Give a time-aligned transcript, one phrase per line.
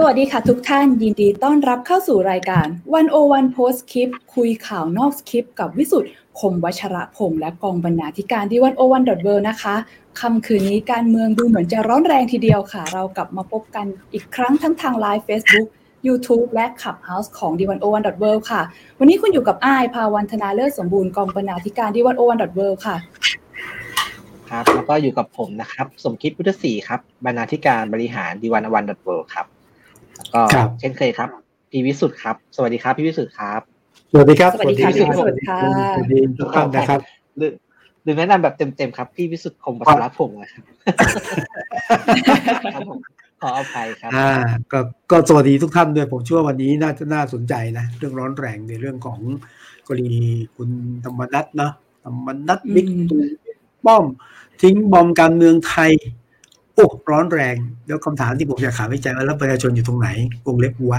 [0.00, 9.74] สวัสดีค่ะทุกท่านยินดีต้อนรับเข้าสู่รายการ One O One Postscript คุยข่าวนอกสคริปต์กับวิสุทธิ์คมวัชรพงศ์และกองบรรณาธิการ The One O One dot World นะคะ
[10.20, 15.68] ค่ำคืนนี้การเมืองดูเหมือนจะร้อนแรงทีเดียวค่ะ เรากลับมาพบกันอีกครั้งทั้งทาง live Facebook
[16.06, 17.90] YouTube และ Clubhouse ของ d 1 0 1 w o
[18.32, 18.62] r l d ค่ะ
[18.98, 22.96] วันนี้คุณอยู่กับอายภาวรรณธนาเลิศสมบูรณ์กองบรรณาธิการ The One O One dot World ค่ะ
[24.50, 29.46] ครับ แล้วก็อยู่กับผมนะครับ สมคิดพุทธศรีครับ บรรณาธิการบริหาร The One O One dot Worldครับ
[30.34, 30.42] ก็
[30.80, 31.28] เช่นเคยครับ
[31.70, 33.60] พี่วิสุทธ์ครับ สวัสดีครับพี่วิสุทธ์ครับ
[34.12, 35.58] สวัสดีครับ สวัสดีครับสวัสดีค่ะ
[35.96, 37.00] สวัสดีทุกท่านนะครับ
[38.02, 40.62] หรือแนะนำแบบเต็มๆครับ พี่วิสุทธ์คมปัชรพงศ์นะครับ
[43.42, 44.30] ขออภัยครับ อ่า
[44.72, 49.20] ก็ก็สวัสดีทุกท่านด้วยผมเชื่อว่าวันนี้น่าจะน่าสนใจนะ เรื่องร้อนแรงในเรื่องของ
[49.86, 50.22] กรณี
[50.56, 50.70] คุณ
[51.04, 51.72] ธรรมนัทเนาะ
[52.04, 53.22] ธรรมนัทบิ๊กตู่
[53.86, 54.04] ป้อม
[54.62, 55.92] ทิ้งบอมการเมืองไทย
[56.78, 60.08] โอ้ร้อนแรง แล้วคำถามที่ผมอยากถามวิจัยว่าแล้วประชาชนอยู่ตรงไหน
[60.46, 60.94] วงเล็บวัว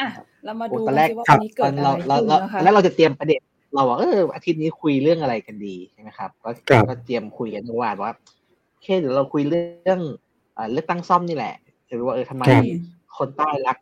[0.00, 0.08] อะ
[0.44, 3.40] เรามาดูตอนแรกว่าวันนี้เกิดอะไรขึ้นนะคะแล้วเราจะเตรียมประเด็น
[3.74, 6.50] เราว่าเอออาทิตย์นี้คุยเรื่องอะไรกันดีใช่ไหมครับก็
[6.88, 8.12] ก็เตรียมคุยกันเมื่อวานว่า
[8.82, 10.00] แค่เดี๋ยวเราคุยเรื่อง
[10.72, 11.54] เลือกตั้งซ่อมนี่แหละ
[11.88, 12.44] จะรู้ว่าเออทำไม
[13.18, 13.76] คนใต้รัก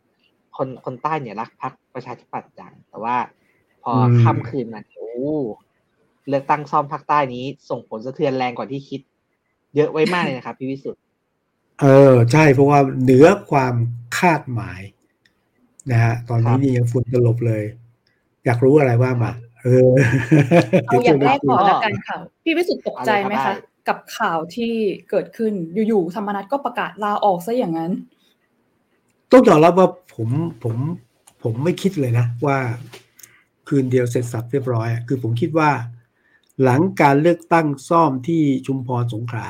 [0.57, 3.15] คนคนใต้เนี่ยรักพรรคประชาธิปัตย์จังแต่ว่า
[3.83, 3.91] พอ
[4.23, 5.09] ค่ำคืนมาโอ้
[6.29, 9.01] เลือกตั้งซ่อมภาคใต้นี้ ส่งผลสะเทือนแรงกว่าที่คิด
[9.75, 11.01] เยอะไว้มากเลยนะครับพี่วิสุทธ์
[11.81, 13.75] เออใช่เพราะว่าเหนือความ
[14.17, 14.81] คาดหมาย
[15.91, 17.63] นะฮะตอนนี้นี่ยังฝุ่นตลบเลย
[18.45, 19.31] อยากรู้อะไรว่ามา
[19.63, 19.91] เออ
[20.87, 23.55] เอาอย่างแรกก่อนละกันค่ะ พี่วิสุทธ์ตกใจไหมคะ
[23.87, 24.73] กับข่าวที่
[25.09, 25.53] เกิดขึ้น
[25.87, 27.91] อยู่ๆธรรมนัฐก็ประกาศลาออกซะอย่างนั้น
[29.31, 30.29] ต้องยอมรับว่าผม
[30.63, 30.75] ผม
[31.43, 32.57] ผมไม่คิดเลยนะว่า
[33.67, 35.69] คืนเดียวเสร็จสับเรียบร้อย คือผมคิดว่า
[36.63, 39.49] หลังการเลือกตั้งซ่อมที่ชุมพรสงขลา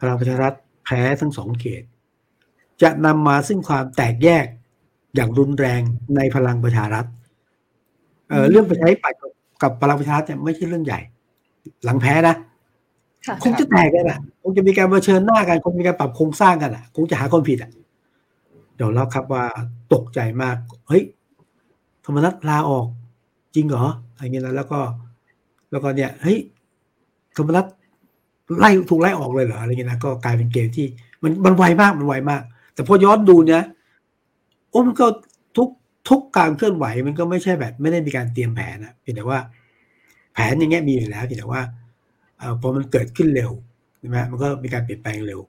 [0.00, 0.54] พลังประชารัฐ
[0.84, 1.82] แพ้ทั้งสองเขต
[2.82, 4.46] จะนำมาซึ่งความแตกแยก
[5.14, 5.82] อย่างรุนแรง
[6.16, 7.04] ในพลังประชารัฐ
[8.28, 9.18] เเรื่องประชาธิปัตย์
[9.62, 11.00] กับพลังประชารัฐไม่ใช่เรื่องใหญ่
[11.84, 12.36] หลังแพ้นะ
[13.42, 17.70] คงจะแตกกันอะคงจะมีการมาเชิญหน้ากันคงมีการปรับโครงสร้างกันอะคงจะหาคนผิดอะ
[18.76, 19.44] เดี๋ยวเราครับว่า
[19.92, 20.56] ตกใจมาก
[20.88, 21.02] เฮ้ย
[22.04, 22.86] ธรรมนัตลาออก
[23.54, 24.80] จริงเหรออะไรเงี้ยแล้วก็
[25.72, 26.38] แล้วก็เนี่ยเฮ้ย
[27.36, 27.64] ธรรมนัต
[28.58, 30.86] ไล่ถูกไล่ออกเลยเหรออะไรเงี้ยนะก็กลายเป็นเกมที่
[31.22, 32.42] มันมันไวมากมันไวมาก
[32.74, 33.62] แต่พอย้อนดูเนี่ย
[34.70, 35.06] โอ้มันก็
[35.56, 35.68] ทุก
[36.08, 39.38] ทุกการเคลื่อนไหวมันก็ไม่ใช่แบบ ไม่ได้มีการเตรียมแผนนะเพียงแต่ว่า
[40.34, 41.62] แผนอย่างเงี้ยมีอยู่แล้วเพียงแต่ว่า
[42.40, 43.50] อพอมันเกิดขึ้นเร็ว
[43.98, 45.40] ใช่ไหมมันก็มีการเปลี่ยนแปลงเร็ว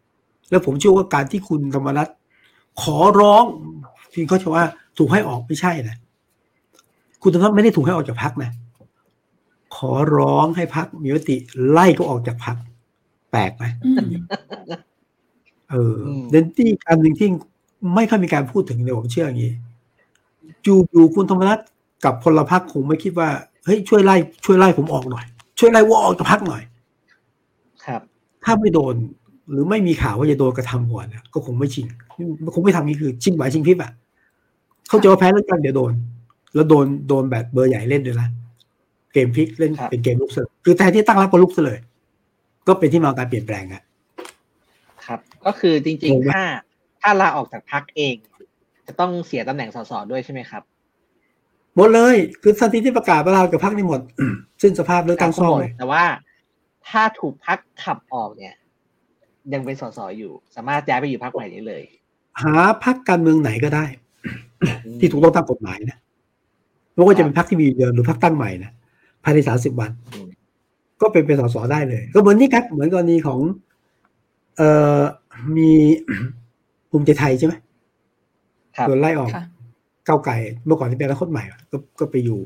[0.50, 2.10] แล้วผมเชื่อว่าการที่คุณธรรมรัฐ
[2.82, 3.46] ขอร้อง
[4.14, 4.66] ที่เขาจะว่า
[4.98, 5.98] ถูกให้ออกไม่ใช่นะ
[7.24, 8.52] คุณธรรมรัฐไม่ได้ถูกให้ออกจากพักนะ
[9.76, 11.36] ขอร้องให้พักมีวติ
[11.70, 12.56] ไล่ก็ออกจากพัก
[13.32, 13.66] แปลกไหม
[15.70, 15.96] เออ
[16.32, 17.30] เดนตี้อันหนึ่งที่
[17.96, 19.54] ไม่ค่อยมีการพูดถึงเลยผมเชื่ออย่างนี้
[20.66, 21.60] จูอยู่คุณธรรมนัฐ
[22.06, 23.30] กับพลพรรคคงไม่คิดว่า
[23.66, 25.26] เฮ้ยช่วยไล่ช่วยไล่ผมออกหน่อย
[25.60, 26.62] ช่วยไล่ว่าออกจากพักหน่อย
[27.86, 28.02] ครับ
[28.44, 28.96] ถ้าไม่โดน
[29.52, 31.86] หรือไม่มีข่าวว่าจะโดนกระทำก่อนก็คงไม่ชิง
[32.54, 33.92] คงไม่ทำนี่คือชิงไหวชิงพริบอะ
[34.88, 35.92] เขาจะว่าแพ้แล้วกันเดี๋ยวโดน
[36.54, 38.30] แล้วโดนโดนแบบเบอร์ใหญ่เล่นด้วยนะ
[39.14, 41.80] เกมพลิกเล่นเป็นเกมลุกเสยคือแทนที่ตั้งรับก็ลุกเลย
[42.68, 43.84] ก็เป็นที่มาการเปลี่ยนแปลงอะ
[45.06, 46.44] ครับ ก็คือจริงๆถ้า
[47.02, 48.16] ถ้าลาออกจากพักเอง
[48.88, 50.64] จะต้องเสียตำแหน่งสสด้วยใช่ไหมครับ
[51.76, 54.02] หมดเลยคือทันทีที่ประกาศเวลากับพักนี่หมด
[54.62, 56.04] สิ้นสภาพเลือกตั้งซ่อมเลยแต่ว่า
[56.90, 58.54] ถ้าถูกพักขับออกเนี่ย
[59.54, 61.84] ยังเป็นสสอยู่ สามารถย้ายไปอยู่พักใหม่ได้เลย
[62.42, 62.54] หา
[62.84, 63.86] พักการเมืองไหนก็ได้
[65.00, 66.00] ที่ถูกต้องตามกฎหมายนะ
[66.94, 68.72] ไม่ว่าจะเป็นพักที่มีเดิมหรือพักตั้งใหม่นะ
[69.24, 69.92] ภายในสามสิบวัน
[71.02, 73.40] ก็เป็นเป็นสสได้เลย ก็เหมือนนี่ครับ เหมือนกรณีของ
[74.58, 74.70] เอ่
[75.00, 75.02] อ
[75.58, 75.72] มี
[76.90, 77.54] ภูมิใจไทยใช่ไหม
[78.88, 79.32] โดนไล่ออก
[80.06, 80.36] เก้าไก่
[80.66, 82.40] เมื่อก่อนที่เป็นรัฐคตใหม่ ก็ก็ไปอยู่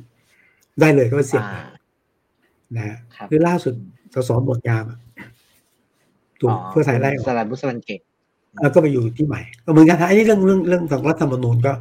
[0.81, 1.45] ได้เลยก็ไปเสี่ยง
[2.75, 2.97] นะฮะ
[3.29, 3.74] หรือล่าสุด
[4.13, 4.83] สสหมดยาม
[6.39, 8.01] ถูกเพื่อไทยไล่ออกสลันบุษรันเก่ง
[8.62, 11.74] แล้วก็ไปอยู่ที่ใหม่ก็เหมือนกันอันนี้เรื่องเรื่องเรื่องของรัฐธรรมนูญก็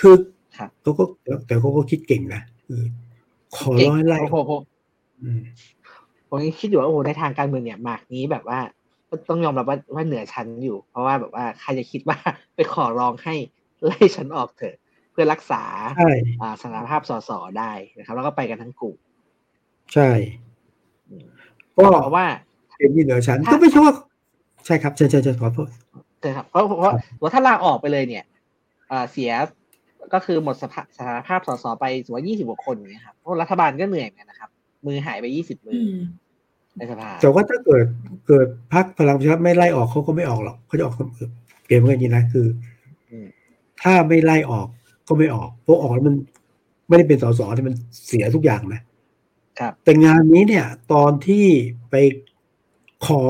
[0.00, 0.14] คือ
[0.82, 1.04] เขาก็
[1.46, 2.82] แต่เขาก็คิดเก่งนะคือ
[3.60, 4.18] ขอร้อยไล่
[6.28, 8.60] ผมคิดอยู่ว่าโอ้ในทางการเมืองเนี่ยหมากนี้แบบว่า
[9.28, 12.18] ต้องยอมรับว่าว่าเหนือชั้นอยู่ เพราะว่าแบบว่าใครจะคิดว่า
[12.56, 13.34] ไปขอร้องให้
[13.84, 14.76] ไล่ฉันออกเถอะ
[15.12, 15.62] เพื่อรักษา
[16.60, 18.96] สถานภาพสสได้นะครับ แล้วก็ไปกันทั้งกลุ่ม
[19.94, 20.08] ใช่
[21.74, 22.26] ก็เพราะว่า
[22.78, 23.94] เป็นที่เหนือชั้นก็ไม่ใช่ว่า
[24.66, 25.68] ใช่ครับใช่ใช่ใช่ขอโทษ
[26.20, 26.82] ใช่ครับเพราะเพราะ
[27.22, 28.24] ว่าถ้าลาออกไปเลยเนี่ย
[29.12, 29.30] เสีย
[30.14, 34.50] ก็คือหมดสภาสถานภาพสสไปสมมติยี่สิบกว่าคนอย่างเงี้ยครับเพราะรัฐบาลก็เหนื่อยเหมือนกันนะครับ
[34.86, 35.80] มือหายไปยี่สิบมือ
[36.76, 37.84] ในสภา แต่ว่าถ้าเกิด
[38.26, 41.30] เกิดพักพลังประชารัฐไม่ไล่ออกเขาก็ไม่ออกหรอกเขาจะออกคนอื่น
[41.68, 42.46] เกมกันอย่างนี้นะคือ
[43.24, 43.26] ม
[43.82, 44.66] ถ้าไม่ไล่ออก
[45.08, 46.16] ก็ไม่ออกเพราะออกแล้วมัน
[46.88, 47.74] ไม่ได้เป็นสสที่มัน
[48.06, 48.80] เสียทุกอย่างนะ
[49.58, 51.46] ครับ แต่งานนี้เนี่ย ตอนที่
[51.90, 51.94] ไป
[53.06, 53.22] ขอ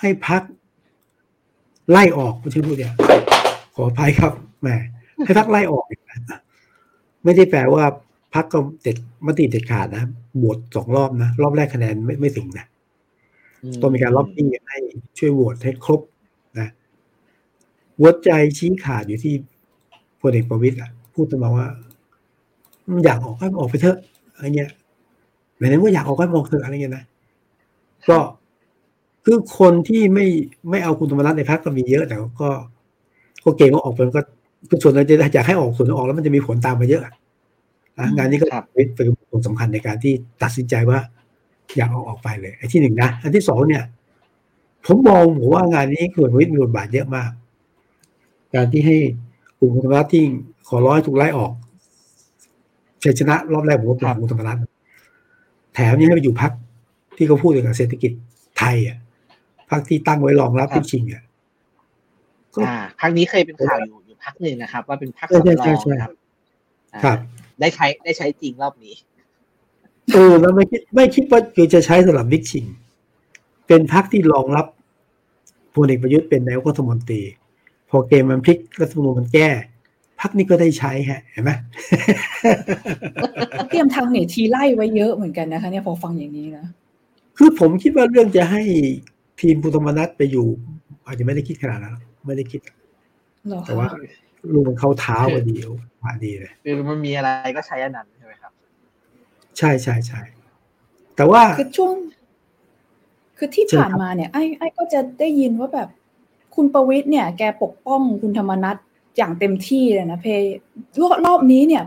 [0.00, 0.42] ให้พัก
[1.90, 2.94] ไล่ออกไม่ใช่พูดเนี่ย
[3.74, 4.32] ขออภัยครับ
[4.62, 4.68] แหม
[5.24, 6.40] ให้พักไล่ออกเนี่ยนะ
[7.24, 7.84] ไม่ได้แปลว่า
[8.34, 8.96] พักก็เด็ด
[9.26, 10.02] มติเด็ดขาดนะ
[10.42, 12.66] บวชสองรอบนะ รอบแรกคะแนนไม่ไม่ถึงนะ
[13.80, 14.78] ต้องมีการล็อบบี้ให้
[15.18, 16.00] ช่วยโหวตให้ครบ
[16.58, 16.68] นะ
[17.98, 19.34] หัวใจชี้ขาดอยู่ที่
[20.20, 21.68] พลเอกประวิตยอะพูดตลอดว่า
[22.90, 23.98] มันอยากออกก็ให้มันออกไปเถอะ
[24.34, 24.70] อะไรเงี้ย
[25.56, 27.04] ไหนๆว่าอยากออกก็ให้มันออกเถอะอะไรเงี้ยนะ
[28.08, 28.18] ก็
[29.24, 30.26] คือคนที่ไม่
[30.70, 32.50] ไม่เอาคุณธรรมนัฐในพักก็มีเยอะแต่ก็
[33.44, 34.36] ก็เกรงว่าออกไปมันก็คือ
[34.82, 37.14] ส่วนเราจะอยากให้ออกส่วนออกแล้วมันจะมีผลตามมาเยอะอะ
[37.98, 40.12] นะงานนี้ก็ครับเป็นผลสำคัญในการที่
[40.42, 40.98] ตัดสินใจว่า
[41.76, 43.84] อยากเอาออกไปเลยไอ้ที่หนึ่งนะอันที่สองเนี่ย
[44.86, 47.30] ผมมองผมว่างานนี้คุณวิทย์มีบทบาทเยอะมาก
[48.54, 48.96] การที่ให้
[49.58, 50.24] กลุ่มคุณธรรมนัฐที่
[50.68, 51.52] ขอร้อยถูกไล่ออก
[53.04, 54.56] ชัยชนะรอบแรกผมว่าเป็นของคุณธรรมนัฐ
[55.74, 56.52] แถมยังให้ไปอยู่พัก
[57.16, 58.12] ที่เขาพูดเกี่ยวกับเศรษฐกิจ
[58.58, 58.98] ไทยอะ
[59.70, 61.22] พักที่ตั้งไว้รองรับที่ชิงอะ
[62.54, 66.12] ก็อ่าพักนี้เคยเป็นข่าวอยู่อยู่ พักหนึ่งนะครับ ว่าเป็นพักใช่สำรใช่องใช่นะครับ
[66.94, 67.18] อ่าครับ
[67.60, 68.94] ได้ใช้ได้ใช้จริงรอบนี้
[70.14, 72.64] เออแล้วไม่คิดไม่คิดว่าคือจะใช้สำหรับบิ๊กชิง
[73.66, 74.66] เป็นพักที่รองรับ
[75.74, 77.22] พลเอกประยุทธ์เป็นนายกรัฐมนตรี
[77.90, 79.48] พอเกมมันพลิกรัฐธรรมนูญมันแก้
[80.20, 81.50] พักนี้ก็ได้ใช้ฮะเห็นไหม
[83.70, 86.66] เตรียมทางหนีทีไล่ไว้เยอะเหมือนกันนะคะ เนี่ยพอฟังอย่างนี้นะ
[87.36, 88.62] คือผมคิดว่าเรื่องจะให้
[89.40, 90.46] ทีมพุทธมนัสไปอยู่
[91.06, 92.74] อาจจะไม่ได้คิดขนาดนั้นหรอกไม่ได้คิดเหรอ
[93.66, 93.88] แต่คะว่า
[94.52, 95.74] ลูกมันเข้าเท้าพอดีโอ้
[96.04, 98.52] มาดีเลยคือมันมีอะไรก็ใช้อันนั้นใช่ไหมครับ
[99.58, 100.20] ใช่ใช่ใช่
[101.16, 101.94] แต่ว่าคือช่วง
[103.38, 105.88] คือที่ใช่ผ่านครับมาเนี่ยไอ้ไอ้ก็จะได้ยินว่าแบบ
[106.54, 108.76] คุณประวิทย์เนี่ย แกปกป้องคุณธรรมนัฐ
[109.16, 110.26] อย่างเต็มที่เลยนะเพ
[111.00, 111.84] รอบรอบนี้เนี่ย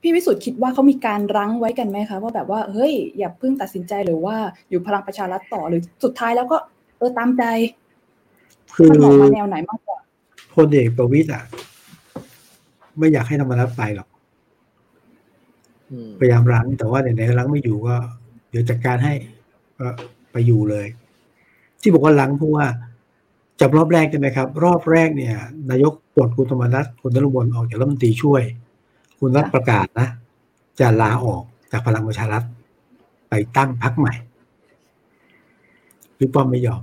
[0.00, 4.36] พี่วิสุทธ์คิดว่าเขามีการรั้งไว้กันไหมคะว่าแบบว่าเฮ้ย อย่าเพิ่งตัดสินใจหรือว่า
[4.70, 6.56] อยู่พลังประชารัฐต่อหรือสุดท้ายแล้วก็
[6.98, 7.44] เออตามใจ
[8.74, 9.93] คือมันออกมาแนวไหนมากกว่า
[10.54, 11.42] พลเอกประวิตยอะ
[12.98, 14.08] ไม่อยากให้ธรรมนัสไปหรอก
[15.90, 17.96] อืมพยายามรั้งแต่ว่าไหนๆรั้งไม่อยู่ก็
[18.50, 19.14] เดี๋ยวจัดการให้
[19.78, 19.88] ก็
[20.32, 20.86] ไปอยู่เลย
[21.80, 22.66] ที่บอกว่ารั้งเพราะว่า
[23.60, 25.34] จำรอบแรกใช่ไหมครับ รอบแรกเนี่ย
[25.70, 28.42] นายกปลดคุณธรรมนัฐคุณนรุมนออกจากรัฐมนตรีช่วย
[29.18, 30.08] คุณนัทค่ะประกาศนะ
[30.80, 31.42] จะลาออก
[31.72, 32.42] จากพลังประชารัฐ
[33.28, 34.14] ไปตั้งพรรคใหม่
[36.18, 36.82] บิ๊กป้อมไม่ยอม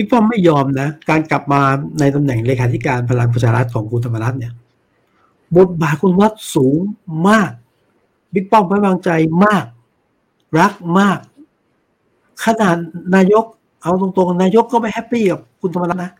[0.00, 1.60] บิ๊กป้อมไม่ยอมนะ การกลับมา
[2.00, 4.52] ในตำแหน่งเลขาธิการพลังประชารัฐของคุณธรรมนัฐเนี่ย
[5.56, 6.76] บทบาทคุณวัดสูง
[7.28, 7.50] มาก
[8.34, 9.10] บิ๊กป้อมไว้วางใจ
[9.44, 9.64] มาก
[10.58, 11.18] รักมาก
[12.44, 12.76] ขนาด
[13.14, 13.44] นายก
[13.82, 16.12] เอาตรงๆ นายกก็ไม่แฮปปี้กับคุณธรรมนัฐนะ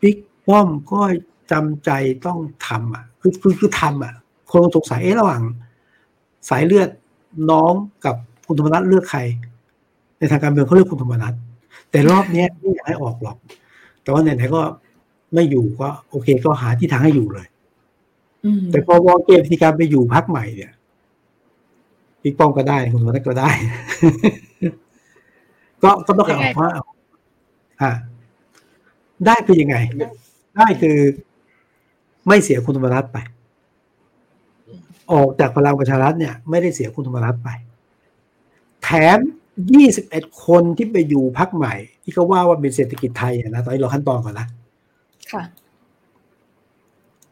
[0.00, 0.16] บิ๊ก
[0.46, 1.00] ป้อมก็
[1.52, 1.90] จำใจ
[2.26, 4.14] ต้องทำอะ คือคือคือทำอะ
[4.50, 5.42] คนสงสัยเอ๊ะระหว่าง
[6.48, 6.88] สายเลือด
[7.50, 7.72] น้อง
[8.04, 8.16] กับ
[8.46, 9.20] คุณธรรมนัฐเลือกใคร
[10.18, 11.34] ในทางการเมืองเขาเลือกคุณธรรมนัฐ
[11.90, 13.36] แต่รอบเนี้ยไม่อยากให้ออกหรอก
[14.02, 14.62] แต่ว่าไหนๆก็
[15.34, 17.46] ไม่อยู่ก็โอเคก็หาที่ทางให้อยู่เลย
[18.44, 20.72] อืมแต่พอวอลเกมที่การไปอยู่พักใหม่เนี่ย
[22.22, 23.50] บิ๊กป้อมก็ได้คุณธรรมนัฐก็ได้
[25.82, 26.84] ก็ก็ต้องยังไงเอาว่าเอา
[27.82, 27.90] อ่า
[29.26, 29.76] ได้คือยังไง
[30.56, 30.96] ได้คือ
[32.26, 33.18] ไม่เสียคุณธรรมนัฐไป
[35.12, 37.48] ออกจากพลังประชารัฐเนี่ย ไม่ได้เสียคุณธรรมนัฐไป
[38.82, 39.18] แถม
[39.66, 44.46] 21 คนที่ไปอยู่พักใหม่ ที่เขาว่าว่าเป็นเศรษฐกิจไทยอะนะตอนนี้เราขั้นตอนก่อนนะ
[45.32, 45.42] ค่ะ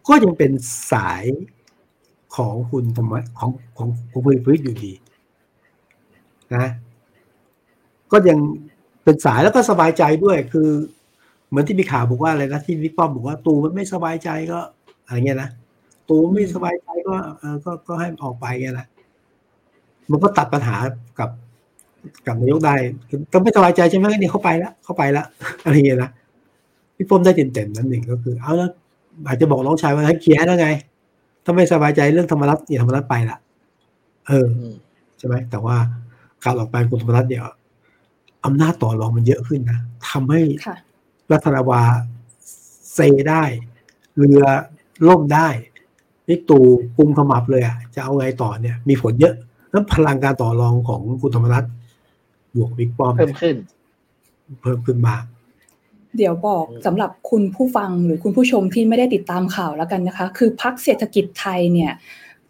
[0.08, 0.52] ก็ยังเป็น
[0.92, 1.24] สาย
[2.36, 4.92] ของคุณธรรมะของของของพลเอกประวิตยอยู่ดี
[6.54, 6.70] นะ
[8.12, 8.38] ก็ยัง
[9.04, 10.68] เป็นสายแล้วก็สบายใจด้วยคือ
[11.48, 14.60] เหมือนที่มีข่าวบอกว่าอะไรนะที่บิ๊กป้อมบอกว่าตูมันไม่สบายใจก็
[15.04, 15.50] อะไรเงี้ยนะ
[16.08, 18.86] ตูไม่สบายใจก็เออก็ก็ให้มันออกไปเงี้ยนะ
[20.10, 20.76] มันก็ตัดปัญหา
[21.18, 21.30] กับ
[22.26, 22.74] กับนายกได้
[23.08, 25.26] คือต้องไม่สบายใจใช่ไหมเนี่ยเขาไปแล้วเขาไปแล้ว
[25.64, 26.10] อะไรเงี้ยนะ
[26.96, 28.70] พี่ป้อมได้เต็มๆนั้นหนึ่งก็คือ เอาแล้ว
[29.26, 30.68] อาจจะบอกน้องชายว่าให้เคลียร์ให้แล้วไง
[31.44, 33.38] ถ้าไม่สบายใจเรื่องธรรมรัฐอย่าธรรมรัฐไปละ
[34.28, 34.74] เอออืม
[35.18, 35.76] ใช่ไหมแต่ว่า
[36.44, 37.42] การออกไปคุณธรรมรัฐเนี่ย
[38.44, 39.78] อำนาจต่อรองมันเยอะขึ้นนะ
[40.10, 40.76] ทำให้ค่ะ
[41.32, 41.82] รัฐนาวา
[42.94, 42.98] เซ
[43.30, 43.42] ได้
[44.18, 44.42] เรือ
[45.08, 45.48] ล่มได้
[46.28, 46.64] นี่ตู่
[46.96, 49.34] กุมขมับเลยอะจะเอาไงต่อเนี่ย มีผลเยอะ
[49.72, 51.64] นั้นพลังการต่อรองของคุณธรรมรัฐ
[52.56, 53.56] บวกบิ๊กป้อมเพิ่มขึ้น
[54.62, 55.22] เพิ่มขึ้นมาก
[56.16, 61.92] เดี๋ยวบอกอืมสำหรับคุณผู้ฟังหรือคุณผู้ชมที่ไม่ได้ติดตามข่าวแล้วกันนะคะ คือพักเศรษฐกิจไทยเนี่ย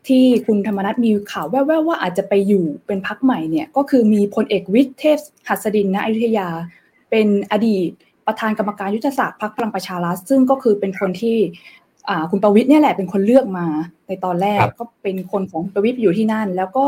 [0.06, 6.48] ที่คุณธรรมนัฐมีข่าวแว่วๆว่าอาจจะไปอยู่เป็นพักใหม่เนี่ย ก็คือมีพลเอกวิทย์เทพหัสดินณอยุธยา
[7.10, 7.90] เป็นอดีต
[8.26, 11.36] ประธานกรรมการยุทธศาสตร์พรรคพลังประชารัฐซึ่งก็คือเป็นคนที่
[12.30, 13.66] คุณประวิทย์เนี่ยแหละเป็นคนเลือกมา
[14.08, 16.86] ในตอนแรกก็เป็นคนของประวิทย์อยู่ที่นั่น แล้วก็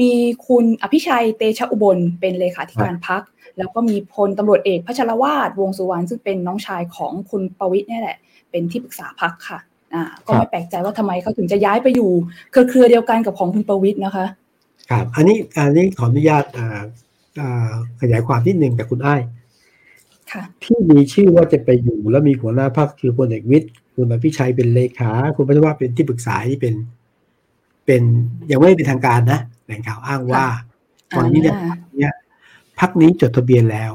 [0.00, 0.10] มี
[0.46, 3.22] คุณอภิชัยเตชะอุบลเป็นเลขาธิการพรรค
[3.58, 8.16] แล้วก็มีพลตำรวจเอกพัชรวาดวงสุวรรณซึ่งเป็นน้องชายของคุณประวิทย์เนี่ยแหละ
[8.50, 9.58] เป็นที่ปรึกษาพรรคค่ะ
[9.94, 12.10] อ่าก็ไม่แปลกใจว่าทำไมเขาถึงจะย้ายไปอยู่
[12.52, 14.26] เครือเครือเดียวกันกับของคุณประวิทย์นะคะ
[14.90, 16.66] ครับ อันนี้อันนี้ขออนุญาตอ่า
[17.40, 19.20] อ่าขยายความนิดหนึ่งแต่คุณอ้าย
[20.64, 23.70] ที่มีชื่อว่าจะไปอยู่แล้วมีหัวหน้าพรรคคือพลเอกวิทย์
[24.00, 26.74] คุณอภิชัยเป็นเลขา คุณพัชว่าเป็นที่ปรึกษาที่เป็น
[27.86, 28.02] เป็น
[28.50, 30.44] ยังไม่เป็นทางการนะแหล่งข่าวอ้างว่า
[31.16, 31.54] ตอนนี้เนี่ย
[31.96, 32.12] เนี่ย
[32.78, 33.92] พักนี้จดทะเบียนแล้ว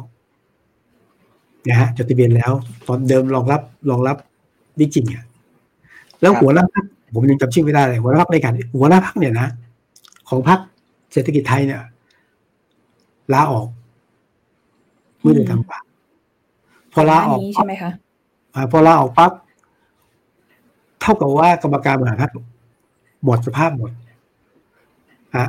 [1.69, 2.51] นะฮะจดทะเบียนแล้ว
[2.87, 4.17] ตอนเดิมรองรับรองรับ
[4.79, 5.25] ดิจิงอะ
[6.21, 9.47] แล้วหัวหน้าพักผมยังจำชื่อไม่ได้เลยหัวหน้าพักในการหัวหน้าพักเนี่ยนะ
[10.29, 10.59] ของพัก
[11.13, 11.81] เศรษฐกิจไทยเนี่ย
[13.33, 13.67] ลาออก
[15.21, 15.79] เมื่อเดือนธันวา
[16.93, 17.91] พอลาออกใช่ไหมคะ
[18.71, 19.31] พอลาออกปั๊บ
[21.03, 22.33] เท่ากับว่ากรรมการบริหารพรรค
[23.23, 23.91] หมดสภาพหมด
[25.37, 25.47] ฮะ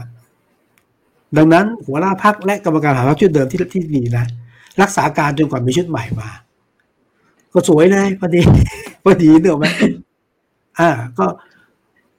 [1.37, 4.25] ดังนั้นหัวหน้าพักและกรรมการบริหารพรรคชุดเดิมที่ที่มีนะ
[4.83, 6.29] รักษาการจนกว่ามีชุดใหม่มา
[7.53, 8.41] ก็สวยเลยพอดี
[9.05, 9.67] พอดีเนอะไหม
[10.79, 11.27] อ่า ก็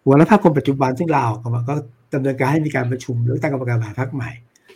[0.05, 1.39] หัวหน้าพักคนปัจจุบันซึ่งลาออก
[1.69, 1.75] ก็
[2.13, 4.29] ดำเนินการให้มีการประชุมหรือตั้งกรรมการบริหารพรรคใหม่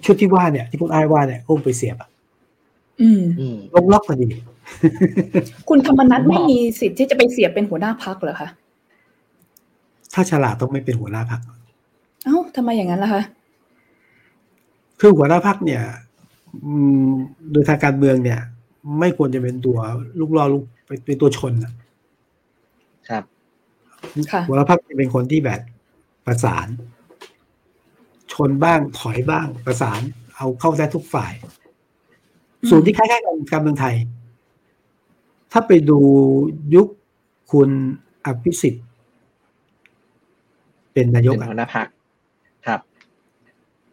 [0.06, 2.10] ชุดที่ว่าเนี่ยที่คุณอ้ายว่าเนี่ยโอ้ไปเสียบอะ
[3.74, 4.28] ลงล็อกพอดี
[5.70, 8.50] คุณธรรมนัฐไม่มีสิทธิ์ที่จะไปเสียเป็นหัวหน้าพักเหรอคะ
[10.14, 11.42] ถ้าฉลาดต้องไม่เป็นหัวหน้าพัก
[12.26, 13.24] เอ้าทำไมอย่างนั้นล่ะคะ
[15.00, 15.84] คือหัวหน้าพักเนี่ย
[17.52, 18.40] โดยทางการเมืองเนี่ย
[19.00, 19.78] ไม่ควรจะเป็นตัว
[20.20, 20.64] ลูกล่อลูก
[21.06, 21.54] เป็นตัวชน
[23.10, 23.24] ครับ
[24.48, 25.62] หัวหน้าพักจะเป็นคนที่แบบ
[26.26, 26.68] ประสาน
[28.34, 30.02] ชนบ้างถอยบ้างประสาน
[30.36, 31.34] เอาเข้าได้ทุกฝ่าย
[32.70, 33.96] ส่วนที่คล้ายๆกันการเมืองไทย
[35.52, 36.00] ถ้าไปดู
[36.76, 36.88] ยุค
[37.52, 37.70] คุณ
[38.26, 38.86] อภิสิทธิ์
[40.94, 41.88] เป็นนายกหัวหน้าพัก
[42.68, 42.80] ครับ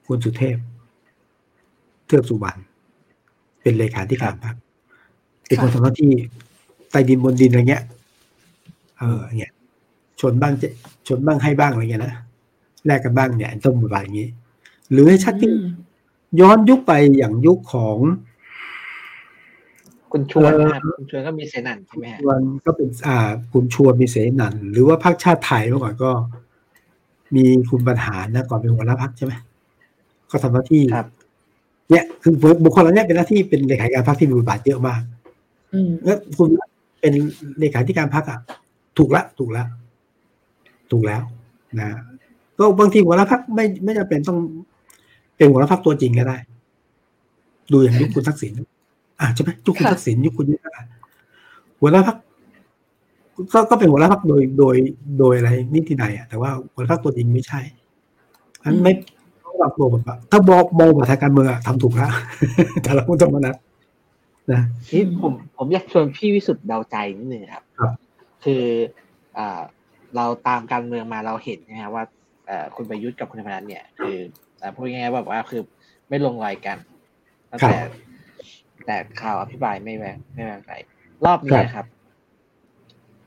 [0.07, 0.57] คุณสุเทพ
[2.07, 2.59] เทือกสุวรรณ
[3.63, 4.57] เป็นเลขาธิการพรรค
[5.47, 6.13] เป็นคนทำหน้าที่
[6.91, 7.85] ใต้ดินบนดินอะไรเงี้ย
[8.99, 9.53] เออเนี่ย
[10.21, 10.69] ชนบ้างจะ
[11.09, 12.15] ชนบ้างให้บ้างอะไรเงี้ยนะ
[12.87, 14.29] แลกกันบ้างเนี่ยต้องบทบาทอย่างนี้
[14.91, 15.51] หรือให้ชัดที่
[16.41, 17.97] ย้อนยุคไปอย่างยุคของ
[20.13, 20.51] คุณชวน
[20.99, 26.11] คุณชวนก็มีเสนันใช่ไหมชวนก็เป็นอ่าคุณชวนมีเสนันหรือว่าพรรคชาติไทยเมื่อก่อนก็
[27.35, 29.33] มีคุณบรรหารนะก่อนเป็นหัวหน้าพรรคใช่ไหม
[30.31, 30.83] ก็ทำหน้าที่
[31.91, 32.33] เนี่ยคือ
[32.65, 35.03] บุคคลเหล่านี้เป็นหน้าที่เป็นเลขาธิการพรรคที่มีบทบาทเยอะมาก
[36.05, 36.49] แล้วคุณ
[37.01, 37.13] เป็น
[37.59, 38.39] เลขาธิการพรรคอะ
[38.99, 39.65] ถูกละ ถูกละ
[40.91, 41.23] ถูกแล้ว
[41.81, 41.89] นะ
[42.59, 44.39] ก็บางทีหัวหน้าพรรคไม่ไม่จำเป็นต้อง
[45.37, 46.37] เป็นหัวหน้าพรรคตัวจริงก็ได้
[47.73, 48.53] ดูอย่างยุคคุณทักษิณ
[49.21, 50.67] อ่าใช่ไหมยุคคุณทักษิณยุคคุณยุทธ
[51.81, 52.17] หัวหน้าพัก
[53.53, 54.77] ก็ก็เป็นหัวหน้าพักโดยโดย
[55.19, 57.61] โดยอะไรนิติไหนอะแต่ว่าหัวหน้าพักตัวจริงไม่ใช่
[58.63, 58.93] อันไม่
[59.45, 62.11] ต้องรับตัวแบบถ้ามองมองมาทางการเมืองทำถูกแล้ว
[62.83, 63.57] แต่เราต้องมานัด
[64.53, 67.93] นะที่ผมผมอยากชวนพี่วิสุทธ์เดาใจนิดนึงครับครับ
[68.45, 68.65] คือ
[69.39, 69.61] อ่า
[70.17, 72.05] เราตามการเมืองมาเราเห็นนะฮะว่า
[72.77, 74.17] คุณประยุทธ์กับคุณธรรมนัฐเนี่ย คือ
[74.75, 75.63] พูดง่ายๆแบบว่าคือ
[76.09, 76.77] ไม่ลงรอยกัน
[77.51, 77.77] ตั้งแต่
[78.87, 80.71] แต่ข่าวอภิบายไม่แวงไม่แวงใจ
[81.25, 81.87] รอบนี้ครับ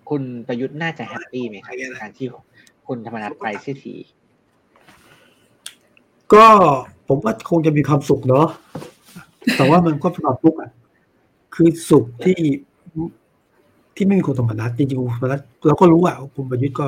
[0.10, 2.28] คุณประยุทธ์น่าจะแฮปปี้ไหมครับการที่
[2.88, 3.96] คุณธรรมนัฐไปเสียที
[6.34, 6.46] ก็
[7.08, 8.48] ผมว่าคงจะมีความสุขเนาะ
[9.58, 10.72] แต่ว่ามันก็เป็นความทุกข์อะ
[11.56, 12.40] คือสุขที่
[13.96, 16.88] ที่ไม่มีคุณธรรมนัฐจริงๆคุณธรรมนัฐเราก็รู้อะคุณประยุทธ์ก็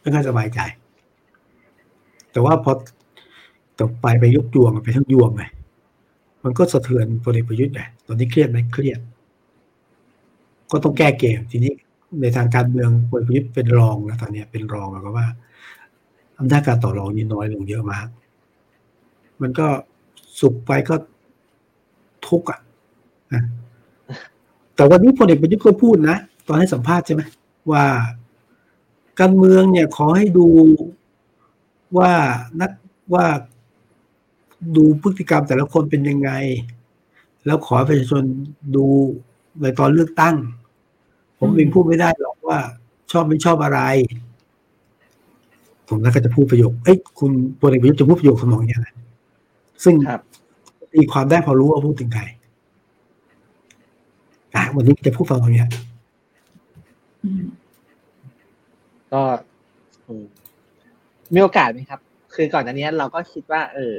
[0.00, 0.60] ไม่ค่อยสบายใจ
[2.32, 2.72] แต่ว่าพอ
[3.78, 5.42] ต่อไปไปยกยวงไปทั้งยวงไง
[6.44, 9.00] มันก็สะเทือนพลเอกประยุทธ์ไงตอนนี้เครียดไหมเครียด
[10.70, 11.72] ก็ต้องแก้เกมทีนี้
[12.20, 15.26] ในทางการเมืองพลเอกประยุทธ์เป็นรองแล้วตอนนี้เป็นรองแล้วก็ว่า
[16.38, 18.06] อำนาจการต่อรองนี่น้อยลงเยอะมาก
[19.42, 19.66] มันก็
[20.40, 20.94] สุกไปก็
[22.28, 22.60] ทุกข์อะ
[24.74, 27.22] แต่วันนี้พลเอกประยุทธ์ก็พูดนะ ตอนให้สัมภาษณ์ใช่ไหม
[27.70, 27.84] ว่า
[29.20, 30.48] การเมืองเนี่ยขอให้ดู
[31.98, 32.12] ว่า
[32.60, 32.70] นัก
[33.14, 33.26] ว่า
[34.76, 36.30] ดูพฤติกรรมแต่ละคนเป็นยังไง
[37.46, 38.24] แล้วขอประชาชน
[38.76, 38.86] ดู
[39.62, 40.36] ในตอนเลือกตั้ง
[41.38, 42.58] ผมเองพูดไม่ได้หรอกว่า
[43.12, 43.80] ชอบไม่ชอบอะไร
[45.88, 48.88] ผมน่าก็จะพูดประโยคเอ้ยคุณพลเอกประยุทธ์จะพูดประโยคสมองอย่างไร
[49.84, 49.94] ซึ่ง
[50.92, 52.22] ตีความได้พอรู้ว่าพูดถึงใคร
[54.54, 55.64] อะวันนี้จะพูดฟังตรงนี้
[59.12, 59.22] ก็
[61.34, 62.00] มีโอกาสไหมครับ
[62.34, 63.94] คือก่อนอันนี้เราก็คิดว่า เออ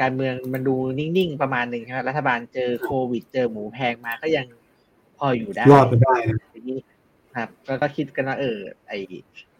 [0.00, 4.46] การเมืองมันดูนิ่งๆประมาณหนึ่งใช่ไหมรัฐบาลเจอโควิด เจอหมูแพงมาก็ยัง
[5.18, 8.92] พออยู่ได้รอดไปได้นะครับแล้วก็คิดกันว่าเออ ไอ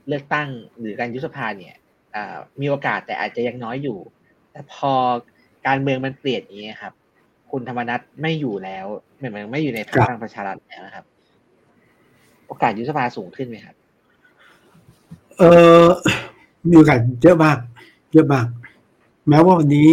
[0.08, 1.76] เลือกตั้งหรือการยุบสภาเนี่ย
[2.14, 3.98] อ่ามีโอกาสแต่อาจจะยังน้อยอยู่
[4.52, 4.92] แต่พอ
[5.66, 6.92] การเมืองมันเปลี่ยนอย่างนี้ยครับ
[7.50, 11.04] คุณธรรมนัฐไม่อยู่แล้วเหมือนมันไม่อยู่ในพรรคพลังประชารัฐแล้วนะครับ
[12.46, 13.76] โอกาสยุบสภาสูงขึ้นไหมครับ
[15.38, 15.42] เอ
[15.82, 15.86] อ
[16.68, 17.58] มีโอกาสเยอะมาก
[18.12, 18.46] เยอะมาก
[19.28, 19.88] แม้ว่าวันนี้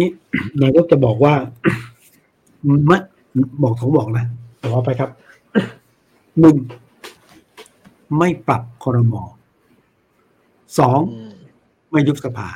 [0.62, 1.34] นายกจะบอกว่า
[2.86, 2.98] ไม่
[3.62, 4.26] บอกของบอกนะ
[4.58, 5.10] แต่ว่าไปครับ
[6.40, 6.56] หนึ่ง
[8.18, 9.22] ไม่ปรับคอรมอ
[10.78, 11.32] สองอืม
[11.90, 12.48] ไม่ยุบสภา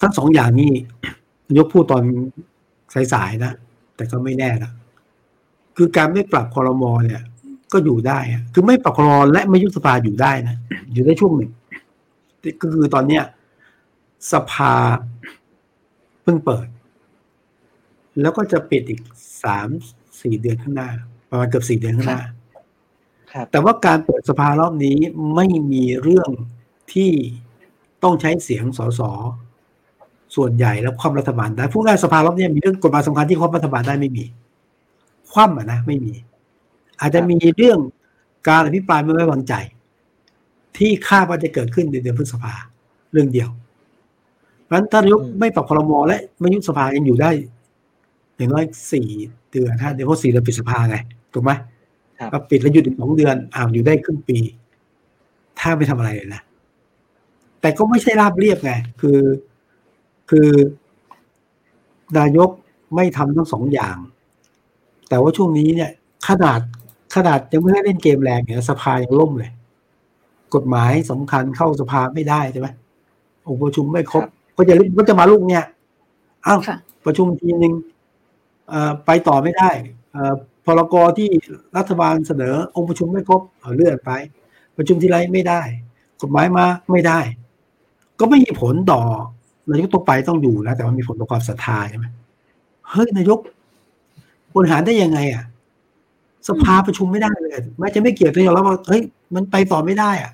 [0.00, 0.72] ทั้งสองอย่างนี้
[1.46, 2.02] นายกพูดตอน
[3.12, 3.52] สายๆนะ
[3.96, 4.72] แต่ก็ไม่แน่นะ
[5.76, 7.22] คือการไม่ปรับคอรมอเนี่ย
[7.72, 10.56] ก็อยู่ได้อะคือไม่ปรับคอรมอและไม่ยุบสภาอยู่ได้นะ
[10.92, 11.50] อยู่ได้ช่วงหนึ่ง
[12.60, 13.22] ก็คือตอนเนี้ย
[14.32, 14.74] สภา
[16.22, 16.66] เพิ่งเปิด
[18.20, 19.00] แล้วก็จะปิดอีก
[19.44, 19.68] สาม
[20.20, 20.90] สี่เดือนข้างหน้า
[21.28, 22.22] ประมาณเกือบสี่เดือนข้างหน้า
[23.32, 24.98] ครับแต่ว่าการเปิดสภารอบนี้
[25.34, 26.30] ไม่มีเรื่อง
[26.92, 27.10] ที่
[28.02, 29.00] ต้องใช้เสียงสส
[30.36, 34.24] ส่วนใหญ่แล้วคว่ำรัฐบาลได้ผู้ง่ายสภารอบนี้มีเรื่องกฎหมายสำคัญที่คว่ำรัฐบาลได้ไม่มี
[35.32, 36.14] คว่ำอะนะไม่มี
[37.00, 37.78] อาจจะมีเรื่อง
[38.48, 39.54] การอภิปรายไม่ไว้วางใจ
[40.76, 42.54] ที่คาดว่าจะเกิดขึ้นในเดือนพฤษภา
[43.12, 43.48] เรื่องเดียว
[44.64, 47.30] เพราะฉะนั้นถ้านายกอืมไม่ปรับครมและไม่ยุบสภายังอยู่ได้
[48.36, 49.08] อย่างน้อยสี่
[49.52, 50.96] เดือนห้าเดือนเพราะสี่เดือนปิดสภาไง
[51.32, 51.50] ถูกไหม
[52.18, 54.38] ครับก็ปิดแล้วหยุดอีกสองเดือนอ่าวอยู่ได้ครึ่งปี
[55.58, 56.42] ถ้าไม่ทำอะไรเลยนะ
[57.60, 59.18] แต่ก็ไม่ใช่ราบเรียบไงคือ
[60.30, 60.48] คือ
[62.18, 62.50] นายก
[62.94, 63.96] ไม่ทำทั้งสองอย่าง
[65.08, 65.90] แต่ว่าช่วงนี้เนี่ย
[66.28, 66.60] ขนาด
[67.14, 69.50] ขนาดยังไม่ได้เล่นเกมแรงเนี่ยสภายังล่มเลย
[70.54, 72.68] กฎหมายสำคัญเข้าสภาไม่ได้ใช่ไหม
[73.48, 75.64] องค์ประชุมไม่ครบครับ ก็จะก็จะมาลูกเนี่ย
[76.46, 77.72] อ้าวค่ะประชุมทีนึง
[78.68, 79.70] เอ่อไปต่อไม่ได้
[80.12, 80.32] เอ่อ
[80.64, 81.28] พรกที่
[81.76, 84.10] รัฐบาลเสนอองค์ประชุมไม่ครบเอาเลื่อนไป
[84.76, 85.60] ประชุมทีไรไม่ได้
[86.20, 87.18] กฎหมายมาไม่ได้
[88.18, 89.00] ก็ไม่มีผลต่อ
[89.68, 92.06] นายกต้องไปต้องอยู่นะ แต่ว่ามีผลต่อความศรัทธาใช่ไหม
[92.90, 93.38] เฮ้ยนายก
[94.54, 95.44] บริหารได้ยังไง อะ
[96.48, 99.02] สภาประชุมไม่ได้เลยแม้จะไม่เกี่ยวแต่ยอมรับว่าเฮ้ย
[99.34, 100.32] มันไปต่อไม่ได้ อะ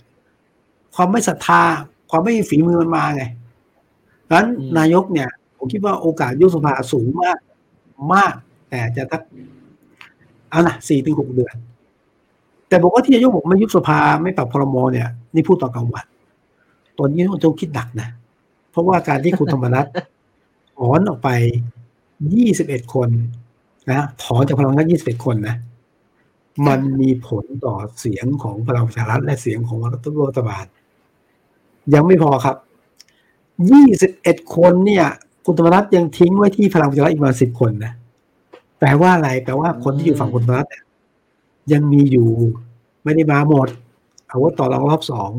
[0.94, 1.62] ความไม่ศรัทธา
[2.10, 3.39] ความไม่มีฝีมือมันมาไงดัง
[4.32, 7.38] นั้นอืมนายกเนี่ย ผมคิดว่าโอกาสยุบสภาสูงมาก
[8.14, 8.34] มาก
[8.70, 9.22] แต่จะทัก
[10.50, 11.54] เอานะสี่ถึงหกเดือน
[12.68, 16.06] แต่บอกว่าที่นายกบอกไม่ยุบสภาไม่ปรับพรมเนี่ย นี่พูดต่อกลางวัน
[16.98, 18.08] ตอนนี้ต้องคิดหนักนะ
[18.70, 19.86] เพราะว่าการที่คุณธรรมนัฐ
[20.76, 21.28] ถอนออกไป
[22.34, 23.08] ยี่สิบเอ็ดคน
[23.90, 25.56] นะถอนจากพลังงานยี่สิบเอ็ดคนนะ
[26.66, 29.98] มันมีผลต่อเสียงของพลังประชารัฐและเสียงของรั
[30.38, 30.64] ฐบาล
[31.94, 32.56] ยังไม่พอครับ
[33.70, 35.06] ยี่สิบเอ็ดคนเนี่ย
[35.44, 37.92] คุณธรรมนัฐยังทิ้งไว้ที่พลังประชารัฐอีกประมาณสิบคนนะ
[38.78, 40.84] แปลว่าอะไรแปลว่าคนที่อยู่ฝั่งคุณธรรมนัฐเนี่ย
[41.72, 42.28] ยังมีอยู่
[43.04, 43.68] ไม่ได้มาหมด
[44.26, 45.30] เอาว่าต่อรองรอบสอง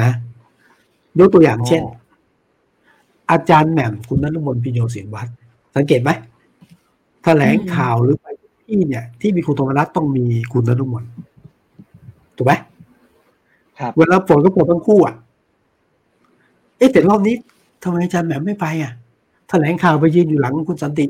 [0.00, 0.10] นะ
[1.18, 1.94] ยกตัวอย่างเช่นอ๋อ
[3.30, 5.30] อาจารย์แหม่มคุณนฤมลพิญโยศินวัตร
[5.76, 6.10] สังเกตไหม
[7.24, 8.26] แถลงข่าวหรือไป
[8.64, 11.04] ที่เนี่ย ที่มีคุณธรรมนัฐต้องมีคุณนฤมล
[12.36, 12.52] ถูกไหม
[13.78, 15.14] ครับเวลาปลดก็ปลดทั้งคู่อะ
[16.78, 17.36] เอ๊ะแต่รอบนี้
[17.82, 18.92] ทำไมอาจารย์แหม่มไม่ไปอะ
[19.48, 21.06] แถลงข่าวไปยืนอยู่หลังคุณสันติ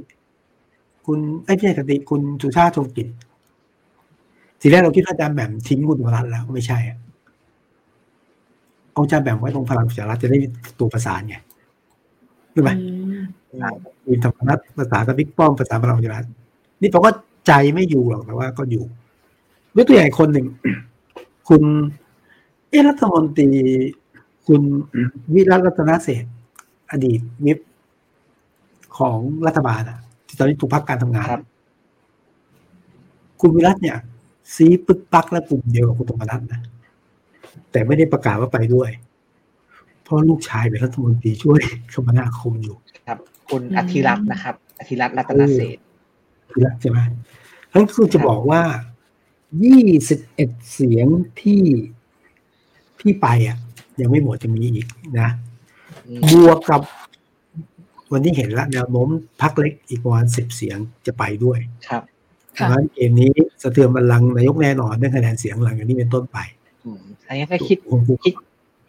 [1.06, 3.08] คุณไอ้ยไม่ใช่สันติคุณสุชาติชมกลิ่น
[4.60, 6.98] ทีแรกเราคิดว่าอาจารย์แหม่มทิ้งคุณธรรมนัฐแล้วไม่ใช่อะ
[8.92, 10.38] เอาอาจารย์แหม่มไว้ตรงพลังประชารัฐจะได้
[10.78, 11.36] ตัวประสานไง
[12.54, 13.74] รู้ไหมอืม
[14.06, 16.26] มีธรรมนัฐภาษากับบิ๊กป้อมภาษาพลังประชารัฐ
[16.80, 17.12] นี่ผมว่า
[17.46, 18.84] ใจไม่อยู่หรอกแต่ว่าก็อยู่
[19.76, 20.46] ยกตัวอย่างอีกคนหนึ่ง
[21.48, 21.62] คุณ
[22.68, 23.48] เอะรัฐมนตรี
[24.48, 24.62] คุณ
[25.34, 26.32] วิรัตรัตนเศรษฐ์
[26.90, 27.58] อดีตวิป
[28.98, 31.44] ของรัฐบาลอะที่ตอนนี้ถูกพักการทำงานครับ
[33.40, 33.96] คุณวิรัตเนี่ย
[34.54, 36.60] ซีปึ๊กปักและกลุ่มเดียวกับคุณธรรมนัฐนะ
[37.70, 38.90] แต่ไม่ได้ประกาศว่าไปด้วย
[40.02, 41.60] เพราะลูกชายเป็นรัฐมนตรีช่วย
[41.92, 45.82] คมนาคมอยู่ ครับ คุณอืมอธิรัตน์นะครับ อธิรัตน์รัตนเศรษฐ์
[46.54, 46.98] วิรัตใช่ไหม
[47.72, 48.62] ทั้นคือจะบอกว่า
[49.88, 51.06] 21เสียง
[51.40, 51.62] ที่
[53.00, 53.58] ที่ไปอะ
[54.00, 54.86] ยังไม่หมดจะมีอีก
[55.20, 55.28] นะ
[56.08, 56.82] อืมบวกกับ
[58.12, 59.08] วันนี้เห็นแล้วแนวโน้ม
[59.40, 61.58] พักเล็กอีกประมาณสิบเสียงจะไปด้วย
[61.88, 62.02] ครับ
[62.58, 63.32] ดังนั้นเกมนี้
[63.62, 66.38] สะเทือนบัลลังก์นายกแน่นอนได้คะแนนเสียงหลังจากนี้เป็นต้นไป
[66.84, 68.34] อืมอันนี้ถ้าคิดผมผมคิด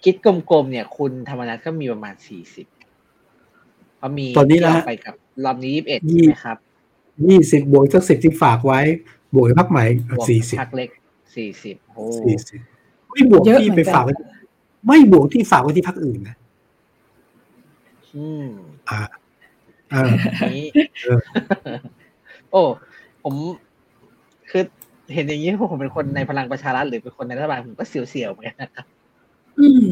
[0.04, 2.68] คิดกลมๆเนี่ย คุณธรรมนัฐก็มีประมาณสี่สิบ
[3.98, 6.58] เพราะมีตอนนี้นะที่ฮะเาไปกับรอบนี้ยี่สิบเอ็ดยี่ใช่ไหมครับ
[7.28, 8.80] ยี่สิบบวกสักสิบที่ฝากไว้
[9.34, 9.86] บวกกับพักใหม่
[10.18, 10.90] บวกสี่สิบพักเล็ก
[11.36, 12.60] สี่สิบโอ้สี่สิบ
[13.12, 14.14] ไม่บวกเยอะที่เหมืไปอนกันฝากไว้
[14.88, 16.36] ไม่บวกที่ฝากไว้ที่พักอื่นนะ
[18.16, 18.48] อืม
[18.90, 19.00] อ่า
[19.92, 20.12] เออ
[20.58, 20.68] นี้
[21.04, 21.22] เออ
[22.52, 22.62] โอ้
[23.24, 23.34] ผม
[24.50, 24.64] คือ
[25.14, 28.86] เห็นอย่างนี้พวกผมเป็นคนในพลังประชารัฐหรือเป็นคนในรัฐบาลผมก็เสียวๆเหมือนกันนะครับ
[29.60, 29.90] อืม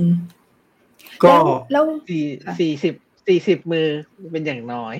[1.23, 1.34] ก็
[1.71, 2.93] แล้วสี่ค่ะสี่สิบ
[3.28, 3.88] สี่สิบมือ
[4.32, 4.95] เป็นอย่างน้อย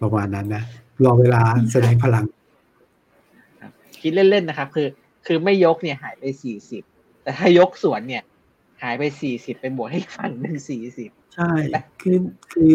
[0.00, 0.62] ประมาณนั้นนะ
[1.04, 2.24] รอเวลาแสดงพลัง
[4.00, 4.88] คิดเล่นๆนะครับ คือ
[5.26, 6.82] คือไม่ยกเนี่ยหายไปสี่สิบ
[7.22, 8.22] แต่ถ้ายกสวนเนี่ย
[8.82, 11.50] หายไปสี่สิบไปบวกให้อีกฝั่งหนึ่งสี่สิบใช่
[12.00, 12.16] คือ
[12.52, 12.70] คือ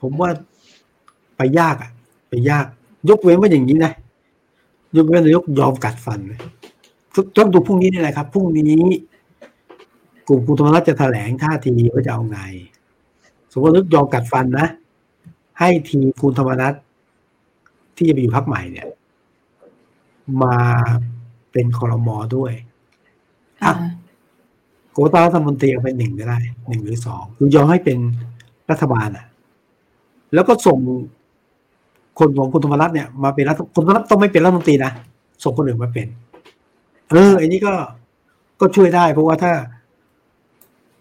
[0.00, 0.30] ผมว่า
[1.36, 1.90] ไปยากอะ
[2.28, 2.66] ไปยาก
[3.10, 3.92] ยกเว้นว่าอย่างนี้นะ
[4.96, 6.40] ยกเว้นนายกยอมกัดฟันเลย
[7.36, 8.84] ต้องดูพรุ่งนี้นี่แหละครับพรุ่งนี้
[10.28, 12.40] กลุ่มคุณธรรมรัฐจะแถลงท่าทีว่าจะเอาไง
[13.52, 14.66] สมมตินายกยอมกัดฟันนะ
[15.58, 16.74] ให้ทีมคุณธรรมนัฐ
[17.96, 18.86] ที่จะไปอยู่พักใหม่เนี่ย
[20.42, 20.58] มา
[21.52, 22.52] เป็นคอรมอด้วย
[23.64, 23.72] อ่า
[24.96, 27.98] โควต้ารัฐมนตรีเอาไปหนึ่งก็ได้หนึ่งหรือสองคือยอมให้เป็น
[28.70, 29.24] รัฐบาลอะ
[30.34, 30.78] แล้วก็ส่ง
[32.18, 34.92] คนของคุณธรรมรัฐเนี่ยมาเป็นรัฐคุณธรรมรัฐต้องไม่เป็นรัฐมนตรีนะ
[35.44, 36.06] ส่งคนอื่นมาเป็น
[37.10, 37.74] เออไอ้นี่ก็
[38.60, 39.52] ก็ช่วยได้ เพราะว่าถ้า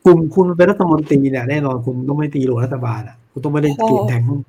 [0.06, 4.40] กลุ่มคุณเป็นรัฐมนตรีเนี่ยแน่นอนคุณต้องไม่ตีหลวงรัฐบาลอะ คุณต้องไม่ได้เปลี่ยนแทงหุ้น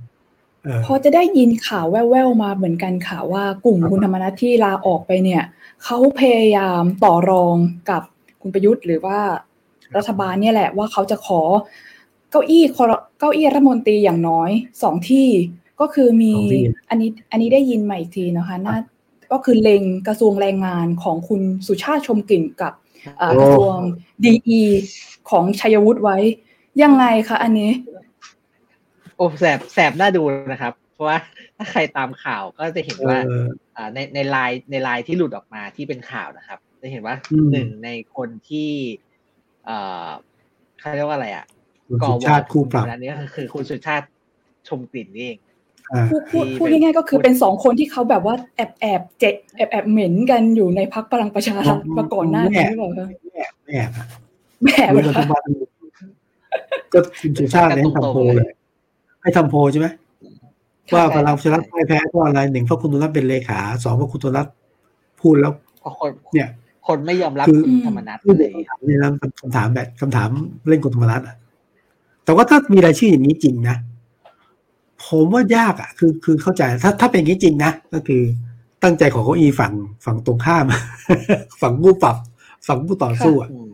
[0.64, 5.42] เออพอจะได้ยินข่าวแว่วๆมาเหมือนกันค่ะว่ากลุ่มคุณธรรมนัฐที่ลาออกไปเนี่ย
[5.84, 7.56] เขาพยายามต่อรอง
[7.90, 8.02] กับ
[8.46, 9.18] คุณประยุทธ์หรือว่า
[9.96, 11.40] รัฐบาลเนี่ยแหละว่าเขาจะขอ
[12.30, 14.50] เก้าอี้คอรเก้าอี้รัฐมนตรีอย่างน้อย
[14.82, 15.28] สองที่
[15.80, 18.76] ก็คือมีสองที่อันนี้อันนี้ได้ยินมาอีกทีนะคะน่า
[19.32, 22.72] ก็คือเล็งกระทรวงแรงงานของคุณสุชาติชมกลิ่นกับ
[23.18, 23.76] เอ่อกระทรวง
[24.26, 24.60] ดี
[25.30, 26.18] ของชัยวุฒิไว้
[26.82, 27.70] ยังไงคะอันนี้
[29.16, 31.18] โอ้แสบแสบน่าดูนะครับ เพราะว่า
[31.56, 38.70] ถ้าใครตามข่าวก็จะเห็นว่าเอออ่าในในไลน์ในไลน์ที่หลุดออกมาที่เป็นข่าวนะครับ จะเห็นว่าอืมหนึ่งในคนที่
[39.64, 40.08] เอ่อ
[40.78, 41.44] เขาเรียกว่าอะไรอะ
[41.88, 44.06] คุณสุชาติคู่ปรับอันนี้ก็คือคุณสุชาติ
[44.68, 45.38] ชมกลิ่นนี่เอง
[45.92, 54.06] อ่าพูดพูดที่พูดเป็นง่ายๆก็คือเป็นสองคนที่เขาแบบว่าแอบแอบเจ็ดแอบแอบเหม็นกันอยู่ในพักพลังประชารัฐมาก่อนหน้านี้หรือเปล่าคะแอบแอบอะ
[54.62, 55.48] แหมรู้เหรรัอฐคะบาล
[56.92, 58.46] ก็คุณสุชาติเนี่ยให้ทำโพลเลย
[59.22, 59.88] ให้ทำโพลใช่ไหม
[60.94, 64.54] ว่าพลังประชารัฐพ่ายแพ้เพราะอะไรหนึ่งเพราะคุณตุลัตน์เป็นเลขาสองเพราะคุณตุลัตน์
[65.20, 66.48] พูดแล้วเพราะคนเนี่ย
[66.86, 70.30] คนไม่ยอมรับคือคุณธรรมนัฐคือเลยคำถามนี่นะคำถามแบบคำถาม
[70.68, 71.36] เล่นคุณธรรมรัฐอะ
[72.24, 73.76] แต่ว่าถ้ามีรายชื่ออย่างนี้จริงนะ
[75.06, 78.22] ผมว่ายากอะ คือคือเข้าใจถ้าถ้าเป็นอย่างนี้จริงนะก็คือ
[78.82, 79.72] ตั้งใจของเก้าอี้ฝั่ง
[80.04, 80.64] ฝั่งตรงข้าม
[81.62, 82.16] ฝั่งผู้ปรับ
[82.66, 83.72] ฝั่งผู้ต่อสู้อะอืม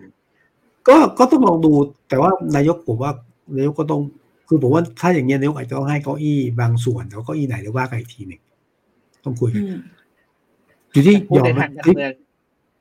[0.89, 1.73] ก็ก็ต้องลองดู
[2.09, 3.13] แต่ว่านายกผมว่า
[3.57, 4.01] นายกก็ต้อง
[4.49, 8.41] คือผมว่าถ้าอย่างเงี้ยนายกอาจจะต้องให้เก้าอี้บางส่วนแต่ว่าเก้าอี้ไหนเดี๋ยวว่ากันอีกทีหนึ่ง
[9.25, 9.81] ต้องคุยอืกันม
[10.93, 11.61] อยู่ที่พูดยอมในไหม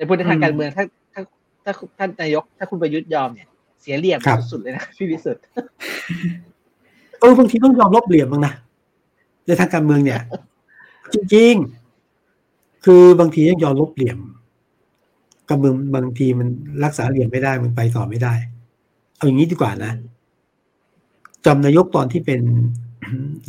[0.01, 0.83] ในพูดในทางการเมืองถ้า
[1.13, 1.21] ถ้า
[1.63, 3.47] ถ้าท่านนายก ถ้าคุณประยุทธ์ยอมเนี่ย
[3.81, 5.43] เสียเหลี่ยมครับสุดๆเลยนะพี่วิสุทธ์
[7.19, 8.53] เออบางทีต้องยอมลบเหลี่ยมบ้างนะ
[9.45, 10.21] ในทางการเมืองเนี่ย
[11.13, 14.17] จริงๆ คือบางทีต้องยอมลบเหลี่ยม
[15.49, 16.47] การเมืองบางทีมัน
[16.83, 18.33] รักษาเหลี่ยมไม่ได้มันไปต่อไม่ได้
[19.15, 19.91] เอาอย่างนี้ดีกว่านะ
[21.45, 22.41] จำนายกตอนที่เป็น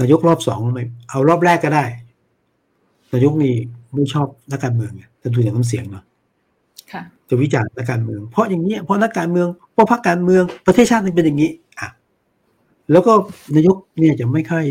[0.01, 1.85] นายกรอบสองไหมเอารอบแรกก็ได้
[3.13, 3.55] นายกนี่
[3.95, 6.12] ไม่ชอบนักการเมืองไงจะดูอย่างน้ำเสียงเนาะค่ะ
[7.29, 11.51] จะวิจารณ์นักการเมือง เพราะอย่างนี้เพราะนักการเมืองเพราะพรรคการเมืองประเทศชาติมันเป็นอย่างนี้
[11.81, 11.89] อะ
[12.93, 13.13] แล้วก็
[13.55, 14.65] นายกเนี่ยจะไม่ค่อย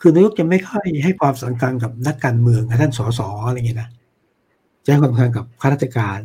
[0.00, 3.88] คือนายกจะไม่ค่อยให้ความสำคัญกับนักการเมืองท่านสสอะไรเงี้ยนะ
[4.84, 6.18] จะให้ความสำคัญกับข้าราชการ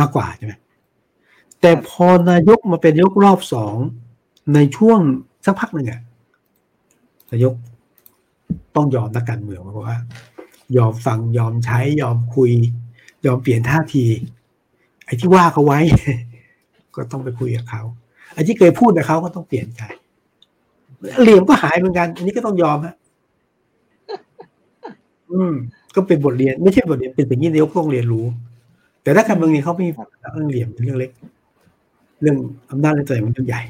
[0.00, 0.54] มากกว่าใช่ไหม
[1.60, 3.76] แต่พอนายกมาเป็นนายกรอบสอง
[4.54, 5.00] ในช่วง
[5.44, 6.00] สักพักหนึ่งอะ
[7.32, 7.54] นายก
[8.76, 9.96] ต้องยอมนักการเมืองเพราะว่า
[10.76, 12.52] ยอมฟังยอมใช้ยอมคุย
[13.26, 14.04] ยอมเปลี่ยนท่าที
[15.04, 15.80] ไอ้ที่ว่าเขาไว้
[16.96, 17.82] ก็ต้องไปคุยกับเขา
[18.34, 19.82] ไอ้ที่เคยพูดกับเขาก็ต้องเปลี่ยนใจ
[21.22, 22.94] เหลี่ยมก็หายเหมือนกัน อันนี้ก็ต้องยอมฮะ
[25.32, 25.54] อืม
[25.94, 28.26] ก็เป็นบทเรียน ไม่ใช่บทเรียนเป็นสิ่งที่นายกต้องเรียนรู้
[29.02, 31.10] แต่ถ้าการเมืองนี้เขาไม่มีปัญหาเรื่องเหลี่ยมเป็นเรื่องเล็ก
[32.20, 32.36] เรื่อง
[32.70, 33.62] อำนาจในตัวเองมันเรื่องใหญ่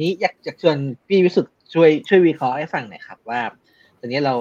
[0.00, 0.76] นี้อยากอยากชวน
[1.08, 3.40] พี่วิสุทธ์ช่วยช่วยวิเคราะห์ให้ฟังหน่อยครับ ว่า
[3.98, 4.34] ตอนนี้เรา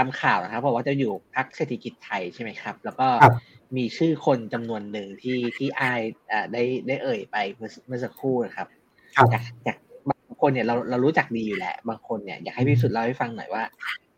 [0.00, 3.34] ามข่าวนะครับเพราะว่าจะอยู่พักเศรษฐกิจไทยใช่ไหมครับ แล้วก็ครับ
[3.76, 8.68] มีชื่อคนจำนวนหนึ่งที่ที่อายอ่าได้ได้เอ่ยไปเมื่อเมื่อสักครู่นะครับ
[9.16, 13.62] ครับอยากอยากบางคนเนี่ยเราเรารู้จักดีอยู่แหละ บางคนเนี่ยอยากให้พี่วิสุทธ์เล่าให้ฟังหน่อยว่า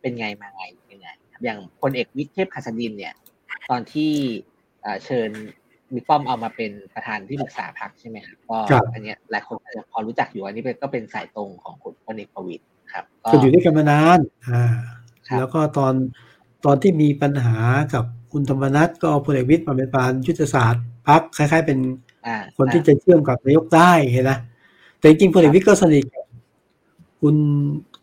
[0.01, 3.15] เป็นไงมาไงยังไงครับอย่างพลเอกวิทย์เทพหัสดินเนี่ย
[3.71, 4.13] ตอนที่
[4.85, 5.31] อ่าเชิญ
[5.95, 15.00] บิ๊กป้อมเอามาเป็นประธานที่ปรึกษาพรรคใช่ไหมครับก็ครับอันเนี้ยหลายคนอาจจะพอรู้จักอยู่อันนี้เป็นก็เป็นสายตรงของคุณพลเอกประวิตยครับก็อยู่ด้วยกันมานาน อ่าครับ
[15.39, 15.95] แล้วก็ตอน
[16.65, 17.57] ตอนที่มีปัญหา
[17.95, 21.79] กับคุณธรรมนัฐก็เอาพลเอกวิทย์มาเป็นประธานยุทธศาสตร์พักคล้าย ๆ เป็น
[22.27, 24.39] อ่าคนที่จะเชื่อมกับนายกได้เห็นนะ
[24.99, 26.25] แต่จริงๆพลเอกวิทย์ก็สนิทกับ
[27.21, 27.35] คุณ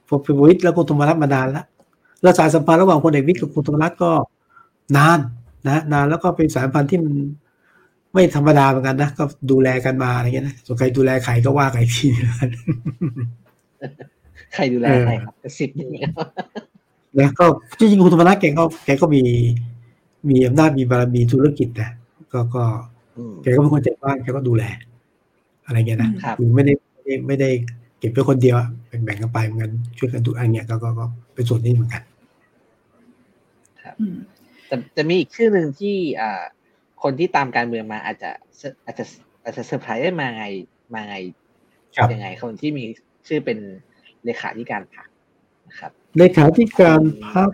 [0.07, 1.65] พลเอกวิทย์และคุณธรรมนัฐมานานแล้ว
[2.21, 4.11] แล้วสายสัมพันธ์ระหว่างพลเอกวิทย์กับคุณธรรมนัฐก็
[4.97, 5.19] นาน
[5.67, 7.13] นะนานแล้วก็เป็นสายสัมพันธ์ที่มัน
[8.13, 12.07] ไม่ธรรมดาเหมือนกันนะก็ดูแลกันมาอะไรเงี้ยนะส่วนใครดูแลใครก็ว่าใครที
[14.55, 16.09] ใครดูแลใครครับกระสิบอย่างเงี้ย
[17.19, 17.45] นะก็
[17.77, 19.23] จริงๆคุณธรรมนัฐแกก็แกก็มี
[20.29, 21.89] มีอำนาจมีบารมีธุรกิจนะ
[22.33, 22.63] ก็ก็
[23.17, 24.63] อืมแกก็เป็นคนใจกว้างแกก็ดูแล
[25.65, 27.49] อะไรเงี้ยนะครับคือไม่ได้ไม่ได้ไม่ได้
[27.99, 32.03] เก็บไว้คนเดียวอะแบ่งๆกันไปเหมือนกันช่วยกันดูอันเนี้ยก็ก็ก็เป็นส่วนนี้เหมือนกัน
[33.99, 34.17] อืม
[34.67, 36.43] แต่จะมีอีกชื่อหนึ่งที่อ่า
[37.03, 38.31] คนที่ตามการเมืองมาอาจจะ
[38.85, 39.05] อาจจะ
[39.43, 40.45] อาจจะเซอร์ไพรส์ได้มาไง
[40.93, 41.15] มาไง
[41.95, 42.83] ครับยังไงคนที่มี
[43.27, 43.57] ชื่อเป็น
[44.23, 45.16] เลขาธิการพรรคนะครับ
[46.17, 47.49] เลขาธิการพัก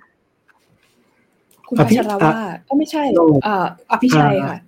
[1.67, 2.33] คุณอพัภิชรวาท
[2.67, 4.59] ก็ไม่ใช่โน่อ่าอภิชัยค่ะ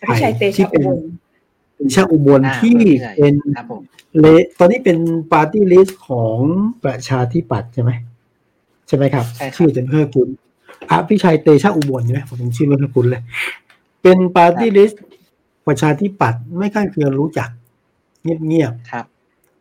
[0.00, 0.98] อภิชัยเตชะอุบล
[1.76, 3.82] เป็นชาอุบลอ่าที่ใช่เป็นครับผม
[4.20, 4.26] เล
[4.58, 4.98] ตอนนี้เป็น
[5.32, 6.38] ปาร์ตี้ลิสต์ของ
[6.84, 7.90] ประชาธิปัตย์ใช่ไหม
[8.88, 10.28] ใช่ไหมครับใช่ครับชื่อจะไม่ค่อยคุ้น
[10.90, 13.22] อภิชัยเตชะอุบลใช่ไหมผมถึงชื่อไม่ค่อยคุ้นเลย
[14.02, 15.02] เป็นปาร์ตี้ลิสต์
[15.66, 17.48] ประชาธิปัตย์ไม่ค่อยเพื่อนรู้จัก
[18.22, 19.04] เงียบครับ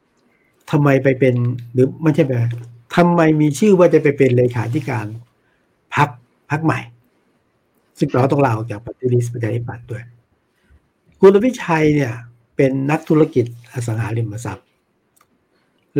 [0.07, 1.35] ๆทำไมไปเป็น
[1.73, 2.47] หรือไม่ใช่แบบ
[2.95, 5.05] ทำไมมีชื่อว่าจะไปเป็นเลขาธิการ
[5.95, 6.09] พัก
[6.49, 6.79] พักใหม่
[7.97, 10.03] ซึ่งเราต้องลาออกจากปาร์ตี้ลิสต์ประชาธิปัตย์ด้วย
[11.19, 12.13] คุณอภิชัยเนี่ย
[12.55, 14.67] เป็นนักธุรกิจอสังหาริมทรัพย์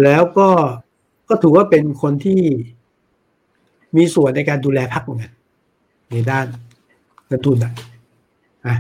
[0.04, 0.50] แล้วก็
[1.30, 2.42] ก็ถือว่าเป็นคนที่
[3.96, 5.34] มีส่วนในการดูแลพักเหมือนกัน
[6.12, 6.46] ในด้าน
[7.28, 7.74] เงินทุนอะ
[8.66, 8.76] อะ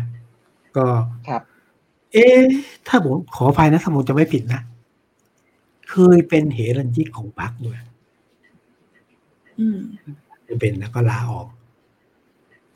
[0.78, 0.86] ก็
[1.28, 1.42] ครับ
[2.14, 2.40] เอ๊ะ
[2.88, 4.62] ถ้าผมขออภัยนะถ้าผมจะไม่ผิดนะ
[5.90, 7.91] เคยเป็นเหรัญยิกของพรรคด้วยอืมจะ
[10.60, 11.48] เป็นแล้วก็ลาออก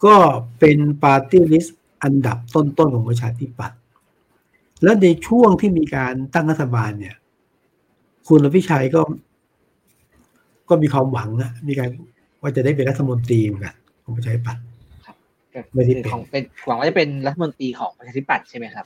[0.05, 0.15] ก็
[0.59, 3.79] เป็นปาร์ตี้ลิสต์อันดับต้นๆของประชาธิปัตย์
[4.83, 7.15] และในช่วงที่มีการตั้งรัฐบาลเนี่ย
[8.27, 9.01] คุณอภิชัยก็
[10.69, 11.89] ก็มีความหวังนะมีการ
[12.41, 14.63] ว่าจะได้เป็นรัฐมนตรีเหมือนกันของประชาธิปัตย์
[15.53, 18.85] ก็ไม่ได้คือเป็นของเป็นหวังว่าจะเป็นรัฐมนตรีของประชาธิปัตย์ใช่ไหมครับ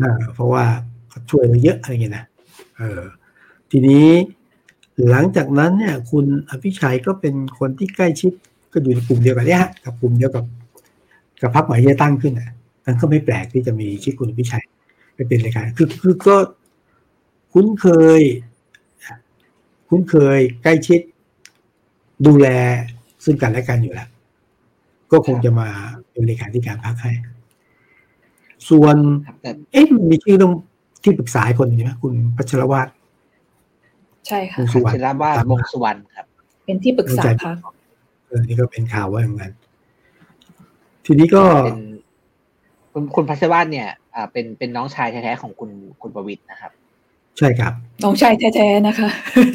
[0.00, 0.64] อ่า เพราะว่า
[1.08, 2.24] เขาช่วยเราเยอะอะไรเงี้ยนะ
[2.78, 3.02] เออ
[3.70, 4.06] ทีนี้
[5.10, 8.32] หลังจากนั้นเนี่ย คุณอภิชัยก็เป็นคนที่ใกล้ชิด
[8.72, 10.44] ก็อยู่ในกลุ่มเดียวกันเนี่ยฮะกับกลุ่มเดียวกับ
[11.42, 12.50] กับพรรคใหม่ที่จะตั้งขึ้นอะ
[12.86, 14.64] มันก็ไม่แปลกที่จะมีชื่อคุณอภิชัย
[15.14, 16.36] ไปเป็นเลขาคือคือก็
[17.52, 17.86] คุ้นเค
[18.20, 18.22] ย
[19.88, 21.00] คุ้นเคยใกล้ชิด
[22.26, 22.48] ดูแล
[23.24, 24.08] ซึ่งกันและกันอยู่แล้ว
[25.10, 25.68] ก็คงจะมา
[26.10, 27.12] เป็นเลขาธิการพรรคให้
[28.68, 30.52] ส่วนครับแต่เอ๊ะมันมีชื่อต้อง
[31.02, 32.88] ที่ปรึกษาอีกคนหนึ่งใช่ไหมคุณพัชรวาท
[34.26, 36.26] ใช่ค่ะวงสุวรรณเชลวาดวงสุวรรณครับ
[36.64, 37.56] เป็นที่ปรึกษาพัก
[38.26, 39.52] เออนี่ก็เป็นข่าวว่าอย่างนั้น
[41.04, 41.80] ทีนี้ก็เป็น
[42.92, 45.70] คุณคุณพัชวาดเนี่ยอ่าเป็นเป็นน้องชายแท้ๆของคุณ
[46.02, 46.72] คุณประวิตรนะครับ
[47.38, 47.72] ใช่ครับ
[48.04, 49.08] น้องชายแท้ๆนะคะ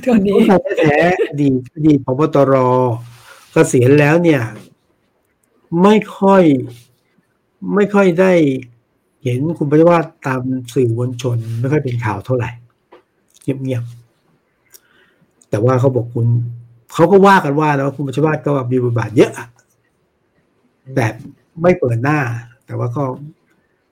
[0.04, 2.54] ตัวนี้ผู้ชายแท้ๆอดีตอดีตพบตร
[3.52, 4.42] เกษียณแล้วเนี่ย
[5.84, 6.44] ไม่ค่อย
[7.76, 8.34] ไม่ค่อยได้
[9.24, 10.42] เห็นคุณพัชรวาทตาม
[10.74, 12.50] สื่อมวลชน ไม่ค่อยเป็นข่าวเท่าไหร่
[13.42, 14.03] เงียบๆ
[15.54, 16.28] แต่ว่าเขาบอกคุณ
[16.94, 19.48] เขาก็ว่ากันว่าแล้วาคุณพัชรวาทก็มีบทบาทเยอะอะ
[20.96, 21.14] แบบ
[21.62, 22.18] ไม่เปิดหน้า
[22.66, 23.04] แต่ว่าก็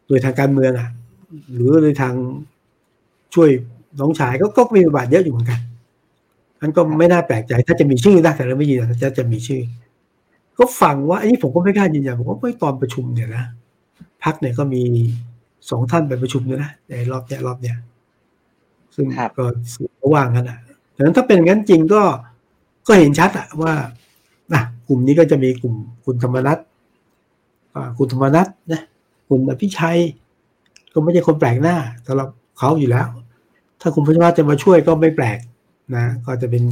[0.08, 0.90] โดยทางการเมืองอะ
[1.54, 2.14] หรือโดยทาง
[3.34, 3.50] ช่วย
[4.00, 5.60] น้องชายก็ก็มีบทบาทเยอะอยู่เหมือนกัน
[6.62, 9.62] อันก็ไม่น่าแปลกใจ ถ้าจะมีชื่อนะแต่เราไม่ยืนยันจะจะมีชื่อ
[10.58, 13.44] ก็ฟังว่าอันนี้ผมก็ไม่กล้ายืนยันผมว่าไม่ตอนประชุมเนี่ยนะ
[14.24, 14.82] พักเนี่ยก็มี
[15.70, 17.78] สองท่านไปประชุมด้วยนะในรอบเนี้ยรอบเนี้ย
[18.96, 20.58] ซึ่งครับก็สื่อก็ว่างกันอะ
[21.02, 22.02] ดังนั้นถ้าเป็นอย่างนั้นจริงก็
[22.88, 23.74] ก็เห็นชัดอะว่า
[24.54, 26.58] นะกลุ่มนี้ก็จะมีกลุ่มคุณธรรมนัฐ
[27.98, 28.82] คุณธรรมนัฐนะ
[29.28, 30.00] คุณอภิชัย
[30.94, 31.76] ก็ไม่ใช่คนแปลกหน้า
[32.08, 33.08] สำหรับเขาอยู่แล้ว
[33.82, 35.40] ถ้าคุณพัชวาทจะมาช่วยก็ไม่แปลก
[35.96, 36.64] นะ ก็จะเป็น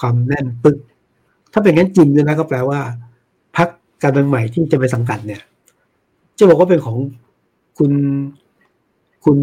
[0.00, 0.76] ความแน่นปึก
[1.52, 2.80] ถ้าเป็นงั้นจริงเนี่ยนะก็แปลว่า
[3.56, 3.68] พัก
[4.02, 5.40] การเมืองใหม่ที่จะไปสังกัดเนี่ย
[6.38, 6.96] จะบอกว่าเป็นของ
[7.78, 7.92] คุณ
[9.24, 9.38] คุณ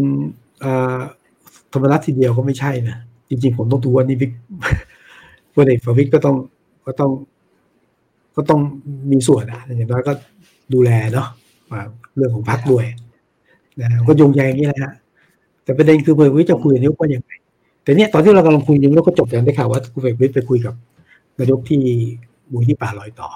[1.72, 2.98] ธรรมนัฐทีเดียวก็ไม่ใช่นะ
[3.42, 4.30] ริง ๆ ผมต้องดูว่านี่วิก
[5.54, 6.36] พลเอกประวิตรก็ต้อง
[6.86, 7.10] ก็ต้อง
[8.36, 8.60] ก็ต้อง
[9.10, 10.12] มีส่วนอะอย่างน้อยก็
[10.74, 11.28] ดูแลเนาะ
[12.16, 12.84] เรื่องของพักด้วย
[13.80, 14.92] นะก็ยงใยอย่างนี้แหละฮะ
[15.64, 17.32] แต่ประเด็นคือพลเอกประวิตรจะคุยนายกว่าอย่างไร
[17.82, 20.74] แต่เนี่ยตอนที่เรากำลังคุยนายกก็จบแล้วได้ข่าวว่าคุณเอกประวิตรไปคุยกับ
[21.38, 21.82] นายกที่
[22.52, 23.28] มูลที่ป่าลอยต่อ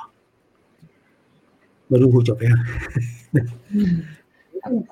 [1.86, 2.60] ไมารู้คุยจบไหมครับ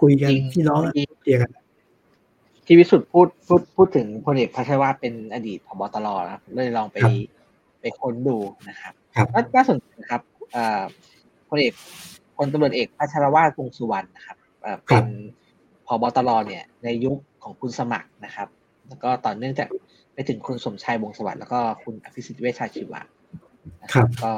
[0.00, 0.80] คุยกันพี่น้อง
[1.22, 1.50] เคลียกัน
[2.66, 7.12] ที่วิสุทธ์พูดพูดพูดถึงพลเอกพัชรวาทเป็นอดีตพบตรนะครับเลยลองไปครับ
[7.80, 8.36] ไปค้นดู
[8.68, 10.22] นะครับครับน่าน่าสนใจนะครับ
[10.56, 10.82] อ่า
[11.48, 11.72] พลเอก
[12.36, 14.36] พลตำรวจเอกพัชรวาทวงสุวรรณนะครับ
[14.86, 15.06] เป็น
[15.86, 18.48] พบตรเนี่ย ในยุคของคุณสมัครนะครับ
[18.88, 19.68] แล้วก็ต่อเนื่องจาก
[20.14, 23.02] ไปถึงคุณสมชายวงสวัสดิ์แล้วก็คุณอภิสิทธิ์เวชชาชีวะ
[23.94, 24.32] ครับก็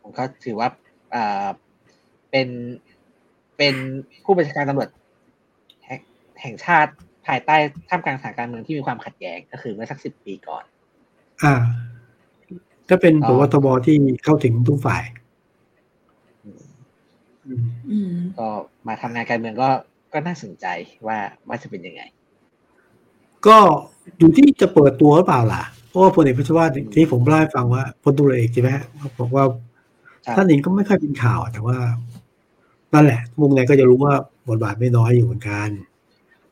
[0.00, 0.68] ผมก็ถือว่า
[1.14, 1.46] อ่า
[2.30, 2.48] เป็น
[3.56, 3.74] เป็น
[4.24, 4.88] ผู้บัญชาการตำรวจ
[6.42, 6.92] แห่งชาติ
[7.28, 7.56] ภายใต้
[7.88, 10.64] ท่ามกลางสถานการณ์เมืองที่มีความขัดแย้งก็คือเมื่อสักสิบปีก่อน
[11.42, 11.54] อ่า
[12.90, 15.02] ก็เป็นปวทบที่เข้าถึงทุกฝ่าย
[18.38, 18.48] ก็
[18.86, 19.70] มาทำงานการเมืองก็
[20.12, 20.66] ก็น่าสนใจ
[21.06, 22.02] ว่าว่าจะเป็นยังไง
[23.46, 23.58] ก็
[24.18, 26.64] อยู่ที่จะเปิดตัวหรือเปล่าล่ะ เพราะว่าพลเอกพิชวา
[26.94, 28.70] ที่ผมเล่าให้ฟังว่าพลตุรเอกใช่ไหม
[29.18, 29.44] บอกว่า
[30.36, 31.76] ท่านเองก็ไม่ค่อยเป็นข่าวแต่ว่า
[32.94, 34.14] นั่นแหละมุมไหนก็จะรู้ว่า
[34.48, 35.68] บทบาทไม่น้อยอยู่เหมือนกัน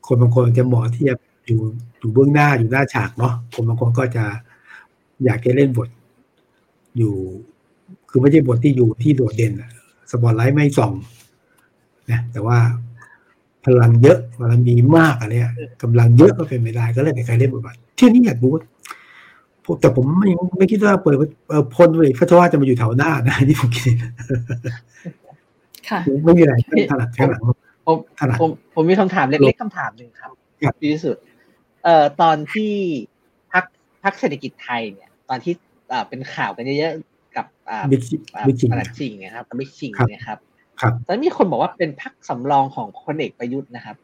[0.07, 1.15] คนบางคนจะเหมาะที่จะ
[1.47, 1.61] อยู่
[1.99, 4.25] อยู่เบื้องหน้าอยู่หน้าฉากเนาะคนบางคนก็จะ
[5.25, 5.89] อยากจะเล่นบท
[6.97, 7.13] อยู่
[8.09, 9.53] คือไม่ใช่บทที่อยู่ที่โดดเด่น
[10.11, 10.93] สปอตไลท์ไม่ส่อง
[12.11, 12.57] นะแต่ว่า
[13.65, 18.53] พลังเยอะพลังมีมากอะไรเนี่ยกำลังเยอะก็เป็นไม่ได้ก็เลยแต่ใครเล่นบทบาทที่นี้อยากรู้
[19.81, 21.15] แต่ผมไม่ไม่คิดว่าเปิด
[21.75, 23.95] พลเลยพระเจ้าจะมาอยู่แถวหน้านะที่ผมคิด
[25.89, 26.53] ค่ะไม่มีอะไร
[26.89, 27.41] ถนัดแค่หลัง
[27.87, 27.97] ผม
[28.39, 30.31] ผมผมมีคำถามเล็กๆคำถามหนึ่งครับ
[30.93, 31.15] ที่สุด
[31.83, 32.73] เอ่อตอนที่
[33.51, 33.65] พัก
[34.03, 35.53] พักเศรษฐกิจไทยเนี่ย ตอนที่
[35.91, 40.39] อ่าเป็นข่าวกันเยอะๆกับอ่าบิ๊กจิงนะครับกับบิ๊กจิงเนี่ยครับ
[40.81, 43.95] ครับตอนมีคนบอกว่าเป็นพักสำรองของพลเอกประยุทธ์นะครับ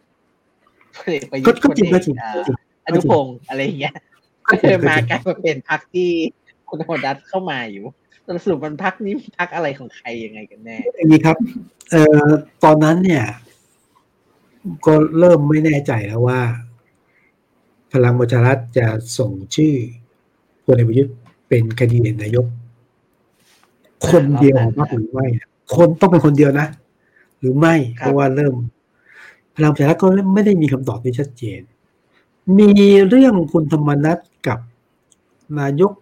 [0.96, 1.94] พลเอกประยุทธ์พลเอก
[2.86, 3.94] อนุพงศ์อะไรอย่างเงี้ย
[4.48, 6.10] ก็เลยมากลายมาเป็นพักที่
[6.70, 7.86] คุณธรรมดัตเข้ามาอยู่
[8.44, 11.38] สรุปมันพักนี้พักอะไรของใครยังไงกันแน่อย่างนี้ครับ
[11.92, 12.28] เอ่อ
[12.64, 13.24] ตอนนั้นเนี่ย
[14.86, 16.42] ก็เริ่มไม่แน่ใจแล้วว่า
[17.92, 19.74] พลังประชารัฐจะส่งชื่อ
[20.66, 21.16] พลเอกประยุทธ์
[21.48, 22.46] เป็นคดีเดนายก
[24.10, 25.28] คนเดียวมากหรือไม่
[25.76, 26.68] คนต้องเป็นคนเดียวนะ
[27.40, 28.54] หรือไม่เพราะว่าเริ่ม
[29.56, 31.62] พลังประชารัฐก็ไม่ได้มีคำตอบที่ชัดเจน
[32.60, 32.70] มี
[33.08, 34.60] เรื่องคุณธรรมนัฐกับ
[35.60, 35.94] นายก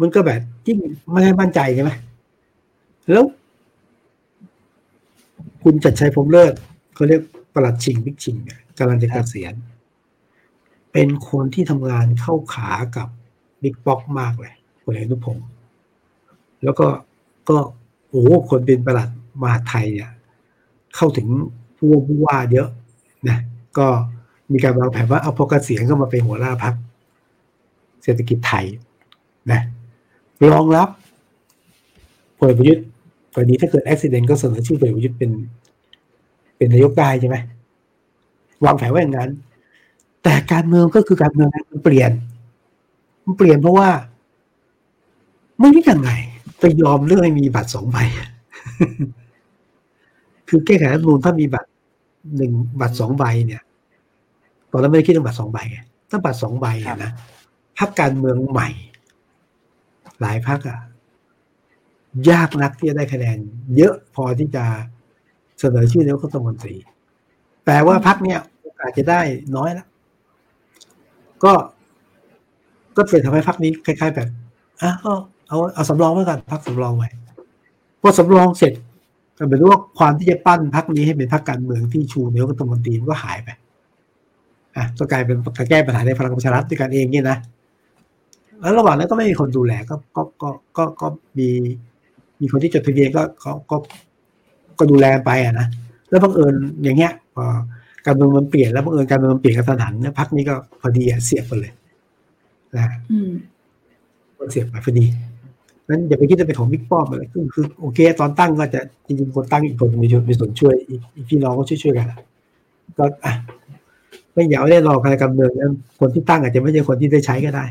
[0.00, 0.78] มันก็แบบยิ่ง
[1.10, 1.90] ไม่ให้มั่นใจใช่ไหม
[3.10, 3.24] แล้ว
[5.62, 6.54] คุณฉัตรชัยพรหมเลิศ
[6.98, 7.22] เขาเรียก
[7.54, 8.36] ปลัดฉิ่งบิ๊กฉิ่ง
[8.78, 9.54] กำลังจะเกษียณ
[10.92, 13.08] เป็นคนที่ทำงานเข้าขากับ
[13.62, 15.48] บิ๊กป๊อกมากเลยพลเอกอนุพงษ์
[16.64, 16.86] แล้วก็
[17.48, 17.58] ก็
[18.08, 19.08] โอ้คนเป็นประหลัด
[19.42, 20.10] มหาไทยเนี่ย
[20.96, 21.28] เข้าถึง
[21.78, 22.68] ผู้ผู้ว่าเยอะ
[23.28, 23.38] นะ
[23.78, 23.86] ก็
[24.52, 26.74] มีการวางแผนว่าเอาพอเกษียณก็มาเป็นหัวหน้าพัก
[28.02, 28.64] เศรษฐกิจไทย
[29.50, 29.60] นะ
[30.52, 30.88] รองรับ
[32.38, 32.84] พลเอกประยุทธ์
[33.34, 35.30] กรณีถ้าเกิดอุบิเหตุก็เสนอชื่อพลเอกประยุทธ์เป็น
[36.58, 37.36] เป็นนายกได้ใช่ไหม
[38.64, 39.30] วางแผนไว้อย่างนั้น
[40.22, 42.10] แต่การเมืองก็คือการเมืองมันเปลี่ยน
[43.24, 43.88] มันเปลี่ยนเพราะว่า
[45.60, 46.10] ไม่รู้ยังไง
[46.60, 47.98] ไปยอมเรื่องให้มีบัตรสองใบ
[50.48, 51.70] คือแก้ไขรัฐมนูลถ้ามีบัตร
[52.36, 53.62] หนึ่งบัตรสองใบเนี่ย
[54.70, 55.78] ตอนนั้นไม่ได้คิดเรื่องบัตรสองใบไง
[56.10, 56.66] ถ้าบัตรสองใบ
[57.04, 57.12] นะ
[57.78, 58.68] พรรคการเมืองใหม่
[60.20, 60.78] หลายพักอะ
[62.30, 63.38] ยากนักที่จะได้คะแนน
[63.76, 64.64] เยอะพอที่จะ
[65.60, 66.76] เสนอชื่อนายกรัฐมนตรี
[67.64, 69.20] แปลว่าพักเนี้ยโอกาสจะได้
[69.56, 69.86] น้อยแล้ว
[71.44, 71.52] ก็
[72.96, 74.28] ก็เลยทำให้พักนี้คล้าย ๆ แบบ
[74.82, 75.14] อะเอา
[75.48, 77.08] เอาเอาสำรองไว้ก่อนพักสำรองไว้
[78.02, 78.72] พอสำรองเสร็จ
[79.38, 83.48] ก็เป็นว่าความที่จะปั้นพักนี้ให้เป็นพักการเมืองที่ชูนายกรัฐมนตรีก็หายไป
[84.76, 87.38] อะก็กลายเป็นการแก้ปัญหาในพลังประชารัฐด้วยกันเองเนี่ยนะ
[88.60, 91.06] แล้วระหว่างนั้นก็ไม่มีคนดูแลก็ก็ก็ก็ก็
[91.38, 91.48] มี
[92.40, 93.76] มีคนที่จดทะเบียนก็ก็ก็
[94.78, 95.66] ก็ดูแลไปอะนะ
[96.10, 97.44] แล้วบังเอิญอย่างเงี้ยพอ
[98.06, 101.72] การเมืองมันเปลี่ยนแล้วบังเอิญการเมืองมันเปลี่ยนกระทันหันเนี่ยพักนี้ก็พอดีอะเสียบไปเลย
[102.76, 102.84] นะ
[104.50, 105.06] เสียบไปพอดี
[105.88, 112.12] นั้นอย่าไปคิดจะเป็นของบิ๊กป้อมอะไรคือคือโอเค ตอนตั้งก็จะจริงๆคนตั้งอีกคนมีมีส่วนช่วยอีกพี่น้องก็ช่วยๆกัน
[112.98, 113.32] ก็อะ
[114.32, 117.64] ไม่อยากได้รอการการเมืองนั้นคนที่ตั้งอาจจะไม่ใช่คนที่ได้ใช้ก็ได้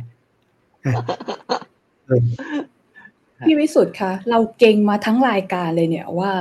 [3.46, 6.32] พี่วิสุทธ์คะเราเก่งมาทั้งรายการเลยเนี่ยว่า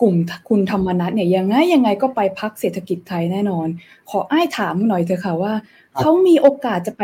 [0.00, 0.14] กลุ่ม
[0.48, 3.66] คุณธรรมนัทเนี่ยยังไงยังไงก็ไปพักเศรษฐกิจไทยแน่นอน
[4.10, 5.52] ขออ้ายถามหน่อยเถอะค่ะว่า
[5.98, 7.02] เขามีโอกาสจะไป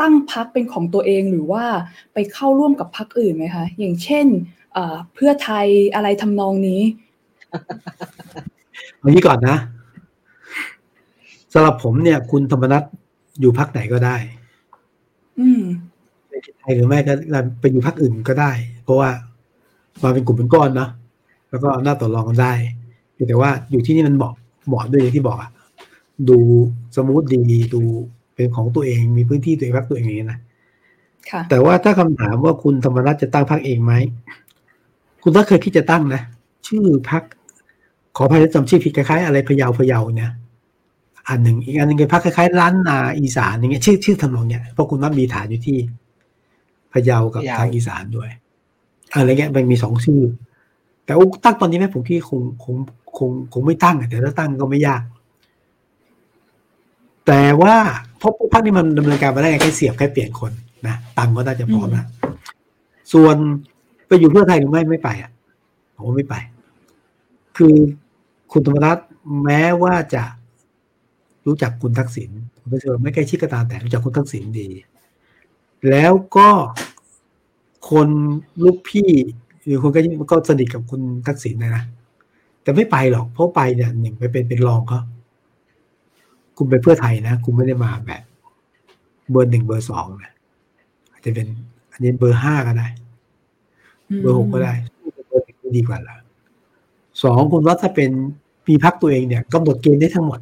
[0.00, 1.64] ตั้งพักเป็นของตัวเองหรือว่า
[2.14, 4.26] ไปเข้าร่วมกับพักอื่นไหมคะอย่างเช่น
[5.14, 6.80] เพื่อไทยอะไรทำนองนี้
[8.98, 9.56] เอางี้ก่อนนะ
[11.52, 12.82] สำหรับผมเนี่ย คุณธรรมนัท
[13.40, 14.16] อยู่พักไหนก็ได้
[15.40, 15.62] อืม
[16.60, 17.12] ไทยหรือไม่ก็
[17.60, 19.10] ไปอยู่พรรคอื่นก็ได้เพ ราะว่า
[20.02, 20.90] มาเป็นกลุ่มเป็นก้อนเนาะ
[21.50, 22.52] แล้วก็หน้าต่อรองกันได้
[23.28, 24.32] แต่ว่าอยู่ที่นี่มันเหมาะ
[24.68, 25.50] เหมาะด้วยอย่างที่บอกอะ
[26.28, 26.38] ดู
[26.94, 27.40] smooth ดี
[27.74, 27.82] ดู
[28.34, 30.38] เป็นของตัวเองมีพื้นที่ตัวเองพรรคตัวเองอย่างนี้นะ
[31.50, 33.92] แต่ว่าถ้าคำถามว่าคุณธรรมนัสจะตั้งพรรคเองไหม
[35.22, 36.22] คุณถ้าเคยคิดจะตั้งนะ
[36.64, 37.22] เชื่อพรรค
[38.16, 40.32] ขออภัยจำชื่อผิดคล้ายๆอะไรพะเยาพะเยาเนี่ย
[41.28, 45.78] อันหนึ่งอีกอันหนึ่งเป็นพรรคคล้ายๆล้านนาอีสานอย่างเงี้ยชื่อชื่อทำนองเนี่ยเพราะคุณว่ามีฐานอยู่ที่
[46.92, 48.30] พะเยากับทางอีสานด้วย
[49.14, 50.22] อะไรเงี้ยมันมีสองชื่อ
[51.04, 52.76] แต่อุตั้งตอนนี้แม่ผมคิดคงคง
[53.18, 55.02] คงคงไม่ตั้งแต่ถ้าตั้งก็ไม่ยาก
[57.26, 57.74] แต่ว่า
[58.18, 60.52] เพราะพักนี้มันดำเนินการมาได้แค่เสียบแค่เปลี่ยนคน
[60.86, 62.06] นะตังก็น่าจะพร้อมนะ
[63.12, 63.36] ส่วน
[64.06, 65.30] ไปอยู่เพื่อไทยหรือไม่ไม่ไปอะ
[65.96, 66.34] ผมไม่ไป
[67.56, 67.74] คือ
[68.52, 68.98] คุณธรรมนัฐ
[69.44, 70.22] แม้ว่าจะ
[71.46, 72.30] รู้จักคุณทักษิณ
[72.60, 74.68] คุณทักษิณไม่ใกล้ชิดก็ตามแต่รู้จักคุณทักษิณดี
[75.90, 76.48] แล้วก็
[77.90, 78.08] คน
[78.64, 79.10] ลูกพี่
[79.64, 81.84] หรือคนกล้ชิดก็สนิทกับคุณทักษิณนะนะ
[82.62, 85.00] แต่ไม่ไปหรอกเพราะไปเนี่ยหนึ่งไปเป็นเป็นรองเขา
[86.56, 88.22] คุณไปเพื่อไทยนะคุณไม่ได้มาแบบ
[89.30, 90.32] เบอร์หนึ่งเบอร์สองนะ
[91.10, 91.46] อาจจะเป็น
[91.92, 92.88] อันนี้เบอร์ห้าก็ได้
[94.20, 94.72] เบอร์หกก็ได้
[95.28, 96.16] เบอร์หนึ่งดีกว่าละ
[97.22, 98.10] สองคุณว่าถ้าเป็น
[98.66, 100.40] มีพักตัวเองเนี่ยกำหนดเกณฑ์ได้ทั้งหมด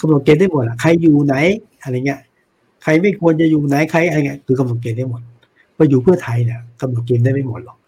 [0.00, 1.34] กำหนดเกณฑ์ได้หมดอะใครอยู่ไหน
[1.82, 2.20] อะไรเงี้ย
[2.82, 5.22] ใครไม่ควรจะอยู่ไหนใครอะไรเงี้ยคือกำหนดเกณฑ์ได้หมด
[5.76, 7.78] พออยู่เพื่อไทยเนี่ยกำหนดเกณฑ์ได้ไม่หมดหรอก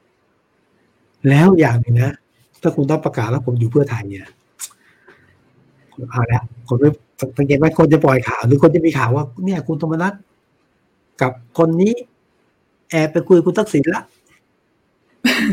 [1.28, 2.14] แล้วอย่างหนึ่งนะ
[2.62, 4.26] ถ้าคุณต้องประกาศแล้วผมอยู่เพื่อไทยเนี่ย
[6.11, 6.91] เอาละคนไม่
[7.39, 10.12] สังเกตไหมคนจะปล่อยข่าว หรือคนจะมีข่าวว่า เนี่ยคุณธรรมนัฐ
[11.20, 11.93] กับคนนี้
[12.91, 14.03] แอบไปคุยคุณทักษิณละ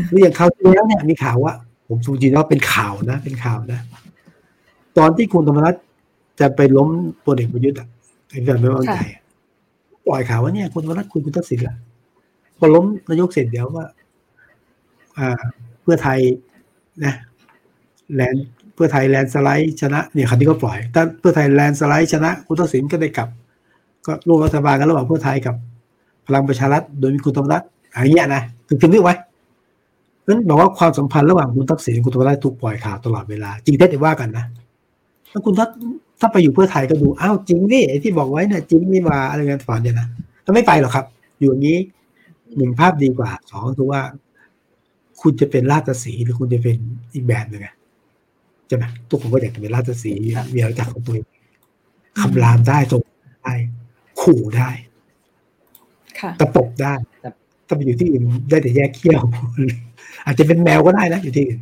[0.08, 1.54] หรืออย่างคราวที่แล้วเนี่ยมีข่าวว่า
[1.88, 3.80] ผมจริงๆว่าเป็นข่าวนะ เป็นข่าวนะ
[4.98, 5.74] ตอนที่คุณธรรมนัฐ
[6.40, 6.88] จะไปล้ม
[7.24, 7.88] พลเอกประยุทธ์อะ
[8.28, 8.98] ไอ้แบบไม่วางใจ
[10.06, 11.76] ปล่อยข่าวว่าเนี่ยคุณธรรมนัฐคุยคุณทักษิณละ
[12.58, 13.86] พอล้มนายกเสร็จเดี๋ยวว่า
[15.82, 16.18] เพื่อไทย
[17.04, 17.14] นะ
[18.14, 18.34] แลน
[18.74, 23.28] เพื่อไทยแลนสไลด์ชนะเนี่ยคันนี้ก็ปล่อยถ้าเพื่อไทยแลนสไลด์ชนะคุณทักษิณก็ได้กลับ
[24.06, 25.54] ก็ร่วมรัฐบาลกันระหว่างเพื่อไทยกับ
[26.26, 27.62] พลังประชารัฐโดยมีคุณธรรมนัฐ
[28.02, 29.14] อย่างเงี้ยนะคือคือนึกไว้
[30.26, 34.44] นั้นบอกว่าความสัมพันธ์ระหว่างคุณทักษิณคุณธรรมนัฐถูกปล่อยข่าวตลอดเวลา จริงเท็จว่ากันนะ
[35.32, 35.68] ถ้าคุณทัก
[36.20, 40.06] ถ้าไปอยู่เพื่อไทยก็ดูอ้าวจริงนี่ที่บอกไว้เนี่ยจริงนี่มาอะไรเงี้ยฝันเนี่ยนะ
[40.44, 41.06] ถ้าไม่ไปหรอกครับ
[41.38, 41.78] อยู่อย่างนี้
[42.56, 44.00] หนึ่งภาพดีกว่าสองคือว่า
[45.20, 46.76] คุณจะเป็นราชสีหรือคุณจะเป็น
[47.14, 47.68] อีกแบบหนึ่งไง
[48.66, 50.12] ใช่ไหมทุกคนก็อยากจะเป็นราชสี
[50.54, 51.26] มีอาณาจักรของตัวเอง
[52.20, 53.02] คำรามได้ตรง
[53.42, 53.54] ได้
[54.20, 54.70] ขู่ได้
[56.40, 56.94] ตะปบได้
[57.66, 59.22] ถ้าไปอยู่ที่อื่นได้แต่แยกเขี้ยว
[60.24, 61.60] อาจจะเป็นแมวก็ได้นะอยู่ที่อื่น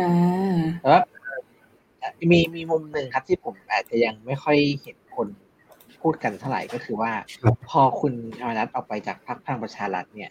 [0.00, 1.00] อ่าแต่ว่า
[2.32, 5.28] มีมีมุมหนึ่งครับที่ผมอาจจะยังไม่ค่อยเห็นคน
[6.02, 7.12] พูดกันเท่าไหร่ก็คือว่า
[7.68, 10.30] พอคุณธรรมนัฐออกไปจากพรรคพลังประชารัฐเนี่ย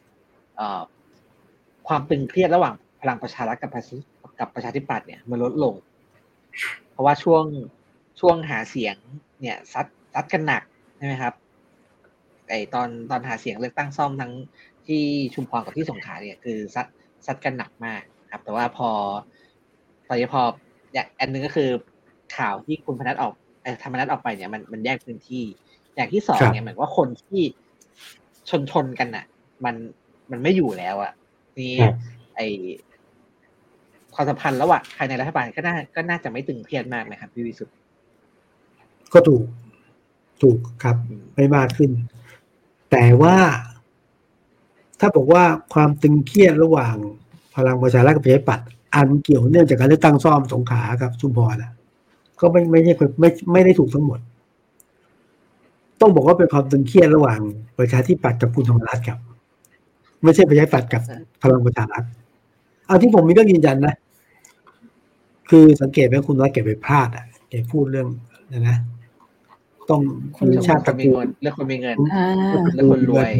[0.56, 0.82] เอ่อ
[1.88, 3.72] ความตึงเครียดระหว่างพลังประชารัฐกับ
[4.40, 5.76] กับประชาธิปัตย์เนี่ยมันลดลง
[6.92, 7.44] เพราะว่าช่วง
[8.20, 8.96] ช่วงหาเสียง
[9.42, 10.64] เนี่ยซัดซัดกันหนัก
[10.98, 11.34] ใช่ไหมครับ
[12.50, 14.32] ไอตอนตอนหาเสียงเลือกตั้งซ่อมทั้ง
[14.88, 15.04] ที่
[15.34, 16.88] ชุมพรกับที่สงขลาเนี่ยคือซัด
[17.26, 18.02] ซัดกันหนักมาก
[18.32, 18.90] ครับ แต่ว่าพอ
[20.08, 20.42] ตอนนี้พอ
[20.94, 21.70] อย่างอันนึงก็คือ
[22.38, 23.34] ข่าวที่คุณพนัทออก
[23.84, 25.44] ธรรมนัทออกไปเนี่ยมันมันแยกพื้นที่
[25.96, 27.42] อย่างที่สองเนี่ยเหมือนว่าคนที่
[28.50, 29.26] ชนชนกันอะ
[29.66, 29.76] มัน
[30.32, 31.14] มันไม่อยู่แล้วอะ
[31.60, 31.74] นี่
[32.36, 32.42] ไอ
[34.14, 37.76] ความสัมพันธ์ระหว่างภายในรัฐบาลก็น่าก็น่าจะไม่ตึงเครียดมากนะครับพี่วิสุทธ์
[39.14, 39.44] ก็ถูก
[40.42, 40.96] ถูกครับ
[41.36, 41.92] ไม่มากขึ้น
[42.92, 43.36] แต่ว่า
[45.00, 45.44] ถ้าบอกว่า
[45.74, 46.96] ความตึงเครียดระหว่าง
[47.56, 51.72] พลังประชารัฐกับประชาธิปัตย์อันเกี่ยวเนื่องจากการเลือกตั้งซ่อมสงขากับชุมพรนะ
[52.40, 54.20] ก็ไม่ไม่ใช่ไม่ไม่ได้ถูกทั้งหมด
[56.02, 57.40] ต้องบอกว่าเป็นความตึงเครียดระหว่าง
[57.80, 59.20] ประชาธิปัตย์กับคุณธรรมรัฐครับ
[60.24, 61.02] ไม่ใช่ประชาธิปัตย์กับ
[61.42, 62.04] พลังประชารัฐ
[62.88, 63.96] เอาที่ผมมีก็ยืนยันนะ
[65.50, 68.08] คือสังเกตไหมคุณว่าแกไปพลาดอะแกพูดเรื่อง
[68.52, 68.78] นะนะ
[69.90, 70.02] ต้อง
[70.38, 71.98] คุณชาติตระกูลเรื่องคนมีเงิน
[72.76, 73.32] เรื่องคนรวย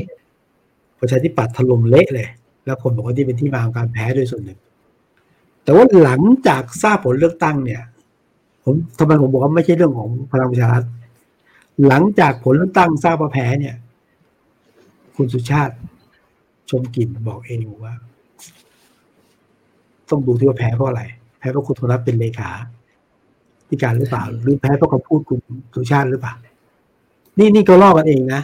[1.00, 2.28] ประชาธิปัตย์ถล่มเละเลย
[2.66, 4.60] แล้วคนบอกว่าที่เป็นที่มาของการแพ้โดยส่วนหนึ่ง
[5.64, 7.82] แต่ว่าหลังจากทราบผลเลือกตั้งเนี่ย
[8.70, 10.84] ผมทำไมผมบอกว่าไม่ใช่เรื่องของพลังประชารัฐ
[11.88, 13.76] หลังจากผลเลือกตั้งทราบว่าแพ้เนี่ย
[15.16, 15.76] คุณสุชาติ
[16.70, 17.94] ชมกลิ่นบอกเองว่า
[20.10, 21.04] ต้องดูที่ว่าแพ้เพราะอะไร
[21.40, 22.52] แพ้เพราะคุณธรรมเป็นเลขา
[23.70, 25.40] ธิการหรือเปล่า หรือแพ้เพราะคำพูดคุณ
[25.76, 26.34] สุชาติหรือเปล่า
[27.38, 28.42] นี่นี่ก็ลอกกันเองนะ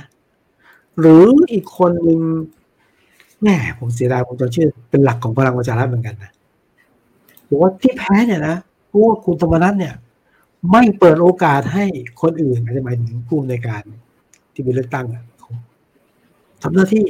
[0.99, 2.19] หรืออีกคนหนึ่ง
[3.41, 3.47] แหม
[3.79, 6.31] ผมเสียดายผมจะชื่อ เป็นหลักของพลังประชารัฐเหมือนกันนะ
[7.49, 8.55] บอกว่าที่แพ้เนี่ยนะ
[8.87, 9.93] เพราะว่าคุณธรรมนัฐเนี่ย
[10.71, 11.85] ไม่เปิดโอกาสให้
[12.21, 13.83] คนอื่นอาจจะหมายถึงผู้ในการ
[14.53, 15.23] ที่เป็นเลือกตั้งอะ
[16.63, 17.05] ทำหน้าที่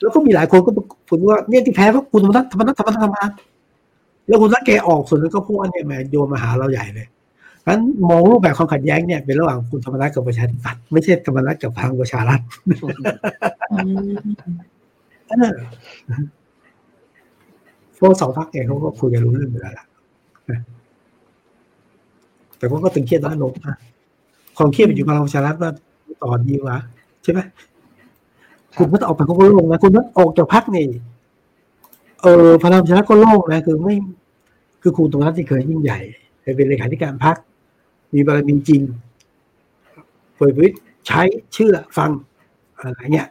[0.00, 0.70] แล้วก็มีหลายคนก็
[1.08, 3.32] พูดว่าเนี่ยที่แพ้เพราะคุณธรรมนัฐธรรมนัฐธรรมนัฐธรรมนัฐ
[4.28, 7.06] แล้วคุณนัฐแกออกส่วนนึงก็พูดว่าเนี่ยแหมโยนมาหาเราใหญ่เลย
[7.66, 12.40] นั้นมองรูปแบบความขัดแย้งเนี่ยเป็นระหว่างคุณธรรมนัฐกับประชาธิปัตย์ไม่ใช่ธรรมนัฐกับพลังประชารัฐ
[17.94, 19.86] เพราะสองพักเองเขาก็คุยกันรู้เรื่องอยู่แล้วล่ะ
[22.58, 23.76] แต่ก็ตึงเครียดน้อยลงนะ
[24.56, 25.70] ความเครียดมันอยู่พลังประชารัฐว่า
[26.22, 26.78] ต่อดีวะ
[27.22, 27.40] ใช่ไหม
[28.76, 30.86] คุณก็ต้องออกไปเขาก็โล่งนะคุณต้องออกจากพักนี่
[32.22, 33.94] เออพลังประชารัฐก็โล่งนะคือไม่
[34.82, 35.98] คือคุณตรงนั้นที่เคยยิ่งใหญ่
[36.42, 37.36] เคยเป็นเลขาธิการพัก
[38.14, 38.82] มีบารมีจริง
[40.36, 40.68] เปิดวิ
[41.06, 42.10] ใช้เชื่อฟัง
[42.76, 43.28] อะไรเงี้ย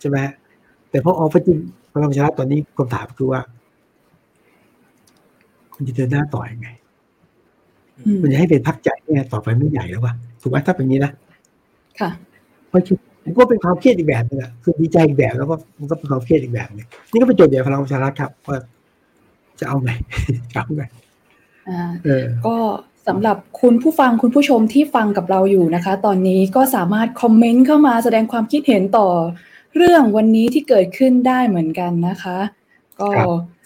[0.00, 0.18] ใช่ไหม
[0.90, 1.58] แต่พอออกไปจริง
[1.92, 3.40] พลังประชารัฐตอนนี้คำถามคือว่า
[5.74, 6.68] คุณจะเดินหน้าต่ออยังไง
[8.22, 11.12] มันจะให้เป็นพักใหญ่เนี่ยต่อไปไม่ใหญ่แล้ววะถูกไหมถ้าเป็นนี้นะ
[12.00, 12.10] ค่ะ
[12.70, 18.58] ไม่คิดมันก็เป็นความเครียดอีกแบบนึงอะคือดีใจอีกแบบแล้วก็มันก็เป็นความเครียดอีกแบบนึงนี่ก็เป็นโจทย์ใหญ่พลังประชารัฐครับว่า
[19.60, 19.90] จะเอาไง
[20.52, 20.84] จะเอาไง
[21.68, 21.90] อ่า
[22.46, 22.56] ก็
[23.08, 29.08] สำหรับคุณผู้ฟังคุณผู้ชมที่ฟังกับเราอยู่นะคะ ตอนนี้ก็สามารถคอมเมนต์เข้ามาแสดงความคิดเห็นต่อ
[29.76, 32.38] เรื่องวันนี้ที่เกิดขึ้นได้เหมือนกันนะคะ
[33.00, 33.08] ก็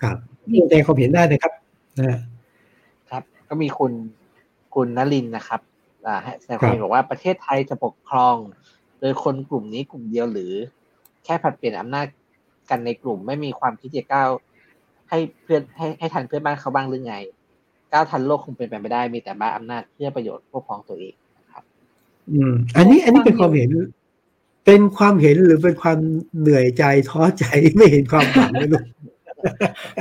[0.02, 0.16] ครับ
[0.62, 1.52] แสดงความเห็นได้นะครับ
[1.98, 2.18] นะ
[3.10, 3.92] ครับ ก็มีคุณ
[4.78, 5.60] คุณนลินนะครับ
[6.06, 8.36] อ่าแสดงความเห็นบอกว่าประเทศไทยจะปกครอง
[9.00, 10.52] โดยคนกลุ่มนี้กลุ่มเดียวหรือ
[11.24, 12.06] แค่ผัดเปลี่ยนอำนาจ
[12.70, 14.28] กันในกลุ่มไม่มีความคิดจะก้าว
[15.08, 17.16] ให้เพื่อนให้ให้ทันเพื่อนบ้านเขาบ้างหรือไง
[17.92, 21.14] ก้าวทันโลกคงเป็นไปไม่ได้มีแต่บ้าอำนาจเพื่อประโยชน์พวกพ้องตัวเอง
[21.52, 21.64] ครับ
[22.30, 23.70] อืม อันนี้อันนี้เป็นความเห็น
[24.66, 25.98] เป็นความเห็นหรือเป็นความ
[26.40, 27.44] เหนื่อยใจท้อใจ
[27.76, 28.84] ไม่เห็นความหวังเลยลูก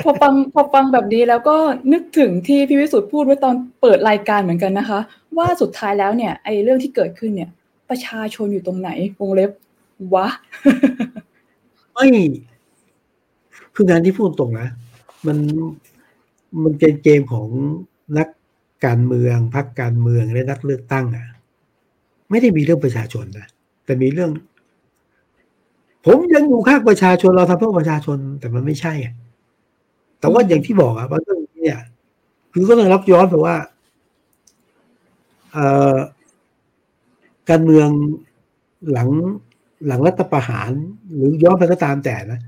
[0.04, 1.58] พอฟังพอฟังแบบนี้แล้วก็
[1.94, 5.00] นึกถึงที่พี่วิสุทธ์พูดไว้ตอนเปิดรายการเหมือนกันนะคะ
[5.38, 7.50] ว่าสุดท้ายแล้วเนี่ยไอ้เรื่องที่เกิดขึ้นเนี่ย
[7.90, 9.52] ประชาชนอยู่ตรงไหนวงเล็บ
[10.14, 10.28] วะ
[11.94, 12.08] ไม่
[13.76, 14.68] คืองานที่พูดตรงนะ
[15.28, 15.38] มัน
[16.64, 17.48] มันเป็นเกมของ
[18.18, 18.28] นัก
[18.86, 21.28] การเมืองพรรคการเมืองและนักเลือกตั้งอะ
[22.30, 23.48] ไม่ได้มีเรื่องประชาชนนะ
[23.86, 24.32] แต่มีเรื่อง
[26.06, 29.14] ผมยังอยู่ข้างประชาชนเราทำเพื่อประชาชนแต่มันไม่ใช่อะ
[30.20, 31.82] แต่ว่าอย่างที่บอกอะว่าเรื่องนี้เนี่ย
[32.52, 33.56] คือก็ต้องรับย้อนไปว่า
[35.52, 35.96] เอ่อ
[37.50, 37.90] การเมือง
[38.92, 39.10] หลัง
[39.88, 40.72] หลังรัฐประหาร
[41.14, 42.40] หรือย้อนไปก็ตามแต่นะ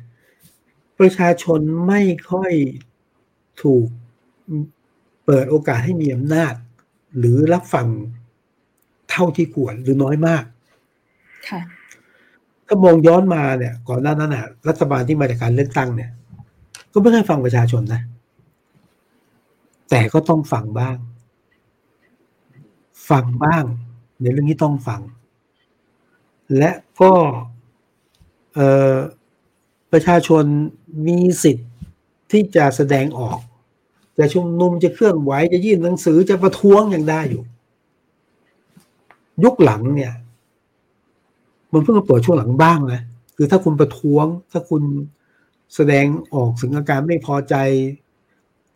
[0.99, 2.01] ประชาชนไม่
[2.31, 2.51] ค่อย
[3.61, 3.87] ถูก
[5.25, 6.53] เปิดโอกาสให้มีอำนาจ
[7.17, 7.87] หรือรับฟัง
[9.09, 10.43] เท่าที่ควรหรือน้อยมาก
[11.49, 11.61] ค่ะ
[12.67, 16.11] ถ้ามองย้อนมาเนี่ย ก่อนหน้านั้นน่ะ รัฐบาลที่มาจากการเลือกตั้งเนี่ย
[16.93, 18.01] ก็ไม่ได้ฟังประชาชนนะ
[19.89, 20.97] แต่ก็ต้องฟังบ้าง
[23.09, 23.63] ฟังบ้าง
[24.21, 25.01] ในเรื่องนี้ต้องฟัง
[26.57, 26.71] และ
[27.01, 27.13] ก็
[29.91, 30.43] ประชาชน
[31.07, 31.69] มีสิทธิ์
[32.31, 33.39] ที่จะแสดงออก
[34.17, 37.43] จะชุมนุมจะเคลื่อนไหวจะยื่นหนังสือจะประท้วงยังได้อยู่
[39.43, 40.13] ยุคหลังเนี่ย
[41.73, 43.01] มันเพิ่งเปิดช่วงหลังบ้างนะ
[43.35, 44.81] คือถ้าคุณประท้วง ถ้าคุณ
[45.75, 47.55] แสดงออกถึงอาการไม่พอใจ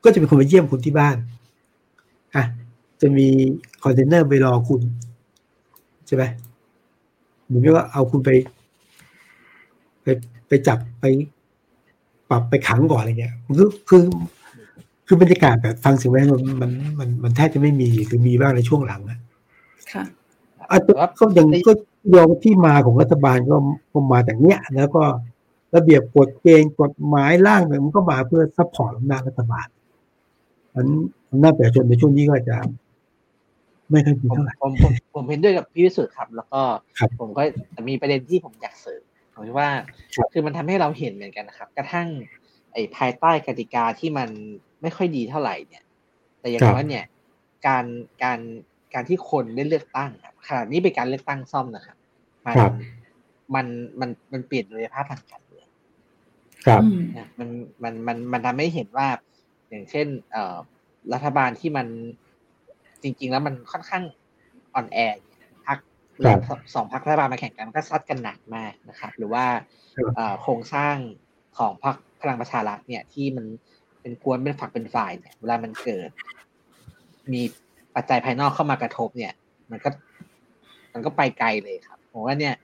[0.04, 1.18] ก็จะเป็นคนไปเยี่ยมคุณที่บ้าน
[2.36, 2.44] อะ
[3.02, 3.28] จะมี
[3.84, 4.82] คอนเทนเนอร์ไปรอคุณ
[6.08, 6.24] ใช่ไหม
[7.46, 8.30] เหมือนกับว่าเอาคุณไป
[10.04, 10.08] ไป
[10.48, 11.06] ไปจับไป
[12.30, 14.02] ปรับไปขังก่อนอะไรเงี้ยคือคือ
[15.08, 19.20] คือบรรยากาศแบบฟังเสียงแวดมันมันมันมันแทบจะไม่มีหรือมีบ้างในช่วงหลังนะ
[19.92, 20.04] ค่ะ
[20.70, 21.74] อาจจะก็ยังก็
[22.16, 23.56] ยอมที่มาของรัฐบาลก็
[23.92, 25.04] ก็มาจากเนี้ย แล้วก็
[25.76, 29.68] ระเบียบกฎเกณฑ์กฎหมายร่างเนี่ยมันก็มาเพื่อ support อำนาจรัฐบาล
[30.76, 30.88] มัน
[31.32, 32.58] อำนาจประชาชนในช่วงนี้ก็จะ
[33.90, 36.62] ไม่ค่อยดีเท่าไหร่ผมผมผมเห็นด้วยกับพี่วิสุทธ์ครับ แล้วก็
[37.20, 37.44] ผมก็
[37.90, 39.02] มีประเด็นที่ผมอยากเสริม
[39.34, 39.70] ผมว่า
[40.32, 42.08] คือมันทำให้เราเห็นเหมือนกันนะครับ กระทั่ง
[42.74, 44.30] ไอ้ภายใต้กติกาที่มัน
[44.82, 45.84] ไม่ค่อยดีเท่าไหร่เนี่ย
[46.40, 47.06] แต่อย่างน้อยเนี่ย
[47.68, 47.86] การ
[48.24, 48.40] การ
[48.94, 50.12] การที่คนได้เลือกตั้ง
[50.48, 51.98] ขนาดนี้เป็นการเลือกตั้งซ่อมนะครับ
[52.46, 52.56] มัน
[53.56, 53.66] มัน
[54.00, 55.43] มันมันเปลี่ยนเลยภาพทางการเมือง
[56.66, 56.84] ครับ
[57.40, 57.50] มัน
[57.84, 59.08] มันมันมันทำให้เห็นว่า
[59.70, 60.58] อย่างเช่น เอ่อ
[61.14, 61.88] รัฐบาลที่มัน
[63.04, 64.04] จริง ๆ แล้วมันค่อนข้าง
[64.74, 64.98] อ่อนแอ
[65.66, 65.78] พัก
[66.74, 69.46] สองพักรัฐบาลมาแข่งกันมันก็ซัดกันหนักมากนะครับ หรือว่า
[70.42, 70.96] โครงสร้าง
[71.58, 73.46] ของพรรคพลังประชารัฐเนี่ยที่มัน
[74.02, 76.10] เป็นกวนเป็นฝักเป็นฝ่ายเนี่ยเวลามันเกิด
[77.34, 77.42] มี
[77.96, 79.34] ปัจจัยภายนอกเข้ามากระทบเนี่ย
[79.72, 79.90] มันก็
[80.94, 82.56] มันก็ไปไกลเลยครับผมว่าเนี่ย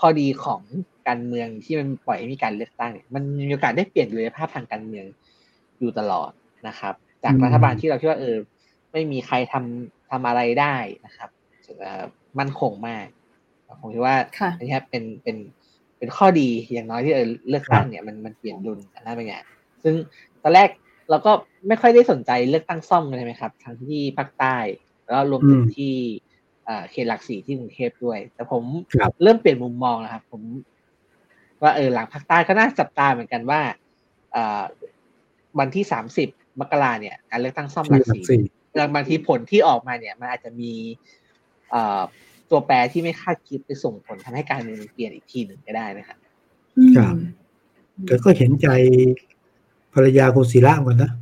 [0.00, 0.60] ข้อดีของ
[1.08, 5.06] การเมืองที่มันปล่อยให้มีการเลือกตั้งเนี่ยมันมีโอกาสได้เปลี่ยนเลยภาพทางการเมือง
[5.78, 6.30] อยู่ตลอด
[6.68, 6.94] นะครับ
[7.24, 8.36] จากรัฐบาลที่เราคิดว่าเออ
[8.92, 10.74] ไม่มีใครทำทำอะไรได้
[11.06, 11.30] นะครับ
[12.38, 13.06] มั่นคงมาก
[13.80, 14.16] ผมคิดว่า
[14.58, 15.36] อันนี้เป็นเป็น
[15.98, 19.36] เป็นข้อดีอย่างน้อยที่เออเลือกตั้งเนี่ยมันมันเปลี่ยนดุลอันนั้นเป็นไง
[19.82, 19.94] ซึ่ง
[20.42, 20.68] ตอนแรก
[21.10, 21.32] เราก็
[21.68, 24.56] ไม่ค่อยได้สนใจเลือกตั้งซ่อมใช่ไหมครับทั้งที่ภาคใต้
[25.04, 25.94] แล้วรวมถึงที่
[26.90, 28.62] เขตหลักสี่ที่กรุงเทพด้วย แต่ผม
[29.22, 30.42] เริ่มเปลี่ยนมุมมองแล้วครับ ผม
[31.62, 33.60] ว่าเออหลังภาคใต้ก็น่าจับตาเหมือนกันว่า
[35.58, 36.28] วันที่สามสิบ
[36.60, 38.24] มกราเนี่ย การเลือกตั้งซ่อมหลักสี่
[38.94, 40.72] บางทีผลที่ออกมาเนี่ย มันอาจจะมี
[42.50, 46.18] ตัวแปรที่ไม่คาดคิดไปส่งผลทำให้การเมืองเปลี่ยนอีกทีหนึ่งก็ได้นะครับ
[46.96, 47.14] ครับ
[48.06, 48.68] แต่ก็เห็นใจ
[49.94, 51.12] ภรรยาคุณศิระเหมือนนะ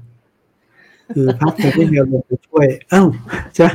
[1.15, 3.03] คือพักจะไม่มีลงไปช่วย เอ้า
[3.59, 3.69] จ้ะ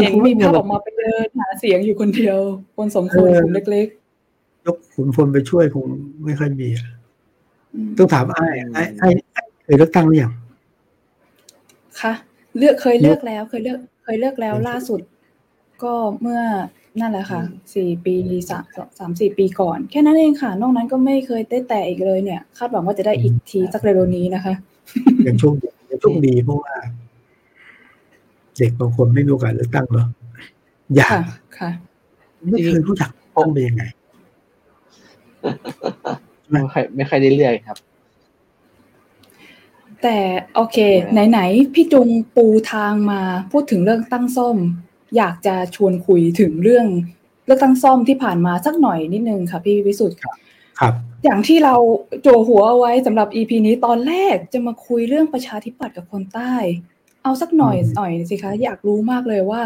[0.00, 2.38] เห็นมีภาพออกมาไปเดินหาเสียงอยู่คนเดียว
[2.76, 5.86] คนสมควรคนเล็กๆ ยกขุนพลไปช่วยคง
[6.24, 6.68] ไม่ค่อยมี
[7.98, 9.08] ต้องถามไอ้ไอ้ไอ้
[9.64, 10.32] เคยเลือกตั้งหรือยัง
[12.00, 12.12] คะ
[12.58, 15.00] เลือกเคยเลือกแล้ว เคยเลือก เคยเลือกแล้วล่าสุด
[15.82, 16.40] ก็เมื่อ
[17.00, 17.42] นั่นแหละค่ะ
[17.74, 18.16] สี่ปี
[18.50, 18.64] สาม
[18.98, 24.54] สามสี่ปีก่อน แค่นั้นเองค่ะ นอกนั้นก็ไม่เคยได้แต่อีกเลยเนี่ย คาดหวังว่าจะได้อีกทีสักเร็วนี้นะคะ
[25.24, 25.54] อย่างช่วง
[25.88, 26.74] อย่างช่วงดีเพราะว่า
[28.56, 30.08] เด็กบางคนไม่มีโอกาสเลือกตั้งเนาะ
[30.96, 31.20] อยาก
[31.58, 31.70] ค่ะ
[32.50, 33.82] ไม่เคยรู้จักต้องเป็นยังไง
[36.50, 37.78] ไม่ค่อยไม่ค่อยได้เลือกครับ
[40.02, 40.18] แต่
[40.54, 40.76] โอเค
[41.30, 43.20] ไหนๆพี่จุงปูทางมา
[43.52, 44.56] พูดถึงเรื่องตั้งส้ม
[45.16, 46.86] อยากจะชวนคุยถึงเรื่อง
[47.46, 50.18] เลือกตั้งซ่อมที่ผ่านมาสักหน่อยนิดนึงค่ะพี่วิสุทธ์
[50.80, 50.94] ครับ
[51.24, 51.74] อย่างที่เรา
[52.22, 56.54] โจหัวเอาไว้สำหรับ EP นี้ตอนแรกจะมาคุยเรื่องประชาธิปัตย์กับคนใต้
[57.24, 59.62] เอาสักหน่อยหน่อยสิคะ อยากรู้มากเลยว่า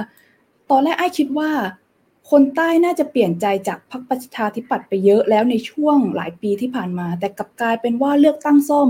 [0.70, 1.50] ตอนแรกไอ้คิดว่า
[2.30, 8.88] คนใต้น่าจะเปลี่ยนใจจากพรรคประชาธิปัตย์ไปเยอะแล้วในช่วงหลายปีที่ผ่านมา แต่กลับกลายเป็นว่าเลือกตั้งซ่อม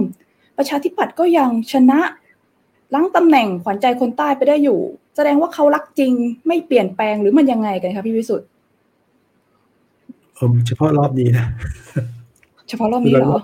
[0.59, 2.01] ประชาธิปัตย์ก็ยังชนะ
[2.95, 4.81] ล้างตำแหน่งขวัญใจคนใต้ไปได้อยู่
[5.17, 6.13] แสดงว่าเขารักจริง
[6.47, 8.49] ไม่เปลี่ยนแปลงหรือมันยังไงกันคะพี่วิสุทธ์
[10.35, 11.47] เออเฉพาะรอบนี้นะ
[12.69, 13.41] เฉพาะรอบนี้เหรอ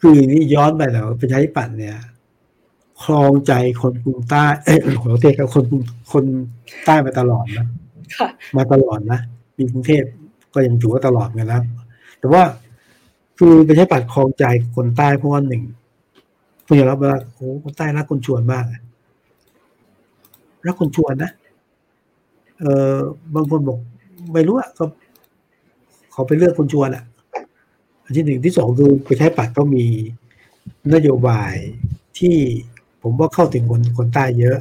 [0.00, 1.96] คือนี่ย้อนไปแล้วประชาธิปัตย์เนี่ย
[3.04, 5.64] ครองใจคนกรุงใต้เอ้ยขอเทศกับคน
[6.12, 6.24] คน
[6.86, 7.66] ใต้มาตลอดนะ
[8.56, 9.20] มาตลอดนะ
[9.58, 10.04] มีกรุงเทพ
[10.54, 11.60] ก็ยังถือว่าตลอดกันนะ
[12.18, 12.42] แต่ว่า
[13.38, 14.44] คือประชาธิปัตย์ครองใจ
[14.76, 15.62] คนใต้เพราะว่าหนึ่ง
[16.66, 18.64] คุณยอมรับว่าโอ้คนใต้รักคนชวนมาก
[20.66, 21.30] รักคนชวนนะ
[22.60, 22.96] เออ
[23.34, 23.78] บางคนบอก
[24.32, 24.84] ไม่รู้อะก็
[26.12, 27.04] เขาไปเลือกคนชวนอะ
[28.04, 29.84] อันที่หนึ่งที่สองคือไปใช้ปัดก็มี
[30.94, 31.54] นโยบาย
[32.18, 32.36] ที่
[33.02, 34.58] ผมว่าเข้าถึงคนคนใต้เยอะ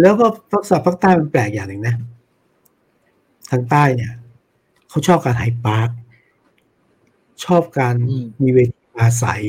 [0.00, 1.94] แล้วก็ภาษาภาคใต้มันแปลกอย่างหนึ่งนะ
[3.50, 4.12] ทางใต้เนี่ย
[4.88, 5.90] เขาชอบการไฮปาร์ค
[7.44, 7.96] ชอบการ
[8.40, 9.42] มีเวทีอาศัย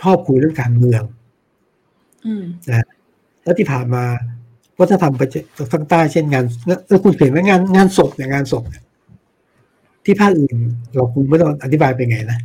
[0.00, 1.02] ชอบคุยเรื่องการเมือง
[2.70, 2.86] นะ
[3.42, 4.04] แล้วที่ผ่านมา
[4.78, 5.22] วัฒนธรรมไป
[5.72, 6.44] ทางใต้เช่นงาน
[6.88, 8.64] แล้วคุณเห็นไหมงานงานศพเนี่ยงานศพ
[10.04, 10.56] ที่ภาคอื่น
[10.94, 12.38] เราคงไม่ต้องอธิบายไปไงนะ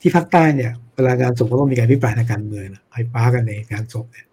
[0.00, 4.26] ที่ภาคใต้เนี่ยเว ลางานศพก็ต้องมีการพิพายทางการเมืองไอ้ป้ากันในงานศพเนี่ย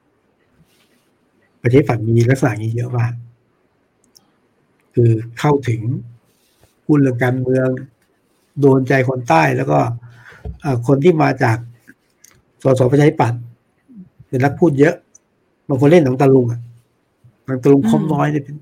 [1.62, 3.14] ประเทศฝั่งมีลักษณะนี้เยอะมาก
[4.94, 5.10] คือ
[5.40, 5.82] เข้าถึง
[6.86, 7.68] พูดเรื่องการเมือง
[8.62, 9.80] โดนใจคนใต้แล้วก็
[10.88, 11.58] คนที่มาจาก
[12.64, 13.42] สสประชาธิปัตย์
[14.28, 14.96] เป็นนักพูดเยอะ
[15.68, 16.62] บางคนเล่นหนังตะลุงอะ
[17.46, 18.56] หนังตะลุงคอมน้อยเนี่ยเป็น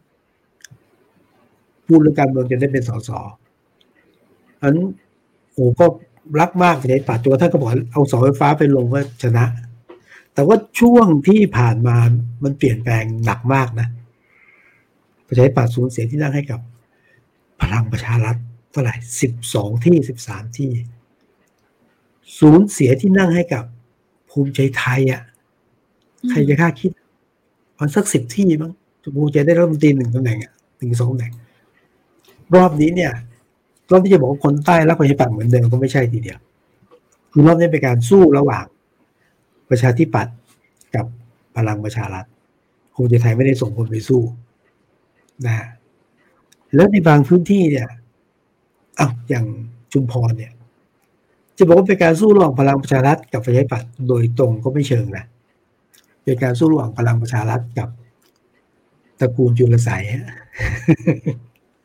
[1.87, 3.09] พูดเรื่องการเมืองจะได้เป็นสส
[4.61, 4.75] อัน
[5.53, 5.85] โอ้ก็
[6.39, 9.45] รักมากประชาธิปัตย์จนท่านก็บอกเอาเสาไฟฟ้าไปลงว่าชนะ
[10.33, 11.97] แต่ว่าช่วงที่ผ่านมา
[12.43, 13.87] มันเปลี่ยนแปลงหนักมากนะ
[15.27, 16.59] ประชาธิปัตย์สูญเสียที่นั่งให้กับ
[17.61, 18.35] พลังประชารัฐ
[18.71, 20.69] เท่าไหร่สิบสองที่สิบสามที่
[22.39, 23.63] สูญเสียที่นั่งให้กับ
[24.29, 25.21] ภูมิใจไทยอะ
[26.29, 26.91] ใครจะคาดคิด
[27.79, 28.71] มันสักสิบที่มั้ง
[29.15, 31.33] ภูมิใจได้รัฐมนตรีหนึ่งตำแหน่งอะหนึ่งสองตำแหน่ง
[32.55, 33.11] รอบนี้เนี่ย
[33.91, 36.39] รอบที่จะบอกว่าคนใต้รักประชาธิปัตย์เหมือนเดิมก็ไม่ใช่ทีเดียว
[37.31, 38.65] คือรอบนี้เป็นการสู้ระหว่าง
[39.69, 40.35] ประชาธิปัตย์
[40.95, 41.05] กับ
[41.57, 42.25] พลังประชารัฐ
[42.93, 44.21] ภูมิใจไทยไม่ได้ส่งคนไปสู้
[45.45, 45.53] นะ
[46.75, 47.87] แล้วในบางพื้นที่เนี่ย
[48.99, 49.45] อ้าวอย่าง
[49.93, 50.51] ชุมพรเนี่ย
[51.57, 55.25] จะบอกว่าเป็นการสู้ระหว่างพลังประชารัฐกับประชาธิปัตย์โดยตรงก็ไม่เชิงนะ
[56.23, 57.89] เป็นการสู้ระหว่างพลังประชารัฐกับ
[59.19, 59.89] ตระกูลจุลไส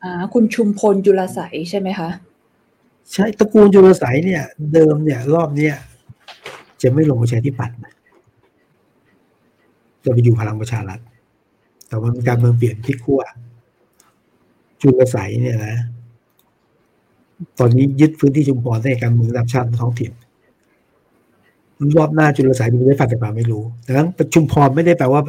[0.03, 1.39] อ่าคุณชุมพลจุลไส
[1.69, 2.09] ใช่ไหมคะ
[3.13, 4.43] ใช่ตระกูลจุลไสเนี่ย
[4.73, 5.75] เดิมเนี่ย รอบเนี้ย
[6.81, 7.77] จะไม่ลงประชาธิปัตย์
[10.03, 10.99] จะไปอยู่พลังประชารัฐ
[11.87, 13.21] แต่ว่าการเมืองเปลี่ยนที่ขั้ว
[14.81, 15.75] จุลไสเนี่ยนะ
[17.59, 20.11] ตอนนี้ยึดพื้นที่ชุมพรในการเมืองระดับชาติท้องถิ่น
[21.97, 25.21] รอบหน้าจุลสายดูได้ฝันแต่ป่าไม่รู้ดังนั้นชุมพรไม่ได้แปลว่า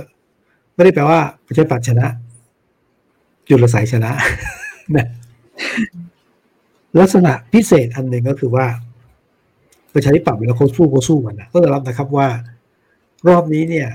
[0.75, 2.07] ไม่ได้แปลว่าประชาธิปัตย์ชนะ
[3.49, 4.11] จุลสายชนะ
[7.01, 8.67] ลักษณะพิเศษอันหนึ่งก็คือว่า
[9.95, 12.29] ประชาธิปัตย์เวลาเขาสู้เขาสู้กันนะก็จะรับนะครับว่า
[13.29, 13.89] รอบนี้เนี่ย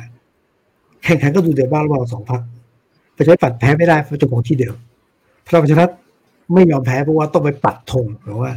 [1.03, 2.41] แข่งขันก็ดูเดือดบ้านระหว่างสองพรรค
[3.17, 4.73] ประชาธิปัตย์แพ้ไม่ได้เพราะจะของที่เดียว
[5.47, 5.91] พลังประชารัฐ
[6.53, 8.51] ไม่ยอมแพ้เพราะว่าต้องไปปัดธงหรือว่า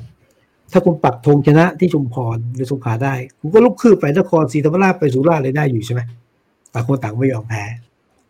[0.72, 6.00] ถ้าคุณปักธงชนะที่ชุมพรหรือสงขลาได้ คุณก็ลุกขึ้นไปนครศรีธรรมราชไปสุราษฎร์เลยได้อยู่ใช่ไหม
[6.72, 7.62] ต่างคนต่างไม่ยอมแพ้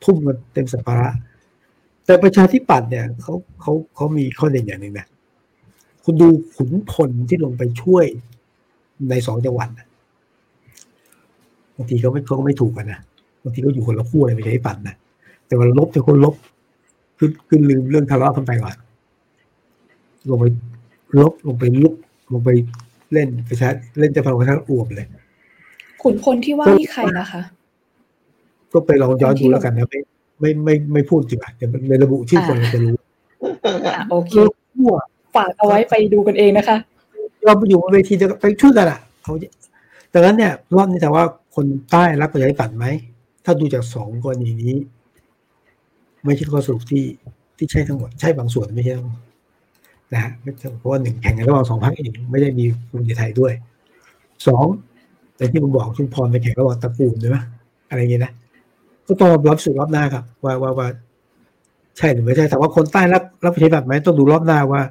[0.05, 1.09] ทุ่มกันเต็มสัมภาระ
[2.07, 5.07] แต่ประชาธิปัตย์เนี่ยเขาเขาเขามีข้อเด่นอย่างหนึ่งนะ
[6.05, 8.05] คุณดูขุนพลที่ลงไปช่วย
[9.11, 9.69] ในสองจังหวัด
[11.77, 13.01] บางทีเขาไม่เขาก็ไม่ถูกกันนะ
[13.43, 14.95] บางทีก็อยู่คนละขั้วเลยประชาธิปัตย์นะ
[15.47, 16.35] แต่ว่าลบแต่คนลบ
[17.19, 18.77] ขึ้นขึ้นลืมเรื่องทะเลาะกันไปก่อน
[20.29, 20.45] ลงไป
[21.21, 21.95] ลบลงไปลุก
[22.33, 22.51] ลงไป
[23.13, 25.07] เล่นประชาเล่นจะพลังประชาอวบเลย
[26.03, 27.43] ขุนพลที่ว่านี่ใครนะคะ
[28.73, 30.01] ก็ไปลองย้อนดูแล้วกันนะไม่
[30.41, 32.95] ไม่ไม่ไม่พูดดีกว่าเดี๋ยวในระบุชื่อคนเราจะรู้
[33.87, 34.95] อะโอเคคือขั้ว
[35.37, 36.77] ฝากเอาไว้ไปดูกันเองนะคะ
[37.45, 39.33] เราไปอยู่บนเวทีจะไปช่วยกันอะเขา
[40.15, 41.25] ดังนั้นเนี่ยรอบนี้แต่ว่า
[41.55, 42.87] คนใต้รักประชาธิปัตย์ไหม
[43.45, 44.75] ถ้าดูจากสองกรณีนี้
[46.25, 47.05] ไม่ใช่ข้อสรุปที่
[47.57, 49.21] ที่ใช่ทั้งหมด ใช่บางส่วนไม่ใช่ทั้งหมด
[50.13, 53.53] นะฮะไม่ใช่เพราะว่าหนึ่งแข่งกันระหว่างสองพรรคเองไม่ได้มีภูมิใจไทยด้วย
[54.47, 54.67] สอง
[55.37, 57.39] แต่ที่ผมบอกชุมพรไปแข่งระหว่างตระกูลใช่ไหม
[57.91, 58.33] อะไรอย่างเงี้ยนะ
[59.11, 60.89] ก็ต้องรับสู่รอบหน้าครับ ว่าว่าว่า
[61.99, 64.83] ใช่หรือไม่ใช่ แต่ว่าคนใต้รับรับประชาธิปัตย์ไหมต้องดูรอบหน้าว่า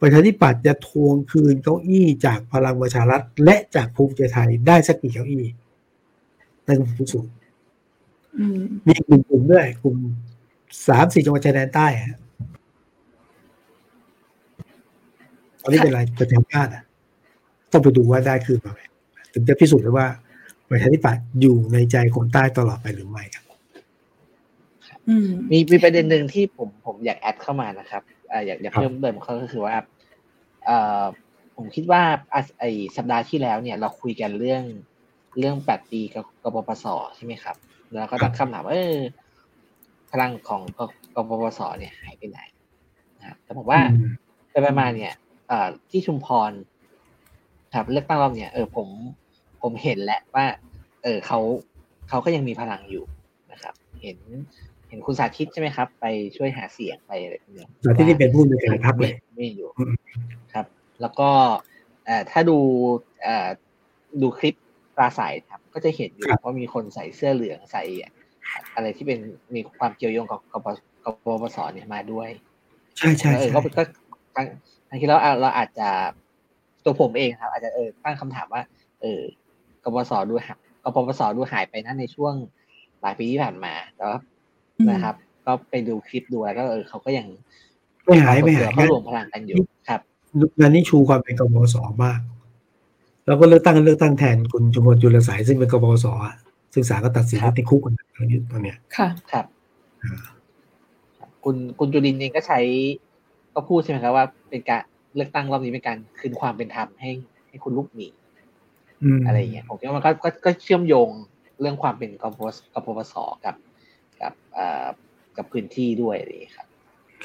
[0.00, 5.44] ประชาธิปัตย์จะทวงคืนเก้าอี้จากพลังประชารัฐ และจากภูมิใจไทยได้สักกี่เก้าอี้
[6.66, 7.26] นั่นคือผู้สูง
[8.38, 9.96] อืมมีกลุ่มกลุ่มด้วยกลุ่ม
[10.88, 12.18] สามสี่จังหวัดชายแดนใต้อะ
[15.62, 16.82] ตอนนี้เป็นอะไรประชาชาติอะ
[17.72, 18.80] ต้องไปดูว่าได้คืนมาไหม
[19.32, 20.06] ถึงจะพิสูจน์ได้ว่า
[20.70, 23.47] ประชาธิปัตย์อยู่ในใจคนใต้ตลอดไปหรือไม่ครับอื
[25.26, 28.02] มมีมีประเด็นหนึ่งที่ผมผมอยากแอดเข้ามานะครับ
[28.32, 29.76] อ่าอยากอยากครับเพิ่มเติมเขาก็คือว่า
[30.64, 31.02] เอ่อ
[31.56, 32.02] ผมคิดว่า
[32.34, 32.64] อะไอ
[32.96, 34.62] สัปดาห์ที่แล้วเนี่ย เราคุยกันเรื่อง
[35.38, 36.86] เรื่องแปดปีกับกปปส
[37.16, 37.56] ใช่ไหมครับ
[37.92, 38.98] แล้วก็ตั้งคำถามว่าเออ
[40.10, 40.80] พลังของก
[41.14, 42.40] กปปสเนี่ยหายไปไหน
[43.18, 44.12] นะครับแต่ผมว่าอืม
[44.50, 45.12] ไปไปมาเนี่ย
[45.48, 46.52] เอ่อที่ชุมพร
[47.74, 48.88] ครับ เลือกตั้งรอบเนี่ยเออผม
[49.62, 50.46] ผมเห็นแล้วว่า
[51.02, 51.38] เออเขา
[52.08, 53.04] เขาก็ยังมีพลังอยู่
[53.52, 54.18] นะครับ เห็น
[54.88, 59.92] เห็นคุณสาธิตใช่ไหมครับ ไปช่วยหาเสียงไปอะไรพวกเนี้ยแต่ที่นี่เป็นผู้ในการพักเลยไม่อยู่อืม
[60.52, 60.66] ครับ
[61.00, 61.28] แล้วก็
[62.06, 62.58] เอ่อถ้าดู
[63.22, 63.48] เอ่อ
[64.22, 64.54] ดูคลิป
[64.96, 67.82] ปราศัยครับ ก็จะเห็นอยู่ว่ามีคนใส่เสื้อเหลืองใส่
[68.74, 69.18] อะไรที่เป็น
[69.54, 70.62] มีความเกี่ยวโยงกับกับ
[71.04, 72.28] กับปปสเนี่ยมาด้วย
[72.98, 73.82] ใช่ใช่เออใช่ก็ก็
[74.36, 74.46] บาง
[74.88, 75.88] บางทีแล้วเราอาจจะ
[76.84, 78.62] ตัวผมเองครับ อาจจะเออตั้งคำถามว่า
[79.02, 79.20] เออ
[79.84, 82.34] กปปสดูหายกปปสดูหายไปนะในช่วง
[83.02, 84.37] หลายปีที่ผ่านมาแต่ว่าอืม
[84.90, 85.14] นะครับ
[85.46, 87.26] ก็ไปดูคลิปดูแล้วก็เออเขาก็ยัง
[88.04, 89.56] ไม่หายไม่หายก็รวมพลังกันอยู่
[89.88, 90.00] ครับ
[90.60, 92.20] งานนี้ชูความเป็นกบสมาก
[93.26, 96.34] แล้วก็เลือกตั้งเลือกตั้งแทนคุณจุมพลจุลสายซึ่งเป็นกบสอะ
[96.72, 99.44] ซึ่งศาลก็ตัดสินให้ติดคุกคนตอนนี้ตอนเนี้ยค่ะครับ
[100.02, 100.24] อ่า
[101.44, 102.60] คุณคุณจุลินทร์เองก็ใช้
[103.54, 104.82] ก็พูดใช่ไหมครับว่าเป็นการ
[105.16, 107.10] เลือกตั้งรอบนี้เป็นการคืนความเป็นธรรมให้
[107.48, 108.08] ให้คุณลูกหมี
[109.16, 111.08] มอะไรอย่างเงี้ยผมคิดว่ามันก็ก็ก็เชื่อมโยง
[111.60, 113.14] เรื่องความเป็นกปปสกปปส
[113.44, 113.54] กับ
[114.22, 114.86] กับเอ่อ
[115.36, 116.68] กับพื้นที่ด้วยอะไรอย่างเงี้ยครับ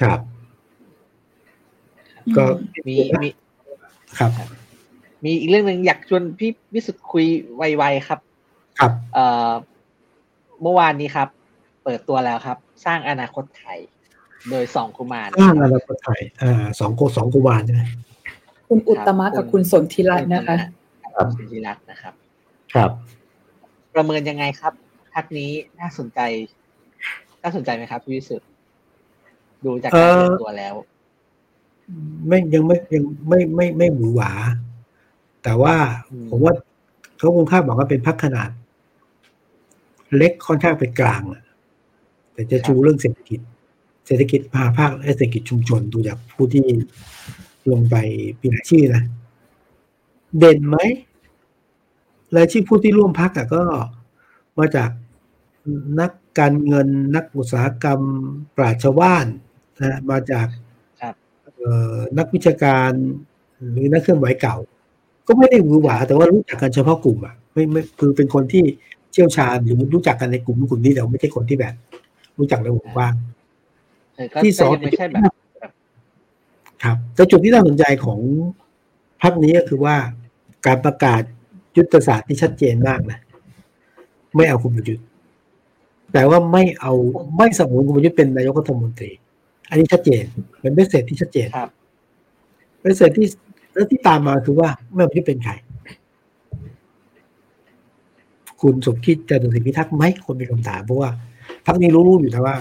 [0.02, 0.20] ครับ
[2.38, 2.44] ก็
[2.88, 3.28] มีมี
[4.20, 4.32] ครับ
[5.26, 7.26] มีอีกเรื่องหนึ่งอยากชวนพี่วิสุทธ์คุย
[7.58, 8.20] ไวๆครับ
[8.80, 9.52] ครับเอ่อ
[10.62, 11.28] เมื่อวานนี้ครับ
[11.84, 13.80] เปิดตัวแล้วครับ สร้างอนาคตไทย
[14.50, 17.82] โดยสองกุมารสร้างอนาคตไทยอ่าสองโกสองกุมารใช่ไหม
[18.68, 20.58] คุณอุตตมะกับคุณสนธิรัตน์นะคะ
[21.16, 22.14] ครับสุธิรัตน์นะครับ
[22.74, 22.92] ครับ
[23.94, 24.74] ประเมินยังไงครับ
[25.14, 26.20] พักนี้น่าสนใจ
[27.44, 28.48] น่าสนใจไหมครับพี่วิสุทธ์
[29.66, 30.74] ดูจากการเปิดตัวแล้ว
[32.28, 34.32] ไม่ยังไม่ยังไม่ไม่ไม่หวือหวา
[35.44, 35.76] แต่ว่า
[36.12, 36.54] อืมผมว่า
[37.18, 38.50] เขาคงคาดหวังว่าเป็นพักขนาด
[40.18, 41.44] เล็กค่อนข้างเป็นกลางอะ
[42.34, 43.40] แต่จะชูเรื่องเศรษฐกิจ
[44.08, 46.66] เศรษฐกิจพาภาคและเศรษฐกิจชุมชนดูจากผู้ที่
[47.72, 47.96] ลงไป
[48.40, 49.04] ปีหน้าชื่อนะ
[50.38, 50.78] เด่นไหม
[52.36, 53.64] รายชื่อผู้ที่ร่วมพักอะก็
[54.60, 54.90] มาจาก
[56.00, 58.00] นัก การเงินนักอุตสาหกรรม
[58.58, 59.26] ปราชญ์ชาวบ้าน
[59.82, 60.48] นะมาจาก
[61.02, 61.16] ครับ
[61.58, 62.92] เอ่อนักวิชาการ
[63.72, 64.58] หรือนักเคลื่อนไหวเก่า
[65.28, 68.64] ก็ไม่ได้หวือหวาแต่ว่ารู้จักกันเฉพาะกลุ่มอะไม่ไม่คือเป็นคนที่
[69.12, 71.74] เชี่ยวชาญหรือรู้จักกันในกลุ่มกลุ่มนี้แต่ไม่ใช่คนที่แบบ
[72.38, 73.14] รู้จักในวงกว้าง
[74.16, 75.34] เออก็ที่สองก็ยังไม่ใช่แบบ
[76.84, 78.20] ครับแต่จุดที่น่าสนใจของ
[79.22, 79.96] พรรคนี้ก็คือว่า
[80.66, 81.22] การประกาศ
[81.78, 83.20] ยุทธศาสตร์ที่ชัดเจนมากนะ
[84.36, 85.06] ไม่เอาคุณประยุทธ์
[86.14, 86.94] แต่ว่าไม่เอา
[87.38, 89.12] ไม่สนับสนุนคุณประยุทธ์เป็นนายกรัฐมนตรี
[89.70, 90.24] อันนี้ชัดเจน
[90.62, 91.70] เป็นเมสเซจที่ชัดเจนครับ
[92.82, 93.28] เมสเซจที่
[93.74, 95.54] แล้วที่ตามมาคือว่าไม่ว่าจะเป็นใคร
[98.62, 101.10] คุณสมคิดจะดุสิตพิทักษ์ไหมคนมีคำถามเพราะว่า
[101.66, 102.56] พรรคนี้รู้ๆอยู่แต่ว่า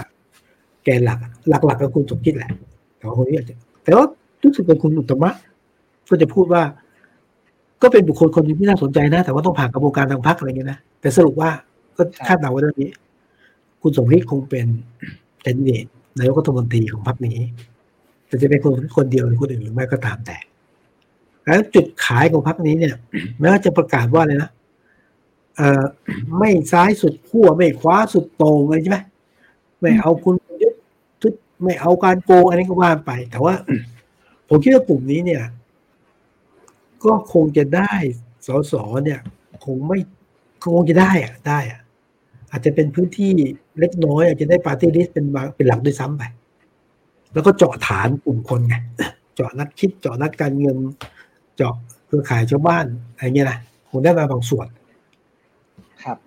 [0.83, 1.19] แกนหลัก
[1.65, 2.51] หลักๆก็คุณสมคิดแหละ
[2.97, 4.05] แต่ว่าคนนี้อาจจะแต่ว่า
[4.43, 5.33] รู้สึกเป็นคุณอุตตมะ
[6.09, 6.63] ก็จะพูดว่า
[7.81, 11.49] ก็เป็นบุคคลคนหนึงที่น่าสนใจนะ แต่ว่าต้องผ่านกระบวนการทางพรรคอะไรเงี้ยนะแต่สรุปว่า
[11.97, 12.89] ก็คาดเดาไว้เรื่องนี้
[13.83, 14.67] คุณสมคิดคงเป็น
[15.41, 15.85] แคนดิเดต
[16.17, 17.37] นายกรัฐมนตรีของพรรคนี้
[18.27, 20.37] แต่จะเป็นคนคนเดียวหรือคนอื่นหรือไม่ก็ตามแต่
[21.45, 22.95] แล้วจุดขายของพรรคนี้เนี่ย
[23.39, 24.49] แม้ว่าจะประกาศว่าเลยนะ
[25.57, 25.83] เอ่อ
[26.39, 28.99] ไม่ซ้ายสุดขั้วไม่ขวาสุดโตงอะไรใช่ไหม
[29.79, 30.73] ไม่เอาคุณยึด
[31.21, 33.55] ทุดไม่เอาการโกงอันนี้ก็ว่าไป แต่ว่า
[34.47, 35.43] ผมคิดว่ากลุ่มนี้เนี่ย
[37.05, 37.93] ก็คงจะได้
[38.47, 38.73] สส
[39.05, 39.19] เนี่ย
[39.65, 39.99] คงไม่
[40.63, 41.81] คงจะได้อะได้อะ
[42.51, 43.29] อาจจะเป็นพื้นที่
[43.79, 46.23] เล็กน้อยอาจจะได้ปาร์ตี้ลิสต์เป็นบางเป็นหลักด้วยซ้ำไป
[47.33, 48.75] แล้วก็เจาะฐานกลุ่มคนไง
[49.35, 50.77] เจาะนักคิดเจาะนักการเงิน
[51.55, 51.73] เจาะ
[52.07, 53.57] เครือข่ายชาวบ้านอะไรเงี้ยนะ
[53.89, 54.67] คงได้มาบางส่วน
[56.03, 56.17] ครับ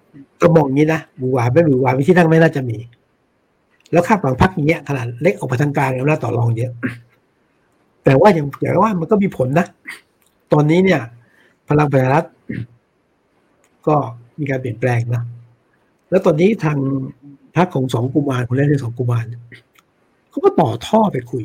[0.40, 2.78] ก็มองอย่างนี้นะบูหวาไม่บูหวาวิธีนั่งไม่น่าจะมี
[3.92, 6.72] แล้วคาดหวังพักอย่างเงี้ยขนาดเล็กออกไปทางกลางแล้วต่อรองเยอะ
[8.04, 9.66] แต่ว่าอย่างอย่างว่ามันก็มีผลนะ
[10.52, 11.00] ตอนนี้เนี่ย
[11.68, 12.24] พลังประชารัฐ
[13.86, 13.96] ก็
[14.38, 15.22] มีการเปลี่ยนแปลงนะ
[16.10, 16.78] แล้วตอนนี้ทาง
[17.56, 19.40] พรรคของสองกุมารคนแรกเรียกสองกุมารเนี่ย
[20.30, 21.44] เขาก็ต่อท่อไปคุย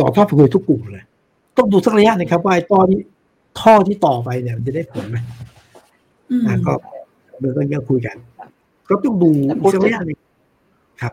[0.00, 1.04] ต่อท่อไปคุยทุกกลุ่มเลย
[1.56, 2.98] ต้องดูสักระยะหนะครับ ว่าไอ้ท่อที่
[3.60, 5.16] ท่อที่ต่อไปเนี่ยมันจะได้ผลไหม
[6.30, 6.72] อืมนะก็
[7.40, 8.16] เมื่อก็ยังคุยกัน
[8.88, 10.18] ก็ต้องดูแต่พูดสักถึงระยะหนึง
[11.02, 11.12] ครับ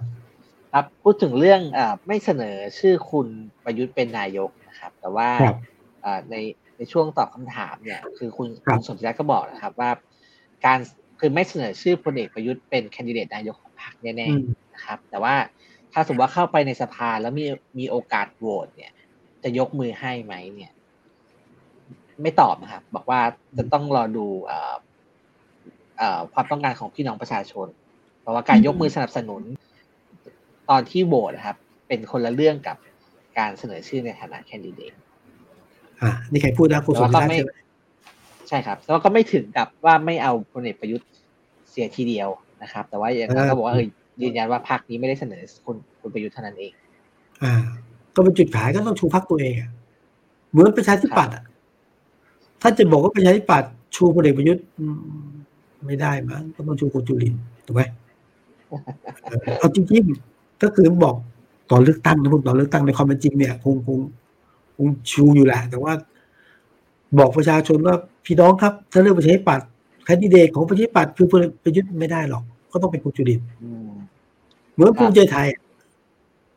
[0.74, 3.28] ครับพูดถึงเรื่องอ่าไม่เสนอชื่อคุณ
[3.64, 5.58] ประยุทธ์เป็นนายกนะครับ แต่ว่าครับ
[6.06, 6.36] อ่าใน
[6.78, 9.90] ในช่วงตอบคำถามเนี่ย คือคุณครับคุณสมศิริก็บอกนะครับว่า
[10.66, 10.80] การ
[11.24, 15.36] คือไม่เสนอชื่อพลเอกประยุทธ์เป็นแคนดิเดตนายกของพรรคแน่อืมๆนะครับ แต่ว่า
[15.94, 17.46] ถ้าสมมติว่าเข้าไปในสภาแล้วมี
[17.80, 18.92] มีโอกาสโหวตเนี่ย
[19.44, 20.72] จะยกมือให้ไหมเนี่ย
[22.22, 23.20] ไม่ตอบนะครับ บอกว่า
[23.58, 24.76] จะต้องรอดูเอ่อ
[25.98, 27.68] เอ่อความต้องการของพี่น้องประชาชน
[28.22, 29.42] เพราะว่าการยกมือสนับสนุน
[30.70, 31.58] ตอนที่โหวตนะครับ
[31.88, 32.78] เป็นคนละเรื่องกับ
[33.40, 34.94] การเสนอชื่อในฐานะแคนดิเดต
[36.02, 37.52] อ่านี่ใครพูดนะคุณสแต่มว่าชาก็ติไม่ใช่ไหม
[38.52, 41.08] ใช่ครับแต่ว่าก็ไม่ถึงกับว่าไม่เอาพลเอกประยุทธ์
[41.72, 42.30] เสียทีเดียว
[42.64, 43.86] นะครับ แต่ว่าอย่างนั้นก็บอกว่าเออ
[44.22, 46.72] ยืนยันว่าพรรคนี้ไม่ได้เสนอคุณคุณประยุทธ์เท่านั้นเอง
[47.44, 47.54] อ่า
[48.16, 49.70] ก็เป็นจุดขายก็ต้องชูพักตัวเองอะ
[50.50, 51.44] เหมือนประชาธิปัตย์อะ
[52.62, 54.98] ถ้าจะบอกว่าประชาธิปัตย์ชูพลเอกประยุทธ์อืม
[55.86, 57.82] ไม่ได้มั้งก็ต้องชูคุณจุลินทร์ถูกไหม
[59.26, 61.16] เออเอาจริงๆก็คือบอก
[61.72, 64.00] ตอนเลือกตั้งนะพวกตอนเลือกตั้งในความเป็นจริงเนี่ยคงคง
[64.76, 65.94] คงชูอยู่แหละ แต่ว่า
[67.20, 67.96] บอกประชาชนว่า
[68.26, 69.68] พี่น้องครับ ถ้าเลือกประชาธิปัตย์
[70.06, 73.92] แคนดิเดตของประชาธิปัตย์คือพลเอกประยุทธ์ไม่ได้หรอก ก็ต้องเป็นคุณจุลินทร์อืม
[74.74, 75.62] เหมือนภูมิใจไทยอะ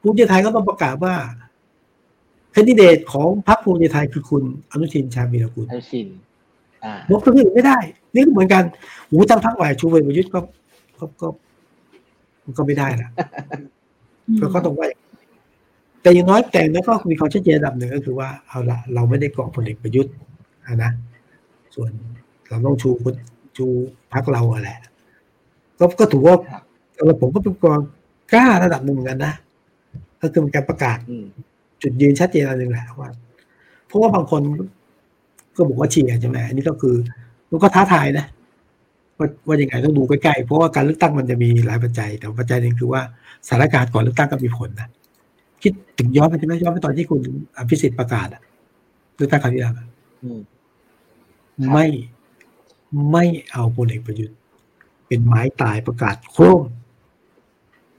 [0.03, 1.15] ภูมิใจไทยก็ต้องประกาศว่า
[2.53, 6.07] แคนดิเดตของพรรคภูมิใจไทยคือคุณอนุทินชาญวีรกุลอนุชิน
[6.85, 7.79] อ่าบอกคนอื่นไม่ได้
[8.15, 8.63] นี่ก็เหมือนกัน
[9.09, 10.41] หูตั้งพรรคใหม่ชูเวรประยุทธ์ก็
[10.99, 11.29] ก็ก็
[12.45, 13.11] มันก็ไม่ได้นะ
[14.41, 15.23] ก็ก็ต้องว่าอย่างนั้น
[16.03, 20.23] แต่อย่างน้อยแต่แล้วก็มีความชัดเจนระดับหนึ่งก็คือว่าเอาละเราไม่ได้เกาะพลเอกประยุทธ์อะ
[20.83, 20.91] นะ
[21.75, 21.91] ส่วน
[22.49, 23.15] เราต้องชูคน
[23.57, 23.67] ชู
[24.13, 24.79] พรรคเราอะแหละ
[25.79, 26.63] ก็ก็ถือว่าครับ
[26.97, 27.81] สำหรับผมก็เป็นความ
[28.33, 29.35] กล้าระดับหนึ่งเหมือนกันนะ
[30.21, 31.27] ก็คือเป็นการประกาศอืม
[31.83, 33.11] จุดยืนชัดเจนอันหนึ่งแหละว่า
[33.87, 34.43] เพราะว่าบางคน
[35.57, 36.95] ก็บอกว่าเชียร์ใช่ไหมอันนี้ก็คือ
[37.51, 38.27] มันก็ท้าทายนะ
[39.19, 43.03] ว่าว่ายังไงต้องดูใกล้ๆเพราะว่าการเลือกตั้งมันจะมีหลายปัจจัย แต่ปัจจัยหนึ่งคือว่า
[43.47, 44.89] สถานการณ์ก่อนเลือกตั้งก็มีผลนะ
[45.63, 47.21] คิดถึงย้อนไปใช่ไหมย้อนไปตอนที่คุณ
[47.57, 48.43] อภิสิทธิ์ประกาศอะ
[49.17, 49.87] เลือกตั้งครั้งที่แล้วอะ
[50.23, 50.54] อืมครับ
[51.73, 51.87] ไม่
[53.13, 54.37] ไม่เอาพลเอกประยุทธ์
[55.07, 56.63] เป็นไม้ตายประกาศโครม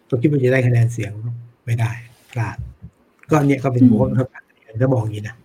[0.09, 1.11] ตัวคิดว่าจะได้คะแนนเสียง
[1.65, 1.91] ไม่ได้
[2.31, 2.57] พลาด
[3.29, 4.43] ก็เนี่ยก็เป็นหัวข้อสำคัญ
[4.81, 5.35] ถ้ามองอย่างนี้นะ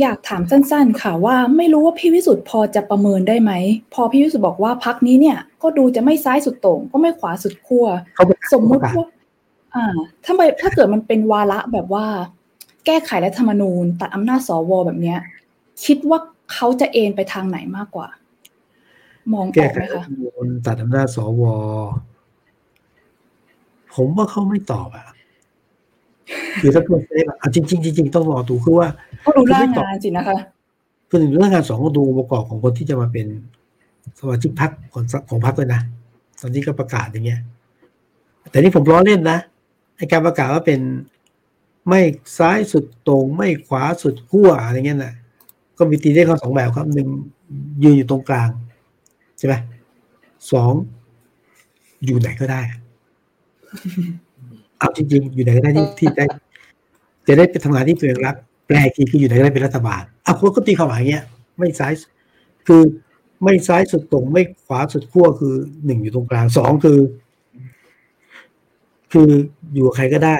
[0.00, 3.52] อยากถามสั้น ๆ ค่ะว่าไม่รู้ว่าพี่วิสุทธ์พอจะประเมินได้ไหม
[3.94, 9.08] พอพี่วิสุทธ์บอกว่าพักนี้เนี่ย ก็ดูจะไม่ซ้ายสุดโต่งก็ไม่ขวาสุดขั้วเขาประกาศสมมุติประกาศว่า
[9.74, 12.06] อ่าถ้าไปถ้าเกิดมันเป็นวาระแบบว่า
[12.86, 15.18] แก้ไขรัฐธรรมนูญ ตัดอำนาจสวแบบเนี้ย
[15.84, 16.18] คิดว่า
[16.52, 18.08] เขาจะเอ็นไปทางไหนมากกว่า
[19.32, 21.42] มองอแก้อกไขไหมรัฐคะธรรมนูญตัดอำนาจสว
[23.94, 25.06] ผมว่าเขาไม่ตอบอะ
[26.60, 28.88] คือถ้าตัวเซฟอะอะจริงๆจริงๆต้องรอดูคือว่า
[29.24, 30.36] ก็ดูหน้างานสินะคะ
[31.08, 33.26] คือหนึ่งเรื่องงานสองก็ดูองค์ประกอบของคนที่จะมาเป็น
[34.18, 35.80] สมาชิกพรรคของของพรรคด้วยนะ
[36.40, 37.40] ตอนนี้ก็ประกาศอย่างเงี้ย
[38.50, 39.38] แต่นี่ผมล้อเล่นนะ
[39.96, 40.80] ในการประกาศว่าเป็น
[41.88, 42.00] ไม่
[42.38, 45.14] ซ้ายสุดตรงไม่ขวาสุดขั้วอะไรเงี้ยนะ
[45.78, 47.08] ก็มีตีได้ข้อสองแบบครับหนึ่ง
[47.82, 48.48] ยืนอยู่ตรงกลาง
[49.38, 49.54] ใช่ไหม
[50.52, 50.72] สอง
[52.04, 52.60] อยู่ไหนก็ได้
[54.78, 56.24] เอาจริงๆ อยู่ไหนก็ได้ที่ที่ได้
[57.26, 61.24] จะได้ไปทำงานที่ตัวเองรัก แปลกทีคืออยู่ไหนก็ได้เป็นรัฐบาลเอะคนก็ตีความหมายอย่างเงี้ย
[61.58, 61.92] ไม่ซ้าย
[62.66, 62.82] คือ
[63.44, 65.54] ไม่ซ้ายสุดตรง ไม่ขวาสุดขั้วคือ
[65.86, 66.98] หนึ่งอยู่ตรงกลางสองคือ
[69.12, 69.28] คือ
[69.74, 70.36] อยู่กับใครก็ได้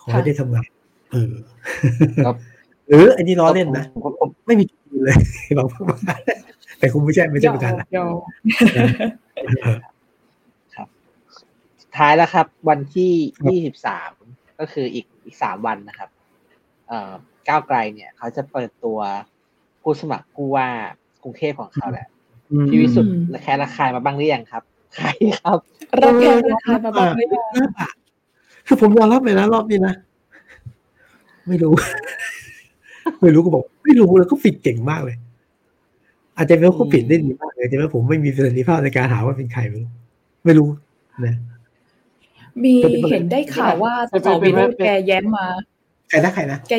[0.00, 0.68] ขอให้ได้ทำงาน
[1.12, 1.32] เออ
[2.26, 2.36] ครับ
[2.90, 5.16] หรือไอ้นี่ล้อเล่นนะผมผมไม่มีจุดเลย
[5.58, 5.98] บอกว่า
[6.78, 8.16] แต่คงไม่ใช่ไม่ใช่ประธานละยอม
[11.96, 13.12] ท้ายแล้วครับ วันที่
[13.50, 14.10] ยี่สิบสาม
[14.58, 16.08] ก็คืออีกอีกสามวันนะครับ
[16.88, 17.12] เอ่อ
[17.48, 18.98] ก้าวไกลเนี่ยเขาจะเปิดตัว
[19.82, 20.68] ผู้สมัครผู้ว่า
[21.22, 22.06] กรุงเทพของเขาแหละ
[22.52, 24.62] อืมพี่วิสุทธิ์ระแคะระคายมาบ้างหรือยังครับ
[24.96, 25.08] ใคร
[25.40, 25.58] ครับ
[26.00, 27.88] รับแขกราคามาบ้างไหมน่าปะ
[28.66, 29.94] คือผมยอมรับเลยนะรอบนี้นะ
[31.48, 31.74] ไม่รู้
[33.22, 35.16] ไม่รู้ก็บอก ไม่รู้เลยก็ปิดเก่งมากเลย
[36.36, 39.86] อาจจะเป็นว่าเขาปิดได้ดีมากเลยแต่ว่าผมไม่มีประสิทธิภาพในการหาว่าเป็นใครไม่รู้
[40.44, 40.68] ไม่รู้
[41.24, 41.34] นะ
[42.64, 42.74] มี
[43.10, 45.46] เห็นได้ข่าวว่าสสวิโรจน์แกแย้มมา
[46.08, 46.74] ใครนะใครนะแก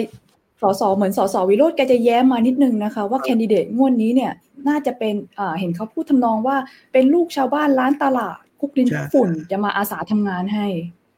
[0.61, 4.31] สสเหมือนสสวิโรจน์แกจะแย้มมานิดนึงนะคะ ว่าแคนดิเดตงวดนี้เนี่ย
[4.67, 6.55] น่าจะเป็นอ่าเห็นเขาพูดทำนองว่า
[6.91, 10.67] เป็นลูกชาวบ้านร้านตลาดคุกดินคุกฝุ่นจะมาอาสาทำงานให้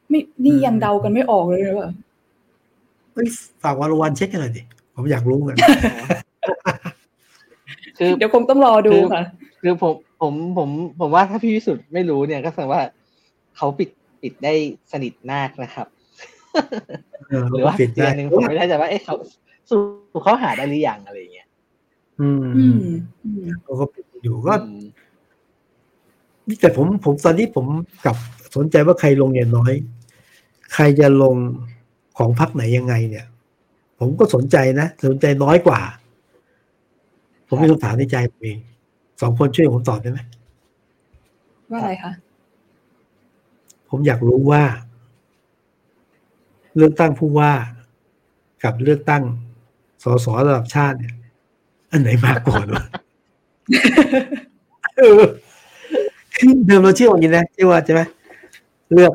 [0.09, 1.89] ไม่นี่ยังเดากันไม่ออกเลยหรือเปล่า
[3.13, 3.27] เฮ้ย
[3.63, 4.61] ฝากวารวันเช็คกันหน่อยดิ
[4.95, 5.69] ผมอยากรู้เหมือนกัน
[7.97, 9.23] คือเดี๋ยวคงต้องรอดูค่ะ
[9.61, 10.69] คือผมผมผม
[10.99, 12.81] ผมว่าถ้าพี่วิสุทธ์ไม่รู้เนี่ยก็แสดงว่า
[13.57, 13.89] เขาปิด
[14.21, 14.53] ปิดได้
[14.91, 15.87] สนิทมากนะครับ
[17.29, 19.15] เออหรือว่าปิดอีกได้อันหนึ่งผมไม่แน่ใจว่าเอ๊ะเขา
[19.69, 21.47] สู่เขาหาได้หรือยังอะไรอย่างเงี้ย
[22.21, 22.79] อืมอืม
[23.23, 24.83] อืมเขาก็ปิดอยู่ก็อืม
[26.61, 27.65] แต่ผมผมตอนนี้ผม
[28.05, 28.17] กลับ
[28.55, 29.73] สนใจว่าใครลงเนี่ยน้อย
[30.73, 31.35] ใครจะลง
[32.17, 33.25] ของพักไหนยังไงเนี่ย
[33.99, 35.81] ผมก็สนใจนะ สนใจน้อยกว่า
[37.47, 38.59] ผมมีคำถามในใจผมเอง
[39.21, 40.19] สองคนช่วยผมตอบได้ไหม
[41.71, 42.11] ว่าอะไรคะ
[43.89, 44.63] ผมอยากรู้ว่า
[46.75, 47.53] เลือกตั้งผู้ว่า
[48.63, 49.23] กับเลือกตั้ง
[50.03, 51.15] สสระดับชาติเนี่ย
[51.91, 52.83] อันไหนมากกว่าวะ
[54.97, 55.23] เออ
[56.35, 58.01] คือเดิมเราเชื่ออย่างนี้นะเชื่อว่าใช่ไหม
[58.93, 59.13] เลือก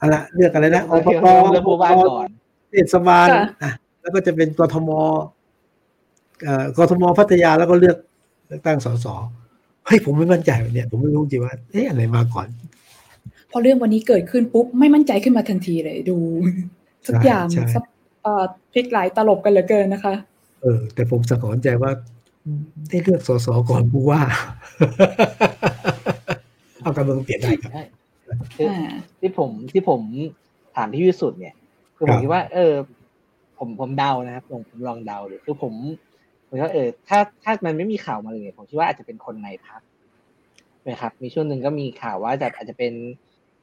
[0.00, 2.28] อะไรเลือกอะไรนะโอเคปเรื่องผู้ว่าก่อน
[2.72, 3.28] เทศบาล
[3.62, 4.90] อะแล้วก็จะเป็นกทม
[6.42, 7.96] เอ่อกทมพัทยาแล้วก็เลือก
[8.46, 9.06] เลือกตั้งสส
[9.86, 12.48] เฮ้ยผมไม่มั่นใจวันเนี่ย ผมไม่รู้จริงว่าเอ๊ะอันไหนมาก่อน
[13.50, 16.16] พอเรื่องวันนี้เกิดขึ้นปุ๊บ ไม่มั่นใจขึ้นมาทันทีเลยดู
[17.06, 17.84] ทุกอย่างใช่ซับ
[18.22, 20.14] เอ่อพลิกหลายตลบกันเหลือเกินนะคะ
[20.62, 21.90] เออ แต่ผมสะกอนใจว่า
[22.88, 24.20] ได้เลือกสสก่อนผู้ว่า
[26.82, 27.82] เอาการเมืองเปลี่ยนได้ครับใช่
[28.56, 30.00] คืออ่าที่ผมที่ผม
[30.76, 31.54] ถามพี่วิสุทธ์เนี่ย
[32.02, 32.74] คือผครัมบคิดว่า เออ
[33.58, 35.72] ผมผมเดานะครับผมผมลองเดาดูคือผม
[36.48, 39.82] ผมว่าเออ ถ้าถ้ามันไม่มีข่าวมาเลยเนี่ยผมคิดว่าอาจจะเป็นคนในพัก
[40.88, 42.92] นะครับ มีช่วงหนึ่งก็มีข่าวว่าจะอาจจะเป็น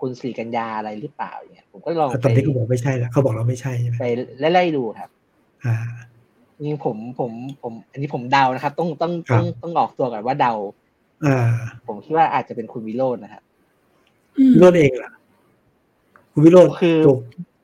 [0.01, 4.05] คุณศรีกัญญาอะไรหรือเปล่าเนี่ยผมก็ลองตไปอนนี้เขาบอกไม่ใช่แล้วเขาบอกเราไม่ใช่ใช่ไหมไป
[4.53, 5.09] ไล่ๆดูครับ
[5.65, 5.75] อ่า
[6.55, 7.31] จริงๆผมผม
[7.61, 10.53] ผม อันนี้ผมเดานะครับ ต้องต้องครัต้อบงต้องออกตัวก่อนว่าเดา
[11.25, 11.51] อ่า
[11.87, 13.43] ผมคิดว่าอาจจะเป็นคุณวิโรจน์นะครับ
[14.37, 15.11] อืมวิโรจน์เองล่ะ
[16.31, 17.19] คุณวิโรจน์คือถูก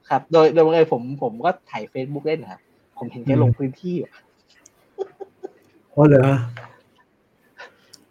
[0.10, 2.62] ครับ โดยโดยบังเอิญผมผมก็ถ่ายเฟซบุ๊กเล่นนะครับ
[2.98, 4.10] ผมเห็นแกอืมลงพื้นที่อยู่
[5.96, 6.26] อ๋อเหรอ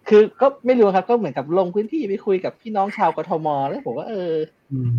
[0.09, 4.33] คือก็ไม่รู้ครับ ก็เหมือนกับลงพื้นที่ไปคุยกับพี่น้องชาวกทมแล้วผมว่าเออ
[4.73, 4.91] อืม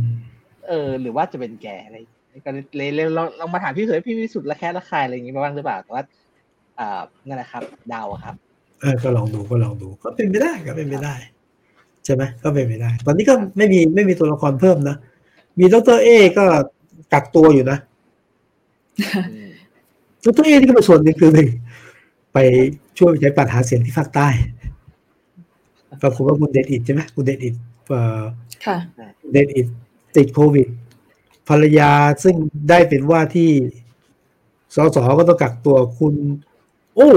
[0.67, 6.03] เออ หรือว่าจะเป็นแกอะไรอย่างเงี้ยก็เลยเลยลองลองมาถามพี่เขยพี่วิสุทธ์ละแค่ละคายอะไรอย่างงี้มาบ้างหรือเปล่าแต่ว่า
[6.79, 8.35] อ่านั่นแหละครับเดาครับ
[8.81, 11.15] เออก็ลองดูก็ลองดูก็เป็นไปได้ก็เป็นไปได้
[12.05, 14.97] ใช่ไหมก็เป็นไปได้ ตอนนี้ก็ไม่มีไม่มีตัวละครเพิ่มนะ
[15.59, 16.45] มีดรเอก็
[17.13, 17.77] กักตัวอยู่นะ
[19.31, 19.49] อืม
[20.23, 21.49] ดรเอนี่ก็เป็นส่วนหนึ่งคือหนึ่ง
[22.33, 22.37] ไป
[22.97, 24.27] ช่วยใช้ปัญหาเสียงที่ภาคใต้
[26.01, 27.55] ปรากฏว่าคุณเดชอิดใช่ไหมคุณเดชอิด
[27.87, 28.23] เอ่อ
[28.65, 28.77] ค่ะ
[29.31, 29.67] เดนอิด
[30.15, 30.67] ติดโควิด
[31.49, 31.91] ภรรยา
[32.23, 32.35] ซึ่ง
[32.69, 33.49] ได้เป็นว่าที่
[34.75, 36.13] สสก็ต้องกักตัวคุณ
[36.95, 37.09] โอ้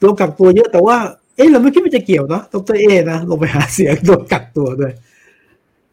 [0.00, 0.96] ตัวกักตัวเยอะแต่ว่า
[1.36, 4.92] เอ๊ะเราไม่คิดว่าจะเกี่ยวเนาะดรเอนะลงไปหาเสียงโดนกักตัวด้วย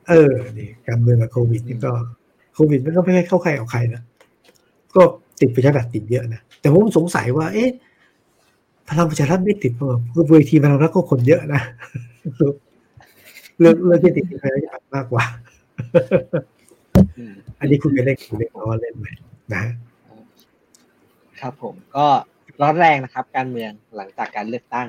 [0.10, 1.94] เออนี่การเมืองกับโควิดนี่ก็
[2.56, 4.02] โควิดมันก็ไม่ให้เข้าใครออกใครนะ
[4.96, 5.02] ก็
[5.42, 7.70] ติดประชาธิปัตย์ติดเยอะนะ แต่ผมสงสัยว่า เอ๊ะ
[8.90, 11.62] พลังประชารัฐไม่ติดเพราะว่าคือเวทีพลังรัฐก็คนเยอะนะ
[13.60, 15.26] เรื่องเรื่องที่ติดประชาธิปัตย์มากกว่า
[17.18, 19.08] อืมอันนี้คุณไปเล่นคุณเล่นเอาว่าเล่นไหม
[19.54, 19.72] นะฮะ
[21.40, 22.06] ครับผมก็
[22.62, 24.88] ร้อนแรงนะครับ การเมืองหลังจากการเลือกตั้ง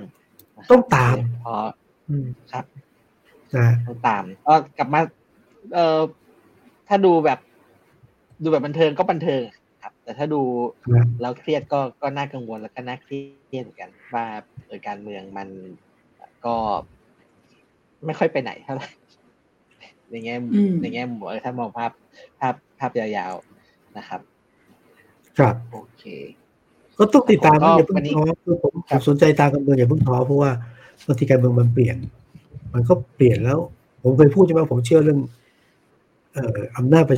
[0.56, 1.62] นะครับต้องตามเพราะ
[2.08, 2.64] อืมครับ
[3.54, 5.00] นะฮะต้องตามก็กลับมา
[5.74, 6.00] เอ่อ
[6.88, 7.38] ถ้าดูแบบ
[8.42, 9.42] ดูแบบบันเทิงก็บันเทิง
[9.82, 10.42] ครับ แต่ถ้าดู
[10.94, 13.18] นะแล้วเครียดก็ก็น่ากังวลแล้วก็น่าเครี
[13.56, 14.24] ยดเหมือนกันว่า
[14.66, 15.48] เออการเมืองมัน
[16.44, 16.56] ก็
[18.06, 18.88] ไม่ค่อยไปไหนเท่าไหร่
[20.10, 21.90] ในแง่มุมอืมในแง่มุมเออถ้ามองภาพ
[22.40, 24.20] ภาพภาพยาวๆนะครับ
[25.38, 26.04] ครับโอเค
[26.98, 30.50] ก็ต้องติดตามผมก็อย่าเพิ่งวันนี้ท้อคือผมคผรับมสนใจตามการเมืองอย่าเพิ่งท้อเพราะว่า
[31.06, 31.96] บางทีการเมืองมันเปลี่ยน
[32.74, 33.58] มันก็เปลี่ยนแล้ว
[34.02, 35.20] ผมเคยพูดใช่ไหมผมเชื่อเรื่อง
[36.32, 37.16] เอ่ออำนาจประ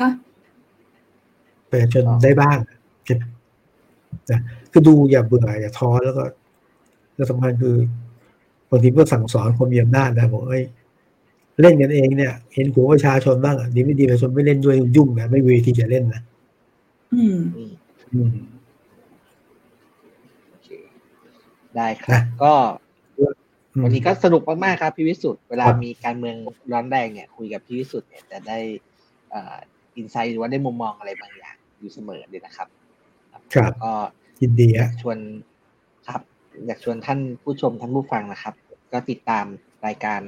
[0.00, 0.10] ค่ะ
[1.70, 2.58] ชาชนได้บ้าง
[3.08, 3.14] จะ
[4.30, 4.40] นะ
[4.72, 6.24] คือดูอย่าเบื่ออย่าท้อแล้วก็
[7.14, 7.76] แล้วสำคัญคือ
[8.70, 10.64] บางทีก็สั่งสอนคนมีอำนาจนะบอกเอ้ย
[11.60, 16.22] เล่นกันเองเนี่ย เห็นหัวประชาชนบ้างอะดีไม่ดีประชาชนไม่เล่นด้วยยุ่งนะไม่มีที่จะเล่นนะ
[17.14, 17.72] อืม อืม
[18.12, 18.30] อืม
[20.48, 20.68] โอเค
[21.76, 22.52] ได้ครับ ก็
[23.82, 26.36] วันนี้ก็สนุกมากๆครับพี่วิสุทธ์เวลาครับมีการเมือง
[26.72, 28.58] ร้อนแรงเนี่ย คุยกับพี่วิสุทธ์เนี่ยจะได้
[29.90, 32.68] อ่าอินไซต์หรือว่าได้มุมมองอะไรบางอย่างอยู่เสมอเลยนะครับ
[33.54, 33.92] ครับก็
[34.42, 35.18] ยินดีฮะชวน
[36.08, 36.20] ครับ
[36.66, 38.54] อยากชวนท่านผู้ชมท่านผู้ฟังนะครับ
[38.92, 39.46] ก็ติดตาม
[39.86, 40.20] รายการ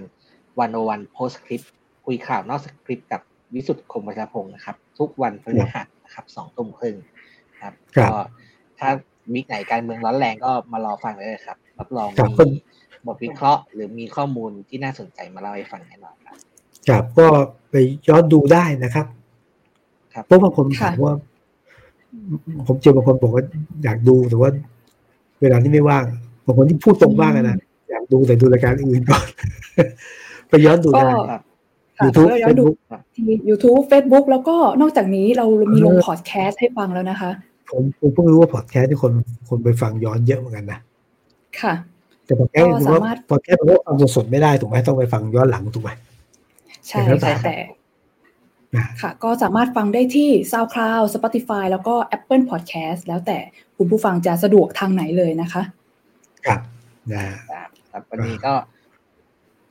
[0.59, 1.63] วันโอวันโพสคลิป
[2.05, 3.21] คุยข่าวนอกสคริปต์กับ
[3.55, 6.97] วิสุทธ์คมประชาพงศ์นะครับ ทุกวันพฤหัสนะครับสองทุ่มครึ่ง
[7.61, 8.21] ครับครับก็
[8.79, 8.89] ถ้า
[9.35, 12.49] วิกไหนการเมืองร้อนแรงก็มารอฟังได้เลยครับ รับรองครับมี
[13.07, 16.37] บทวิเคราะห์ หรือมีข้อมูลที่น่าสนใจมาเล่าให้ฟังแน่นอนครับ
[16.89, 17.27] ครับก็
[17.71, 17.75] ไป
[18.09, 19.22] ย้อนดูได้นะครับครับ
[20.27, 21.15] เพราะบางคนถาค่ะมว่า
[22.67, 23.45] ผมเจอบางคนบอกว่า
[23.85, 24.51] อยากดูแต่ว่า
[25.41, 26.05] เวลาที่ไม่ว่าง
[26.47, 27.57] บางคนที่พูดตรงบ้างอะนะ
[27.91, 29.27] อยากดูแต่ดูรายการอื่นก่อน
[30.49, 31.41] ไปย้อนดูก็ได้ครับ
[31.99, 32.77] ค่ะ YouTube ก็ย้อนดู Facebook
[33.15, 37.31] ที่ YouTube Facebook แล้วก็นอกจากนี้เรามีลงเออพอดแคสต์ให้ฟังแล้วนะคะ
[37.71, 39.13] ผมผมเพิ่งรู้ว่าพอดแคสต์ที่คน
[39.49, 40.79] คนไปฟังย้อนเยอะเหมือนกันนะ
[41.61, 41.75] ค่ะ
[42.25, 45.91] แต่พอดแคสต์ก็ถือว่าสามารถพอดแคสต์มันก็ฟังสดๆไม่ได้ถูกไหมต้องไปฟังย้อนหลังถูกไหม
[46.87, 47.82] ใช่เดี๋ยวค่ะนะแต่นะ
[49.03, 53.39] ค่ะ ก็สามารถฟังได้ที่ SoundCloud Spotify แล้วก็ Apple Podcast แล้วแต่
[53.77, 55.63] คุณผู้ฟังจะสะดวกทางไหนเลยนะคะ
[56.47, 56.61] ครับ
[57.13, 58.55] นะครับครับวันนี้ก็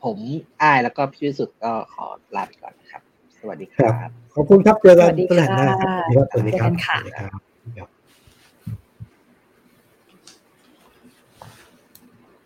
[0.03, 0.17] ผม
[0.61, 3.01] อ้ายแล้วก็พี่วิสุทธ์ก็ขอลาไปก่อนนะครับ
[3.39, 5.97] สวัสดีครับ ขอบคุณครับเจอกันสวัสดีพฤหัสหน้าครับค่ะ
[6.31, 7.11] สวัสดีครับเจอกันค่ะสวัสดี
[7.77, 7.90] ครับ